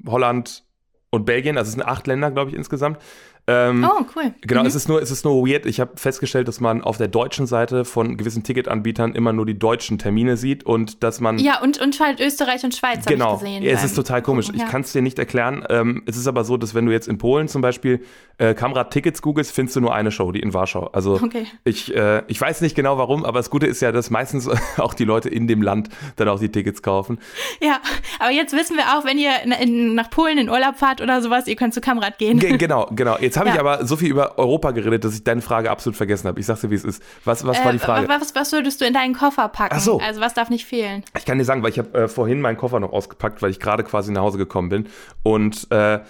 Holland 0.06 0.64
und 1.10 1.24
Belgien. 1.24 1.56
Also 1.56 1.68
es 1.68 1.74
sind 1.74 1.82
acht 1.82 2.06
Länder, 2.06 2.30
glaube 2.30 2.50
ich, 2.50 2.56
insgesamt. 2.56 2.98
Ähm, 3.48 3.88
oh, 3.90 4.04
cool. 4.14 4.34
Genau, 4.42 4.60
mhm. 4.60 4.66
es, 4.66 4.74
ist 4.74 4.90
nur, 4.90 5.00
es 5.00 5.10
ist 5.10 5.24
nur 5.24 5.48
weird. 5.48 5.64
Ich 5.64 5.80
habe 5.80 5.92
festgestellt, 5.96 6.48
dass 6.48 6.60
man 6.60 6.82
auf 6.82 6.98
der 6.98 7.08
deutschen 7.08 7.46
Seite 7.46 7.86
von 7.86 8.18
gewissen 8.18 8.42
Ticketanbietern 8.42 9.14
immer 9.14 9.32
nur 9.32 9.46
die 9.46 9.58
deutschen 9.58 9.98
Termine 9.98 10.36
sieht 10.36 10.64
und 10.64 11.02
dass 11.02 11.20
man. 11.20 11.38
Ja, 11.38 11.62
und, 11.62 11.80
und 11.80 11.98
halt 11.98 12.20
Österreich 12.20 12.62
und 12.64 12.74
Schweiz 12.74 13.06
genau. 13.06 13.34
ich 13.34 13.40
gesehen. 13.40 13.62
Ja, 13.62 13.72
es 13.72 13.84
ist 13.84 13.96
total 13.96 14.20
komisch. 14.20 14.48
Ja. 14.48 14.54
Ich 14.56 14.66
kann 14.66 14.82
es 14.82 14.92
dir 14.92 15.00
nicht 15.00 15.18
erklären. 15.18 15.64
Ähm, 15.70 16.02
es 16.04 16.18
ist 16.18 16.26
aber 16.26 16.44
so, 16.44 16.58
dass 16.58 16.74
wenn 16.74 16.84
du 16.84 16.92
jetzt 16.92 17.08
in 17.08 17.16
Polen 17.16 17.48
zum 17.48 17.62
Beispiel 17.62 18.04
äh, 18.36 18.52
Kamera-Tickets 18.52 19.22
googelst, 19.22 19.52
findest 19.52 19.76
du 19.76 19.80
nur 19.80 19.94
eine 19.94 20.10
Show, 20.10 20.30
die 20.30 20.40
in 20.40 20.52
Warschau. 20.52 20.88
Also 20.92 21.14
okay. 21.14 21.46
ich, 21.64 21.94
äh, 21.96 22.22
ich 22.28 22.38
weiß 22.38 22.60
nicht 22.60 22.76
genau 22.76 22.98
warum, 22.98 23.24
aber 23.24 23.38
das 23.38 23.48
Gute 23.48 23.66
ist 23.66 23.80
ja, 23.80 23.92
dass 23.92 24.10
meistens 24.10 24.48
auch 24.76 24.92
die 24.92 25.04
Leute 25.04 25.30
in 25.30 25.46
dem 25.46 25.62
Land 25.62 25.88
dann 26.16 26.28
auch 26.28 26.38
die 26.38 26.50
Tickets 26.50 26.82
kaufen. 26.82 27.18
Ja, 27.62 27.80
aber 28.18 28.30
jetzt 28.30 28.52
wissen 28.52 28.76
wir 28.76 28.98
auch, 28.98 29.06
wenn 29.06 29.16
ihr 29.16 29.30
in, 29.42 29.52
in, 29.52 29.94
nach 29.94 30.10
Polen 30.10 30.36
in 30.36 30.50
Urlaub 30.50 30.76
fahrt 30.76 31.00
oder 31.00 31.22
sowas, 31.22 31.46
ihr 31.46 31.56
könnt 31.56 31.72
zu 31.72 31.80
Kamerad 31.80 32.18
gehen. 32.18 32.38
G 32.38 32.56
genau, 32.58 32.88
genau. 32.94 33.16
Jetzt 33.18 33.37
habe 33.38 33.48
ja. 33.48 33.54
ich 33.54 33.60
aber 33.60 33.86
so 33.86 33.96
viel 33.96 34.10
über 34.10 34.38
Europa 34.38 34.72
geredet, 34.72 35.04
dass 35.04 35.14
ich 35.14 35.24
deine 35.24 35.40
Frage 35.40 35.70
absolut 35.70 35.96
vergessen 35.96 36.28
habe. 36.28 36.38
Ich 36.40 36.46
sag's 36.46 36.60
dir, 36.60 36.70
wie 36.70 36.74
es 36.74 36.84
ist. 36.84 37.02
Was, 37.24 37.46
was 37.46 37.58
äh, 37.58 37.64
war 37.64 37.72
die 37.72 37.78
Frage? 37.78 38.08
Was, 38.08 38.34
was 38.34 38.52
würdest 38.52 38.80
du 38.80 38.84
in 38.84 38.94
deinen 38.94 39.14
Koffer 39.14 39.48
packen? 39.48 39.74
Ach 39.76 39.80
so. 39.80 40.00
Also 40.00 40.20
was 40.20 40.34
darf 40.34 40.50
nicht 40.50 40.66
fehlen? 40.66 41.04
Ich 41.16 41.24
kann 41.24 41.38
dir 41.38 41.44
sagen, 41.44 41.62
weil 41.62 41.70
ich 41.70 41.78
habe 41.78 41.94
äh, 41.94 42.08
vorhin 42.08 42.40
meinen 42.40 42.56
Koffer 42.56 42.80
noch 42.80 42.92
ausgepackt, 42.92 43.40
weil 43.42 43.50
ich 43.50 43.60
gerade 43.60 43.84
quasi 43.84 44.12
nach 44.12 44.22
Hause 44.22 44.38
gekommen 44.38 44.68
bin. 44.68 44.86
Und 45.22 45.70
äh, 45.70 46.00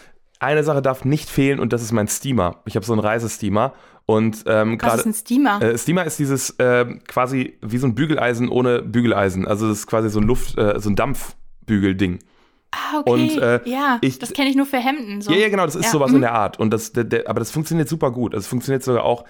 eine 0.41 0.64
Sache 0.64 0.83
darf 0.83 1.05
nicht 1.05 1.29
fehlen 1.29 1.61
und 1.61 1.73
das 1.73 1.83
ist 1.83 1.93
mein 1.93 2.09
Steamer. 2.09 2.62
Ich 2.64 2.77
habe 2.77 2.87
so 2.87 2.93
einen 2.93 3.01
Reisesteamer 3.01 3.75
und 4.07 4.45
ähm, 4.47 4.79
Was 4.81 5.01
ist 5.01 5.07
ein 5.07 5.12
Steamer? 5.12 5.61
Äh, 5.61 5.77
Steamer 5.77 6.05
ist 6.05 6.19
dieses 6.19 6.51
äh, 6.59 6.87
quasi 7.07 7.59
wie 7.61 7.77
so 7.77 7.87
ein 7.87 7.95
Bügeleisen 7.95 8.49
ohne 8.49 8.81
Bügeleisen. 8.81 9.47
Also 9.47 9.69
das 9.69 9.81
ist 9.81 9.87
quasi 9.87 10.09
so 10.09 10.21
ein 10.21 10.27
Luft, 10.27 10.57
äh, 10.57 10.81
so 10.81 10.88
ein 10.88 10.97
Dampfbügelding. 10.97 12.21
Ah, 12.71 13.01
okay. 13.01 13.11
Und, 13.11 13.43
äh, 13.43 13.61
ja, 13.65 13.99
ich, 14.03 14.19
das 14.19 14.33
kenne 14.33 14.51
ich 14.51 14.57
nur 14.57 14.67
für 14.67 14.79
Hemden. 14.79 15.21
So. 15.23 15.33
Ja, 15.33 15.39
ja, 15.39 15.49
genau, 15.49 15.65
das 15.65 15.75
ist 15.75 15.87
ja. 15.87 15.91
sowas 15.91 16.11
mhm. 16.11 16.17
in 16.17 16.23
der 16.23 16.33
Art. 16.33 16.59
Und 16.59 16.71
das, 16.71 16.93
der, 16.93 17.05
der, 17.05 17.29
aber 17.29 17.39
das 17.39 17.51
funktioniert 17.51 17.89
super 17.89 18.11
gut. 18.11 18.35
Das 18.35 18.47
funktioniert 18.47 18.83
sogar 18.83 19.05
auch, 19.05 19.25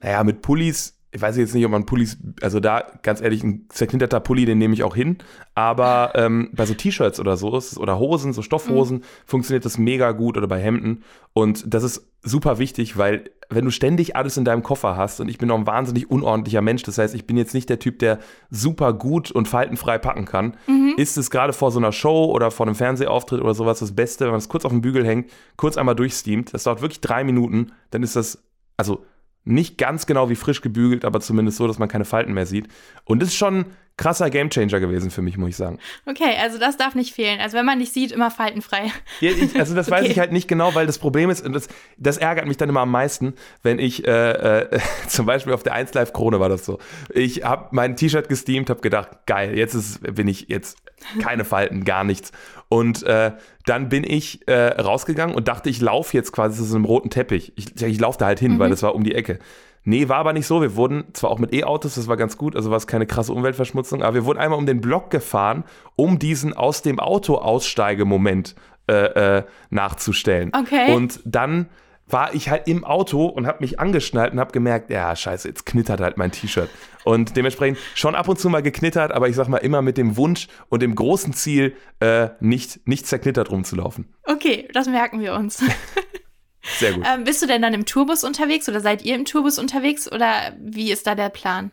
naja, 0.00 0.24
mit 0.24 0.42
Pullis. 0.42 0.96
Ich 1.12 1.20
weiß 1.20 1.36
jetzt 1.36 1.54
nicht, 1.54 1.64
ob 1.64 1.72
man 1.72 1.86
Pullis, 1.86 2.18
also 2.40 2.60
da 2.60 2.84
ganz 3.02 3.20
ehrlich, 3.20 3.42
ein 3.42 3.66
zerknitterter 3.68 4.20
Pulli, 4.20 4.44
den 4.44 4.58
nehme 4.58 4.74
ich 4.74 4.84
auch 4.84 4.94
hin. 4.94 5.18
Aber 5.54 6.12
ähm, 6.14 6.50
bei 6.52 6.66
so 6.66 6.74
T-Shirts 6.74 7.18
oder 7.18 7.36
so 7.36 7.48
oder 7.78 7.98
Hosen, 7.98 8.32
so 8.32 8.42
Stoffhosen, 8.42 8.98
mhm. 8.98 9.02
funktioniert 9.26 9.64
das 9.64 9.76
mega 9.76 10.12
gut 10.12 10.36
oder 10.36 10.46
bei 10.46 10.60
Hemden. 10.60 11.02
Und 11.32 11.64
das 11.72 11.82
ist 11.82 12.10
super 12.22 12.58
wichtig, 12.58 12.96
weil 12.96 13.30
wenn 13.48 13.64
du 13.64 13.70
ständig 13.70 14.14
alles 14.14 14.36
in 14.36 14.44
deinem 14.44 14.62
Koffer 14.62 14.96
hast 14.96 15.20
und 15.20 15.28
ich 15.28 15.38
bin 15.38 15.50
auch 15.50 15.58
ein 15.58 15.66
wahnsinnig 15.66 16.10
unordentlicher 16.10 16.62
Mensch, 16.62 16.82
das 16.84 16.98
heißt, 16.98 17.14
ich 17.14 17.26
bin 17.26 17.36
jetzt 17.36 17.54
nicht 17.54 17.68
der 17.68 17.80
Typ, 17.80 17.98
der 17.98 18.20
super 18.50 18.92
gut 18.92 19.30
und 19.30 19.48
faltenfrei 19.48 19.98
packen 19.98 20.24
kann, 20.24 20.56
mhm. 20.66 20.94
ist 20.96 21.16
es 21.16 21.30
gerade 21.30 21.52
vor 21.52 21.72
so 21.72 21.80
einer 21.80 21.92
Show 21.92 22.26
oder 22.26 22.50
vor 22.50 22.66
einem 22.66 22.76
Fernsehauftritt 22.76 23.40
oder 23.40 23.54
sowas 23.54 23.80
das 23.80 23.94
Beste, 23.94 24.24
wenn 24.24 24.32
man 24.32 24.38
es 24.38 24.48
kurz 24.48 24.64
auf 24.64 24.72
den 24.72 24.82
Bügel 24.82 25.04
hängt, 25.04 25.30
kurz 25.56 25.76
einmal 25.76 25.96
durchsteamt. 25.96 26.54
Das 26.54 26.64
dauert 26.64 26.82
wirklich 26.82 27.00
drei 27.00 27.24
Minuten, 27.24 27.72
dann 27.90 28.02
ist 28.02 28.14
das, 28.14 28.44
also 28.76 29.04
nicht 29.50 29.78
ganz 29.78 30.06
genau 30.06 30.30
wie 30.30 30.36
frisch 30.36 30.60
gebügelt, 30.60 31.04
aber 31.04 31.20
zumindest 31.20 31.58
so, 31.58 31.66
dass 31.66 31.78
man 31.78 31.88
keine 31.88 32.04
Falten 32.04 32.32
mehr 32.32 32.46
sieht. 32.46 32.68
Und 33.04 33.20
das 33.20 33.30
ist 33.30 33.36
schon 33.36 33.66
krasser 34.00 34.30
Gamechanger 34.30 34.80
gewesen 34.80 35.10
für 35.10 35.20
mich, 35.20 35.36
muss 35.36 35.50
ich 35.50 35.56
sagen. 35.56 35.78
Okay, 36.06 36.34
also 36.40 36.58
das 36.58 36.78
darf 36.78 36.94
nicht 36.94 37.14
fehlen. 37.14 37.38
Also 37.38 37.58
wenn 37.58 37.66
man 37.66 37.76
nicht 37.76 37.92
sieht, 37.92 38.12
immer 38.12 38.30
faltenfrei. 38.30 38.90
Ja, 39.20 39.30
ich, 39.30 39.54
also 39.58 39.74
das 39.74 39.88
okay. 39.88 40.00
weiß 40.00 40.08
ich 40.08 40.18
halt 40.18 40.32
nicht 40.32 40.48
genau, 40.48 40.74
weil 40.74 40.86
das 40.86 40.98
Problem 40.98 41.28
ist, 41.28 41.44
und 41.44 41.52
das, 41.52 41.68
das 41.98 42.16
ärgert 42.16 42.46
mich 42.46 42.56
dann 42.56 42.70
immer 42.70 42.80
am 42.80 42.90
meisten, 42.90 43.34
wenn 43.62 43.78
ich 43.78 44.06
äh, 44.06 44.60
äh, 44.62 44.80
zum 45.06 45.26
Beispiel 45.26 45.52
auf 45.52 45.62
der 45.62 45.74
1 45.74 45.92
Live 45.92 46.14
Krone 46.14 46.40
war 46.40 46.48
das 46.48 46.64
so. 46.64 46.78
Ich 47.12 47.44
habe 47.44 47.68
mein 47.72 47.94
T-Shirt 47.94 48.30
gesteamt, 48.30 48.70
habe 48.70 48.80
gedacht, 48.80 49.26
geil, 49.26 49.56
jetzt 49.56 49.74
ist, 49.74 50.00
bin 50.14 50.26
ich 50.28 50.48
jetzt 50.48 50.78
keine 51.20 51.44
Falten, 51.44 51.84
gar 51.84 52.04
nichts. 52.04 52.32
Und 52.70 53.02
äh, 53.02 53.32
dann 53.66 53.90
bin 53.90 54.04
ich 54.04 54.48
äh, 54.48 54.80
rausgegangen 54.80 55.34
und 55.34 55.48
dachte, 55.48 55.68
ich 55.68 55.80
laufe 55.80 56.16
jetzt 56.16 56.32
quasi 56.32 56.56
zu 56.56 56.64
so 56.64 56.76
einem 56.76 56.86
roten 56.86 57.10
Teppich. 57.10 57.52
Ich, 57.56 57.82
ich 57.82 58.00
laufe 58.00 58.18
da 58.18 58.26
halt 58.26 58.40
hin, 58.40 58.54
mhm. 58.54 58.58
weil 58.60 58.70
das 58.70 58.82
war 58.82 58.94
um 58.94 59.04
die 59.04 59.14
Ecke. 59.14 59.40
Nee, 59.84 60.08
war 60.08 60.18
aber 60.18 60.32
nicht 60.32 60.46
so. 60.46 60.60
Wir 60.60 60.76
wurden 60.76 61.04
zwar 61.14 61.30
auch 61.30 61.38
mit 61.38 61.54
E-Autos, 61.54 61.94
das 61.94 62.06
war 62.06 62.16
ganz 62.16 62.36
gut, 62.36 62.54
also 62.54 62.70
war 62.70 62.76
es 62.76 62.86
keine 62.86 63.06
krasse 63.06 63.32
Umweltverschmutzung, 63.32 64.02
aber 64.02 64.14
wir 64.14 64.24
wurden 64.24 64.38
einmal 64.38 64.58
um 64.58 64.66
den 64.66 64.80
Block 64.80 65.10
gefahren, 65.10 65.64
um 65.96 66.18
diesen 66.18 66.52
aus 66.54 66.82
dem 66.82 67.00
Auto 67.00 67.36
aussteigemoment 67.36 68.54
äh, 68.88 69.38
äh, 69.38 69.44
nachzustellen. 69.70 70.52
Okay. 70.54 70.94
Und 70.94 71.20
dann 71.24 71.68
war 72.12 72.34
ich 72.34 72.50
halt 72.50 72.66
im 72.66 72.84
Auto 72.84 73.26
und 73.26 73.46
habe 73.46 73.58
mich 73.60 73.78
angeschnallt 73.78 74.32
und 74.32 74.40
habe 74.40 74.52
gemerkt, 74.52 74.90
ja, 74.90 75.14
scheiße, 75.14 75.48
jetzt 75.48 75.64
knittert 75.66 76.00
halt 76.00 76.16
mein 76.16 76.32
T-Shirt. 76.32 76.68
Und 77.04 77.36
dementsprechend 77.36 77.78
schon 77.94 78.14
ab 78.14 78.28
und 78.28 78.38
zu 78.38 78.48
mal 78.48 78.62
geknittert, 78.62 79.12
aber 79.12 79.28
ich 79.28 79.36
sag 79.36 79.48
mal 79.48 79.58
immer 79.58 79.80
mit 79.80 79.96
dem 79.96 80.16
Wunsch 80.16 80.48
und 80.68 80.82
dem 80.82 80.94
großen 80.94 81.32
Ziel, 81.32 81.76
äh, 82.00 82.30
nicht, 82.40 82.86
nicht 82.86 83.06
zerknittert 83.06 83.50
rumzulaufen. 83.50 84.12
Okay, 84.24 84.68
das 84.72 84.88
merken 84.88 85.20
wir 85.20 85.34
uns. 85.34 85.62
Sehr 86.62 86.92
gut. 86.92 87.04
Ähm, 87.06 87.24
bist 87.24 87.42
du 87.42 87.46
denn 87.46 87.62
dann 87.62 87.74
im 87.74 87.86
Tourbus 87.86 88.24
unterwegs 88.24 88.68
oder 88.68 88.80
seid 88.80 89.02
ihr 89.02 89.14
im 89.14 89.24
Tourbus 89.24 89.58
unterwegs 89.58 90.10
oder 90.10 90.54
wie 90.58 90.92
ist 90.92 91.06
da 91.06 91.14
der 91.14 91.30
Plan? 91.30 91.72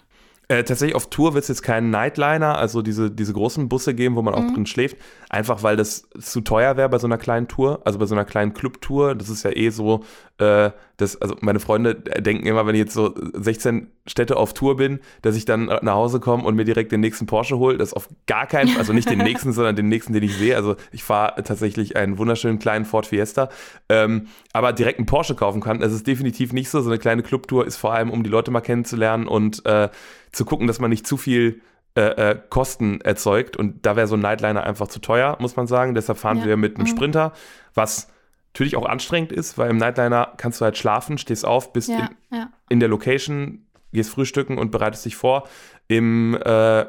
Äh, 0.50 0.64
tatsächlich 0.64 0.96
auf 0.96 1.10
Tour 1.10 1.34
wird 1.34 1.42
es 1.44 1.50
jetzt 1.50 1.62
keinen 1.62 1.90
Nightliner, 1.90 2.58
also 2.58 2.82
diese, 2.82 3.12
diese 3.12 3.34
großen 3.34 3.68
Busse 3.68 3.94
geben, 3.94 4.16
wo 4.16 4.22
man 4.22 4.34
auch 4.34 4.44
mhm. 4.44 4.54
drin 4.54 4.66
schläft. 4.66 4.96
Einfach 5.30 5.62
weil 5.62 5.76
das 5.76 6.08
zu 6.18 6.40
teuer 6.40 6.78
wäre 6.78 6.88
bei 6.88 7.00
so 7.00 7.08
einer 7.08 7.18
kleinen 7.18 7.50
Tour, 7.50 7.82
also 7.84 8.00
bei 8.00 8.06
so 8.06 8.16
einer 8.16 8.24
kleinen 8.24 8.54
Clubtour. 8.54 9.14
Das 9.14 9.28
ist 9.28 9.44
ja 9.44 9.52
eh 9.54 9.72
so, 9.72 10.06
äh, 10.38 10.72
dass, 10.96 11.22
also 11.22 11.36
meine 11.42 11.60
Freunde 11.60 11.96
denken 11.96 12.48
immer, 12.48 12.66
wenn 12.66 12.76
ich 12.76 12.80
jetzt 12.80 12.94
so 12.94 13.14
16 13.34 13.92
Städte 14.06 14.38
auf 14.38 14.54
Tour 14.54 14.78
bin, 14.78 15.00
dass 15.22 15.36
ich 15.36 15.44
dann 15.44 15.66
nach 15.66 15.96
Hause 15.96 16.22
komme 16.22 16.46
und 16.46 16.56
mir 16.56 16.64
direkt 16.64 16.94
den 16.94 17.02
nächsten 17.02 17.26
Porsche 17.26 17.58
hole. 17.58 17.78
Das 17.78 17.90
ist 17.90 17.94
auf 17.94 18.08
gar 18.26 18.48
keinen 18.48 18.78
also 18.78 18.94
nicht 18.94 19.10
den 19.10 19.20
nächsten, 19.20 19.52
sondern 19.54 19.76
den 19.76 19.90
nächsten, 19.90 20.14
den 20.14 20.24
ich 20.24 20.36
sehe. 20.38 20.56
Also 20.56 20.78
ich 20.94 21.04
fahre 21.04 21.44
tatsächlich 21.44 21.98
einen 21.98 22.18
wunderschönen 22.18 22.58
kleinen 22.58 22.86
Ford 22.86 23.06
Fiesta. 23.06 23.50
Ähm, 23.90 24.28
aber 24.54 24.72
direkt 24.72 25.00
einen 25.00 25.08
Porsche 25.08 25.36
kaufen 25.36 25.60
kann, 25.60 25.82
das 25.82 25.92
ist 25.92 26.08
definitiv 26.08 26.54
nicht 26.54 26.70
so. 26.70 26.80
So 26.80 26.90
eine 26.90 27.00
kleine 27.00 27.22
Clubtour 27.22 27.68
ist 27.68 27.76
vor 27.76 27.94
allem, 27.94 28.10
um 28.12 28.24
die 28.24 28.30
Leute 28.30 28.50
mal 28.50 28.62
kennenzulernen 28.62 29.28
und 29.28 29.66
äh, 29.66 29.90
zu 30.38 30.46
gucken, 30.46 30.68
dass 30.68 30.80
man 30.80 30.90
nicht 30.90 31.06
zu 31.06 31.18
viel 31.18 31.62
äh, 31.96 32.32
äh, 32.32 32.40
Kosten 32.50 33.02
erzeugt. 33.02 33.58
Und 33.58 33.86
da 33.86 33.96
wäre 33.96 34.08
so 34.08 34.16
ein 34.16 34.22
Nightliner 34.22 34.64
einfach 34.64 34.88
zu 34.88 35.00
teuer, 35.00 35.36
muss 35.40 35.56
man 35.56 35.68
sagen. 35.68 35.96
Deshalb 35.96 36.20
fahren 36.20 36.38
ja. 36.40 36.46
wir 36.46 36.58
mit 36.58 36.78
einem 36.78 36.86
mhm. 36.86 36.92
Sprinter, 36.92 37.34
was 37.74 38.10
natürlich 38.54 38.76
auch 38.76 38.86
anstrengend 38.86 39.32
ist, 39.32 39.58
weil 39.58 39.70
im 39.70 39.78
Nightliner 39.78 40.34
kannst 40.38 40.62
du 40.62 40.66
halt 40.66 40.78
schlafen, 40.78 41.18
stehst 41.18 41.46
auf, 41.46 41.74
bist 41.74 41.90
ja, 41.90 42.10
in, 42.32 42.38
ja. 42.38 42.50
in, 42.70 42.80
der 42.80 42.90
Location, 42.90 43.66
gehst 43.94 44.12
frühstücken 44.12 44.58
und 44.58 44.72
bereitest 44.72 45.06
dich 45.06 45.16
vor. 45.16 45.48
Im 45.88 46.36
äh, 46.36 46.86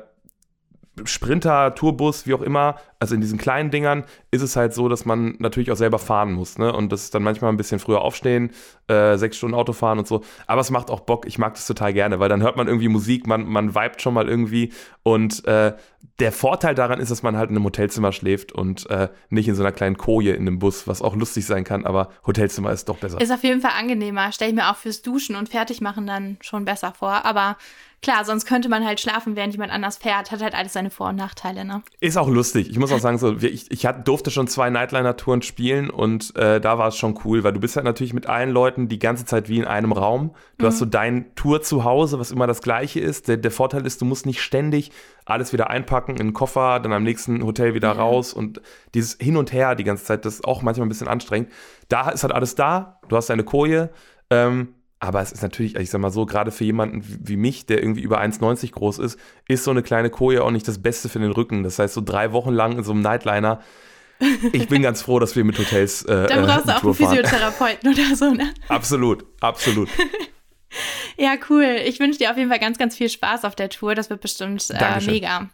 Sprinter, 1.04 1.74
Tourbus, 1.74 2.26
wie 2.26 2.34
auch 2.34 2.42
immer, 2.42 2.76
also 3.00 3.14
in 3.14 3.20
diesen 3.20 3.38
kleinen 3.38 3.70
Dingern, 3.70 4.04
ist 4.30 4.42
es 4.42 4.56
halt 4.56 4.74
so, 4.74 4.88
dass 4.88 5.04
man 5.04 5.36
natürlich 5.38 5.70
auch 5.70 5.76
selber 5.76 5.98
fahren 5.98 6.32
muss. 6.32 6.58
Ne? 6.58 6.72
Und 6.72 6.90
das 6.90 7.04
ist 7.04 7.14
dann 7.14 7.22
manchmal 7.22 7.52
ein 7.52 7.56
bisschen 7.56 7.78
früher 7.78 8.00
aufstehen, 8.00 8.50
äh, 8.88 9.16
sechs 9.16 9.36
Stunden 9.36 9.54
Auto 9.54 9.72
fahren 9.72 9.98
und 9.98 10.06
so. 10.06 10.22
Aber 10.46 10.60
es 10.60 10.70
macht 10.70 10.90
auch 10.90 11.00
Bock. 11.00 11.26
Ich 11.26 11.38
mag 11.38 11.54
das 11.54 11.66
total 11.66 11.92
gerne, 11.92 12.18
weil 12.18 12.28
dann 12.28 12.42
hört 12.42 12.56
man 12.56 12.66
irgendwie 12.66 12.88
Musik, 12.88 13.26
man, 13.26 13.46
man 13.46 13.74
vibet 13.74 14.02
schon 14.02 14.14
mal 14.14 14.28
irgendwie. 14.28 14.72
Und 15.02 15.44
äh, 15.46 15.74
der 16.18 16.32
Vorteil 16.32 16.74
daran 16.74 17.00
ist, 17.00 17.10
dass 17.10 17.22
man 17.22 17.36
halt 17.36 17.50
in 17.50 17.56
einem 17.56 17.64
Hotelzimmer 17.64 18.12
schläft 18.12 18.50
und 18.52 18.90
äh, 18.90 19.08
nicht 19.30 19.48
in 19.48 19.54
so 19.54 19.62
einer 19.62 19.72
kleinen 19.72 19.96
Koje 19.96 20.32
in 20.32 20.42
einem 20.42 20.58
Bus, 20.58 20.88
was 20.88 21.00
auch 21.00 21.14
lustig 21.14 21.46
sein 21.46 21.64
kann, 21.64 21.86
aber 21.86 22.10
Hotelzimmer 22.26 22.72
ist 22.72 22.88
doch 22.88 22.98
besser. 22.98 23.20
Ist 23.20 23.32
auf 23.32 23.44
jeden 23.44 23.60
Fall 23.60 23.72
angenehmer. 23.78 24.32
Stelle 24.32 24.50
ich 24.50 24.56
mir 24.56 24.70
auch 24.70 24.76
fürs 24.76 25.02
Duschen 25.02 25.36
und 25.36 25.48
Fertigmachen 25.48 26.06
dann 26.06 26.38
schon 26.40 26.64
besser 26.64 26.92
vor. 26.92 27.24
Aber 27.24 27.56
klar, 28.02 28.24
sonst 28.24 28.46
könnte 28.46 28.68
man 28.68 28.84
halt 28.84 29.00
schlafen, 29.00 29.36
während 29.36 29.52
jemand 29.52 29.72
anders 29.72 29.96
fährt. 29.96 30.30
Hat 30.30 30.40
halt 30.40 30.54
alles 30.54 30.72
seine 30.72 30.90
Vor- 30.90 31.08
und 31.08 31.16
Nachteile, 31.16 31.64
ne? 31.64 31.82
Ist 32.00 32.16
auch 32.16 32.28
lustig. 32.28 32.70
Ich 32.70 32.78
muss 32.78 32.92
auch 32.92 32.98
sagen, 32.98 33.18
so, 33.18 33.36
ich, 33.36 33.70
ich 33.70 33.88
durfte 34.04 34.30
schon 34.30 34.46
zwei 34.46 34.70
Nightliner-Touren 34.70 35.42
spielen 35.42 35.90
und 35.90 36.34
äh, 36.36 36.60
da 36.60 36.78
war 36.78 36.88
es 36.88 36.96
schon 36.96 37.18
cool, 37.24 37.44
weil 37.44 37.52
du 37.52 37.60
bist 37.60 37.76
halt 37.76 37.84
natürlich 37.84 38.14
mit 38.14 38.26
allen 38.26 38.50
Leuten 38.50 38.88
die 38.88 38.98
ganze 38.98 39.24
Zeit 39.24 39.48
wie 39.48 39.58
in 39.58 39.64
einem 39.64 39.92
Raum. 39.92 40.34
Du 40.58 40.64
mhm. 40.64 40.68
hast 40.68 40.78
so 40.78 40.84
dein 40.84 41.34
Tour 41.34 41.62
zu 41.62 41.84
Hause, 41.84 42.18
was 42.18 42.30
immer 42.30 42.46
das 42.46 42.62
gleiche 42.62 43.00
ist. 43.00 43.28
Der, 43.28 43.36
der, 43.36 43.50
Vorteil 43.50 43.86
ist, 43.86 44.00
du 44.00 44.04
musst 44.04 44.26
nicht 44.26 44.42
ständig 44.42 44.92
alles 45.24 45.52
wieder 45.52 45.68
einpacken 45.68 46.12
in 46.12 46.28
den 46.28 46.32
Koffer, 46.32 46.80
dann 46.80 46.92
am 46.92 47.02
nächsten 47.02 47.44
Hotel 47.44 47.74
wieder 47.74 47.94
ja. 47.94 48.00
raus 48.00 48.32
und 48.32 48.62
dieses 48.94 49.18
Hin 49.20 49.36
und 49.36 49.52
Her 49.52 49.74
die 49.74 49.84
ganze 49.84 50.04
Zeit, 50.04 50.24
das 50.24 50.36
ist 50.36 50.44
auch 50.44 50.62
manchmal 50.62 50.86
ein 50.86 50.88
bisschen 50.88 51.08
anstrengend. 51.08 51.50
Da 51.88 52.08
ist 52.10 52.22
halt 52.22 52.32
alles 52.32 52.54
da, 52.54 53.00
du 53.08 53.16
hast 53.16 53.28
deine 53.28 53.44
Koje, 53.44 53.90
ähm, 54.30 54.74
aber 55.00 55.20
es 55.20 55.32
ist 55.32 55.42
natürlich, 55.42 55.76
ich 55.76 55.90
sag 55.90 56.00
mal 56.00 56.10
so, 56.10 56.26
gerade 56.26 56.50
für 56.50 56.64
jemanden 56.64 57.04
wie 57.04 57.36
mich, 57.36 57.66
der 57.66 57.78
irgendwie 57.78 58.00
über 58.00 58.20
1,90 58.20 58.72
groß 58.72 58.98
ist, 58.98 59.18
ist 59.46 59.64
so 59.64 59.70
eine 59.70 59.82
kleine 59.82 60.10
Koje 60.10 60.42
auch 60.42 60.50
nicht 60.50 60.66
das 60.66 60.82
Beste 60.82 61.08
für 61.08 61.20
den 61.20 61.30
Rücken. 61.30 61.62
Das 61.62 61.78
heißt, 61.78 61.94
so 61.94 62.00
drei 62.00 62.32
Wochen 62.32 62.50
lang 62.50 62.78
in 62.78 62.84
so 62.84 62.92
einem 62.92 63.02
Nightliner, 63.02 63.60
ich 64.52 64.68
bin 64.68 64.82
ganz 64.82 65.02
froh, 65.02 65.18
dass 65.18 65.36
wir 65.36 65.44
mit 65.44 65.58
Hotels. 65.58 66.02
Äh, 66.02 66.26
Dann 66.28 66.44
brauchst 66.44 66.68
du 66.68 66.72
auch 66.72 66.82
einen 66.82 66.94
Physiotherapeuten 66.94 67.92
oder 67.92 68.16
so, 68.16 68.32
ne? 68.32 68.52
Absolut, 68.68 69.24
absolut. 69.40 69.88
ja, 71.16 71.34
cool. 71.48 71.76
Ich 71.86 72.00
wünsche 72.00 72.18
dir 72.18 72.30
auf 72.30 72.36
jeden 72.36 72.50
Fall 72.50 72.58
ganz, 72.58 72.78
ganz 72.78 72.96
viel 72.96 73.08
Spaß 73.08 73.44
auf 73.44 73.54
der 73.54 73.68
Tour. 73.68 73.94
Das 73.94 74.10
wird 74.10 74.20
bestimmt 74.20 74.68
äh, 74.70 75.00
mega. 75.06 75.48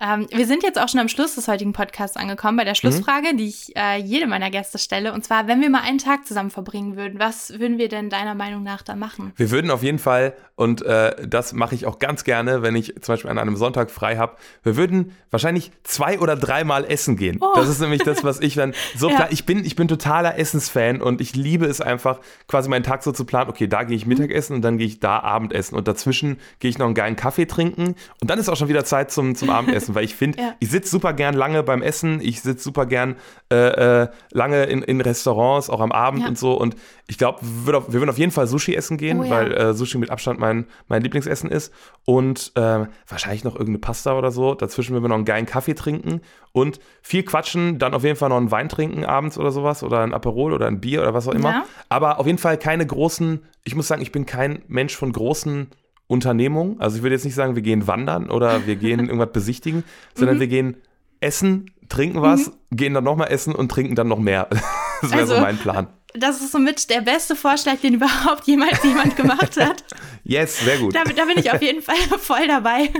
Ähm, 0.00 0.28
wir 0.30 0.46
sind 0.46 0.62
jetzt 0.62 0.80
auch 0.80 0.88
schon 0.88 1.00
am 1.00 1.08
Schluss 1.08 1.34
des 1.34 1.48
heutigen 1.48 1.72
Podcasts 1.72 2.16
angekommen, 2.16 2.56
bei 2.56 2.64
der 2.64 2.76
Schlussfrage, 2.76 3.32
mhm. 3.32 3.36
die 3.36 3.48
ich 3.48 3.76
äh, 3.76 3.98
jedem 3.98 4.28
meiner 4.30 4.50
Gäste 4.50 4.78
stelle. 4.78 5.12
Und 5.12 5.24
zwar, 5.24 5.48
wenn 5.48 5.60
wir 5.60 5.70
mal 5.70 5.82
einen 5.82 5.98
Tag 5.98 6.26
zusammen 6.26 6.50
verbringen 6.50 6.96
würden, 6.96 7.18
was 7.18 7.58
würden 7.58 7.78
wir 7.78 7.88
denn 7.88 8.08
deiner 8.08 8.34
Meinung 8.34 8.62
nach 8.62 8.82
da 8.82 8.94
machen? 8.94 9.32
Wir 9.34 9.50
würden 9.50 9.72
auf 9.72 9.82
jeden 9.82 9.98
Fall, 9.98 10.34
und 10.54 10.82
äh, 10.82 11.26
das 11.26 11.52
mache 11.52 11.74
ich 11.74 11.86
auch 11.86 11.98
ganz 11.98 12.22
gerne, 12.22 12.62
wenn 12.62 12.76
ich 12.76 12.94
zum 13.00 13.14
Beispiel 13.14 13.30
an 13.30 13.38
einem 13.38 13.56
Sonntag 13.56 13.90
frei 13.90 14.16
habe, 14.16 14.36
wir 14.62 14.76
würden 14.76 15.16
wahrscheinlich 15.30 15.72
zwei 15.82 16.20
oder 16.20 16.36
dreimal 16.36 16.84
essen 16.84 17.16
gehen. 17.16 17.38
Oh. 17.40 17.52
Das 17.56 17.68
ist 17.68 17.80
nämlich 17.80 18.02
das, 18.02 18.22
was 18.22 18.38
ich 18.38 18.54
dann 18.54 18.74
so 18.96 19.10
ja. 19.10 19.16
klar, 19.16 19.28
ich 19.32 19.46
bin, 19.46 19.64
ich 19.64 19.74
bin 19.74 19.88
totaler 19.88 20.38
Essensfan 20.38 21.02
und 21.02 21.20
ich 21.20 21.34
liebe 21.34 21.66
es 21.66 21.80
einfach, 21.80 22.20
quasi 22.46 22.68
meinen 22.68 22.84
Tag 22.84 23.02
so 23.02 23.10
zu 23.10 23.24
planen, 23.24 23.50
okay, 23.50 23.66
da 23.66 23.82
gehe 23.82 23.96
ich 23.96 24.06
Mittagessen 24.06 24.54
und 24.54 24.62
dann 24.62 24.78
gehe 24.78 24.86
ich 24.86 25.00
da 25.00 25.18
Abendessen 25.18 25.76
und 25.76 25.88
dazwischen 25.88 26.38
gehe 26.60 26.70
ich 26.70 26.78
noch 26.78 26.86
einen 26.86 26.94
geilen 26.94 27.16
Kaffee 27.16 27.46
trinken 27.46 27.96
und 28.20 28.30
dann 28.30 28.38
ist 28.38 28.48
auch 28.48 28.56
schon 28.56 28.68
wieder 28.68 28.84
Zeit 28.84 29.10
zum, 29.10 29.34
zum 29.34 29.50
Abendessen 29.50 29.87
essen, 29.88 29.94
weil 29.94 30.04
ich 30.04 30.14
finde, 30.14 30.40
ja. 30.40 30.54
ich 30.60 30.70
sitze 30.70 30.90
super 30.90 31.12
gern 31.12 31.34
lange 31.34 31.62
beim 31.62 31.82
Essen, 31.82 32.20
ich 32.20 32.42
sitze 32.42 32.64
super 32.64 32.86
gern 32.86 33.16
äh, 33.50 34.02
äh, 34.02 34.08
lange 34.30 34.64
in, 34.64 34.82
in 34.82 35.00
Restaurants, 35.00 35.70
auch 35.70 35.80
am 35.80 35.92
Abend 35.92 36.22
ja. 36.22 36.28
und 36.28 36.38
so. 36.38 36.52
Und 36.52 36.76
ich 37.06 37.18
glaube, 37.18 37.38
wir, 37.42 37.72
wir, 37.72 37.92
würden 37.94 38.10
auf 38.10 38.18
jeden 38.18 38.32
Fall 38.32 38.46
Sushi 38.46 38.74
essen 38.74 38.98
gehen, 38.98 39.20
oh, 39.20 39.24
ja. 39.24 39.30
weil 39.30 39.52
äh, 39.52 39.74
Sushi 39.74 39.98
mit 39.98 40.10
Abstand 40.10 40.38
mein, 40.38 40.66
mein 40.88 41.02
Lieblingsessen 41.02 41.50
ist. 41.50 41.72
Und 42.04 42.52
äh, 42.54 42.86
wahrscheinlich 43.06 43.44
noch 43.44 43.54
irgendeine 43.54 43.78
Pasta 43.78 44.16
oder 44.16 44.30
so. 44.30 44.54
Dazwischen 44.54 44.92
würden 44.92 45.04
wir 45.04 45.08
noch 45.08 45.16
einen 45.16 45.24
geilen 45.24 45.46
Kaffee 45.46 45.74
trinken 45.74 46.20
und 46.52 46.80
viel 47.02 47.22
quatschen, 47.22 47.78
dann 47.78 47.94
auf 47.94 48.04
jeden 48.04 48.16
Fall 48.16 48.28
noch 48.28 48.36
einen 48.36 48.50
Wein 48.50 48.68
trinken 48.68 49.04
abends 49.04 49.38
oder 49.38 49.50
sowas 49.50 49.82
oder 49.82 50.00
ein 50.00 50.14
Aperol 50.14 50.52
oder 50.52 50.66
ein 50.66 50.80
Bier 50.80 51.02
oder 51.02 51.14
was 51.14 51.28
auch 51.28 51.34
immer. 51.34 51.64
Aber 51.88 52.18
auf 52.18 52.26
jeden 52.26 52.38
Fall 52.38 52.58
keine 52.58 52.86
großen, 52.86 53.44
ich 53.64 53.74
muss 53.74 53.88
sagen, 53.88 54.02
ich 54.02 54.12
bin 54.12 54.26
kein 54.26 54.62
Mensch 54.66 54.96
von 54.96 55.12
großen 55.12 55.68
Unternehmung. 56.08 56.80
Also 56.80 56.96
ich 56.96 57.02
würde 57.02 57.14
jetzt 57.14 57.24
nicht 57.24 57.34
sagen, 57.34 57.54
wir 57.54 57.62
gehen 57.62 57.86
wandern 57.86 58.30
oder 58.30 58.66
wir 58.66 58.74
gehen 58.74 59.00
irgendwas 59.06 59.32
besichtigen, 59.32 59.84
sondern 60.14 60.36
mhm. 60.36 60.40
wir 60.40 60.48
gehen 60.48 60.76
essen, 61.20 61.70
trinken 61.88 62.20
was, 62.20 62.48
mhm. 62.48 62.52
gehen 62.76 62.94
dann 62.94 63.04
nochmal 63.04 63.30
essen 63.30 63.54
und 63.54 63.70
trinken 63.70 63.94
dann 63.94 64.08
noch 64.08 64.18
mehr. 64.18 64.48
Das 65.00 65.12
wäre 65.12 65.20
also, 65.20 65.36
so 65.36 65.40
mein 65.40 65.56
Plan. 65.56 65.86
Das 66.14 66.40
ist 66.40 66.50
somit 66.50 66.90
der 66.90 67.02
beste 67.02 67.36
Vorschlag, 67.36 67.76
den 67.76 67.94
überhaupt 68.02 68.48
jemals 68.48 68.82
jemand 68.82 69.14
gemacht 69.14 69.56
hat. 69.56 69.84
yes, 70.24 70.58
sehr 70.58 70.78
gut. 70.78 70.92
Da, 70.92 71.04
da, 71.04 71.24
bin 71.24 71.38
ich 71.38 71.52
auf 71.52 71.62
jeden 71.62 71.82
Fall 71.82 71.94
voll 72.18 72.48
dabei. 72.48 72.90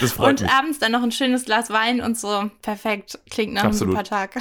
Das 0.00 0.12
freut 0.12 0.40
und 0.40 0.40
mich. 0.40 0.50
abends 0.50 0.78
dann 0.78 0.92
noch 0.92 1.02
ein 1.02 1.12
schönes 1.12 1.44
Glas 1.44 1.68
Wein 1.68 2.00
und 2.00 2.16
so. 2.16 2.50
Perfekt. 2.62 3.18
Klingt 3.28 3.52
nach 3.52 3.64
Absolut. 3.64 3.94
einem 3.94 4.06
super 4.06 4.16
Tag. 4.16 4.40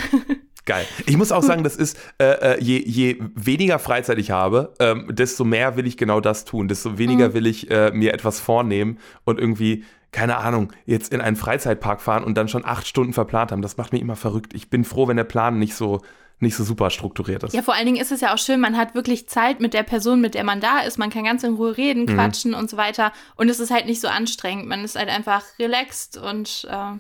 Geil. 0.66 0.86
Ich 1.06 1.18
muss 1.18 1.32
auch 1.32 1.44
sagen, 1.44 1.64
das 1.64 1.76
ist, 1.76 1.98
äh, 2.20 2.56
äh, 2.56 2.64
je, 2.64 2.82
je 2.86 3.18
weniger 3.36 3.80
Freizeit 3.80 4.18
ich 4.18 4.32
habe, 4.32 4.74
ähm, 4.80 5.08
desto 5.10 5.44
mehr 5.44 5.76
will 5.76 5.86
ich 5.86 5.98
genau 5.98 6.22
das 6.22 6.46
tun. 6.46 6.70
Desto 6.70 6.98
weniger 6.98 7.30
mhm. 7.30 7.34
will 7.34 7.48
ich 7.48 7.70
äh, 7.70 7.92
mir 7.92 8.14
etwas 8.14 8.40
vornehmen 8.40 9.00
und 9.26 9.40
irgendwie, 9.40 9.84
keine 10.14 10.38
Ahnung, 10.38 10.72
jetzt 10.86 11.12
in 11.12 11.20
einen 11.20 11.36
Freizeitpark 11.36 12.02
fahren 12.02 12.24
und 12.24 12.36
dann 12.36 12.48
schon 12.48 12.64
acht 12.64 12.88
Stunden 12.88 13.12
verplant 13.12 13.52
haben. 13.52 13.62
Das 13.62 13.76
macht 13.76 13.92
mich 13.92 14.02
immer 14.02 14.16
verrückt. 14.16 14.54
Ich 14.54 14.70
bin 14.70 14.86
froh, 14.86 15.08
wenn 15.08 15.18
der 15.18 15.26
Plan 15.26 15.60
nicht 15.60 15.76
so 15.76 16.02
nicht 16.40 16.56
so 16.56 16.64
super 16.64 16.90
strukturiert 16.90 17.44
ist. 17.44 17.54
Ja, 17.54 17.62
vor 17.62 17.74
allen 17.74 17.86
Dingen 17.86 18.02
ist 18.02 18.12
es 18.12 18.20
ja 18.20 18.34
auch 18.34 18.38
schön, 18.38 18.60
man 18.60 18.78
hat 18.78 18.96
wirklich 18.96 19.30
Zeit 19.30 19.62
mit 19.62 19.74
der 19.74 19.84
Person, 19.84 20.20
mit 20.20 20.36
der 20.36 20.44
man 20.44 20.60
da 20.60 20.80
ist. 20.80 20.98
Man 20.98 21.10
kann 21.10 21.24
ganz 21.24 21.44
in 21.44 21.54
Ruhe 21.54 21.78
reden, 21.78 22.04
mhm. 22.04 22.16
quatschen 22.16 22.54
und 22.54 22.70
so 22.70 22.76
weiter. 22.76 23.14
Und 23.36 23.50
es 23.50 23.60
ist 23.60 23.72
halt 23.72 23.86
nicht 23.86 24.02
so 24.02 24.10
anstrengend. 24.10 24.68
Man 24.68 24.84
ist 24.84 24.96
halt 24.96 25.10
einfach 25.10 25.44
relaxed 25.58 26.18
und 26.18 26.68
äh, 26.70 27.00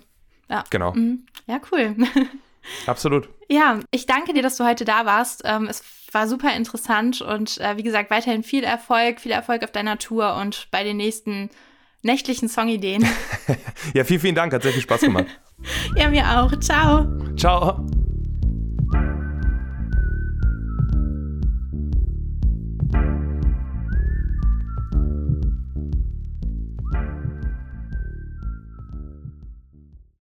ja. 0.49 0.63
Genau. 0.69 0.93
Mhm. 0.93 1.25
Ja, 1.45 1.59
cool. 1.71 1.95
Absolut. 2.87 3.29
Ja, 3.49 3.79
ich 3.91 4.05
danke 4.05 4.33
dir, 4.33 4.41
dass 4.41 4.57
du 4.57 4.65
heute 4.65 4.85
da 4.85 5.05
warst. 5.05 5.41
Ähm, 5.45 5.67
es 5.69 5.83
war 6.11 6.27
super 6.27 6.55
interessant 6.55 7.21
und 7.21 7.59
äh, 7.59 7.77
wie 7.77 7.83
gesagt, 7.83 8.11
weiterhin 8.11 8.43
viel 8.43 8.63
Erfolg, 8.63 9.19
viel 9.19 9.31
Erfolg 9.31 9.63
auf 9.63 9.71
deiner 9.71 9.97
Tour 9.97 10.35
und 10.35 10.67
bei 10.71 10.83
den 10.83 10.97
nächsten 10.97 11.49
nächtlichen 12.03 12.49
Songideen. 12.49 13.05
ja, 13.93 14.03
vielen, 14.03 14.19
vielen 14.19 14.35
Dank. 14.35 14.53
Hat 14.53 14.63
sehr 14.63 14.73
viel 14.73 14.81
Spaß 14.81 15.01
gemacht. 15.01 15.27
ja, 15.95 16.09
mir 16.09 16.25
auch. 16.25 16.57
Ciao. 16.59 17.07
Ciao. 17.35 17.85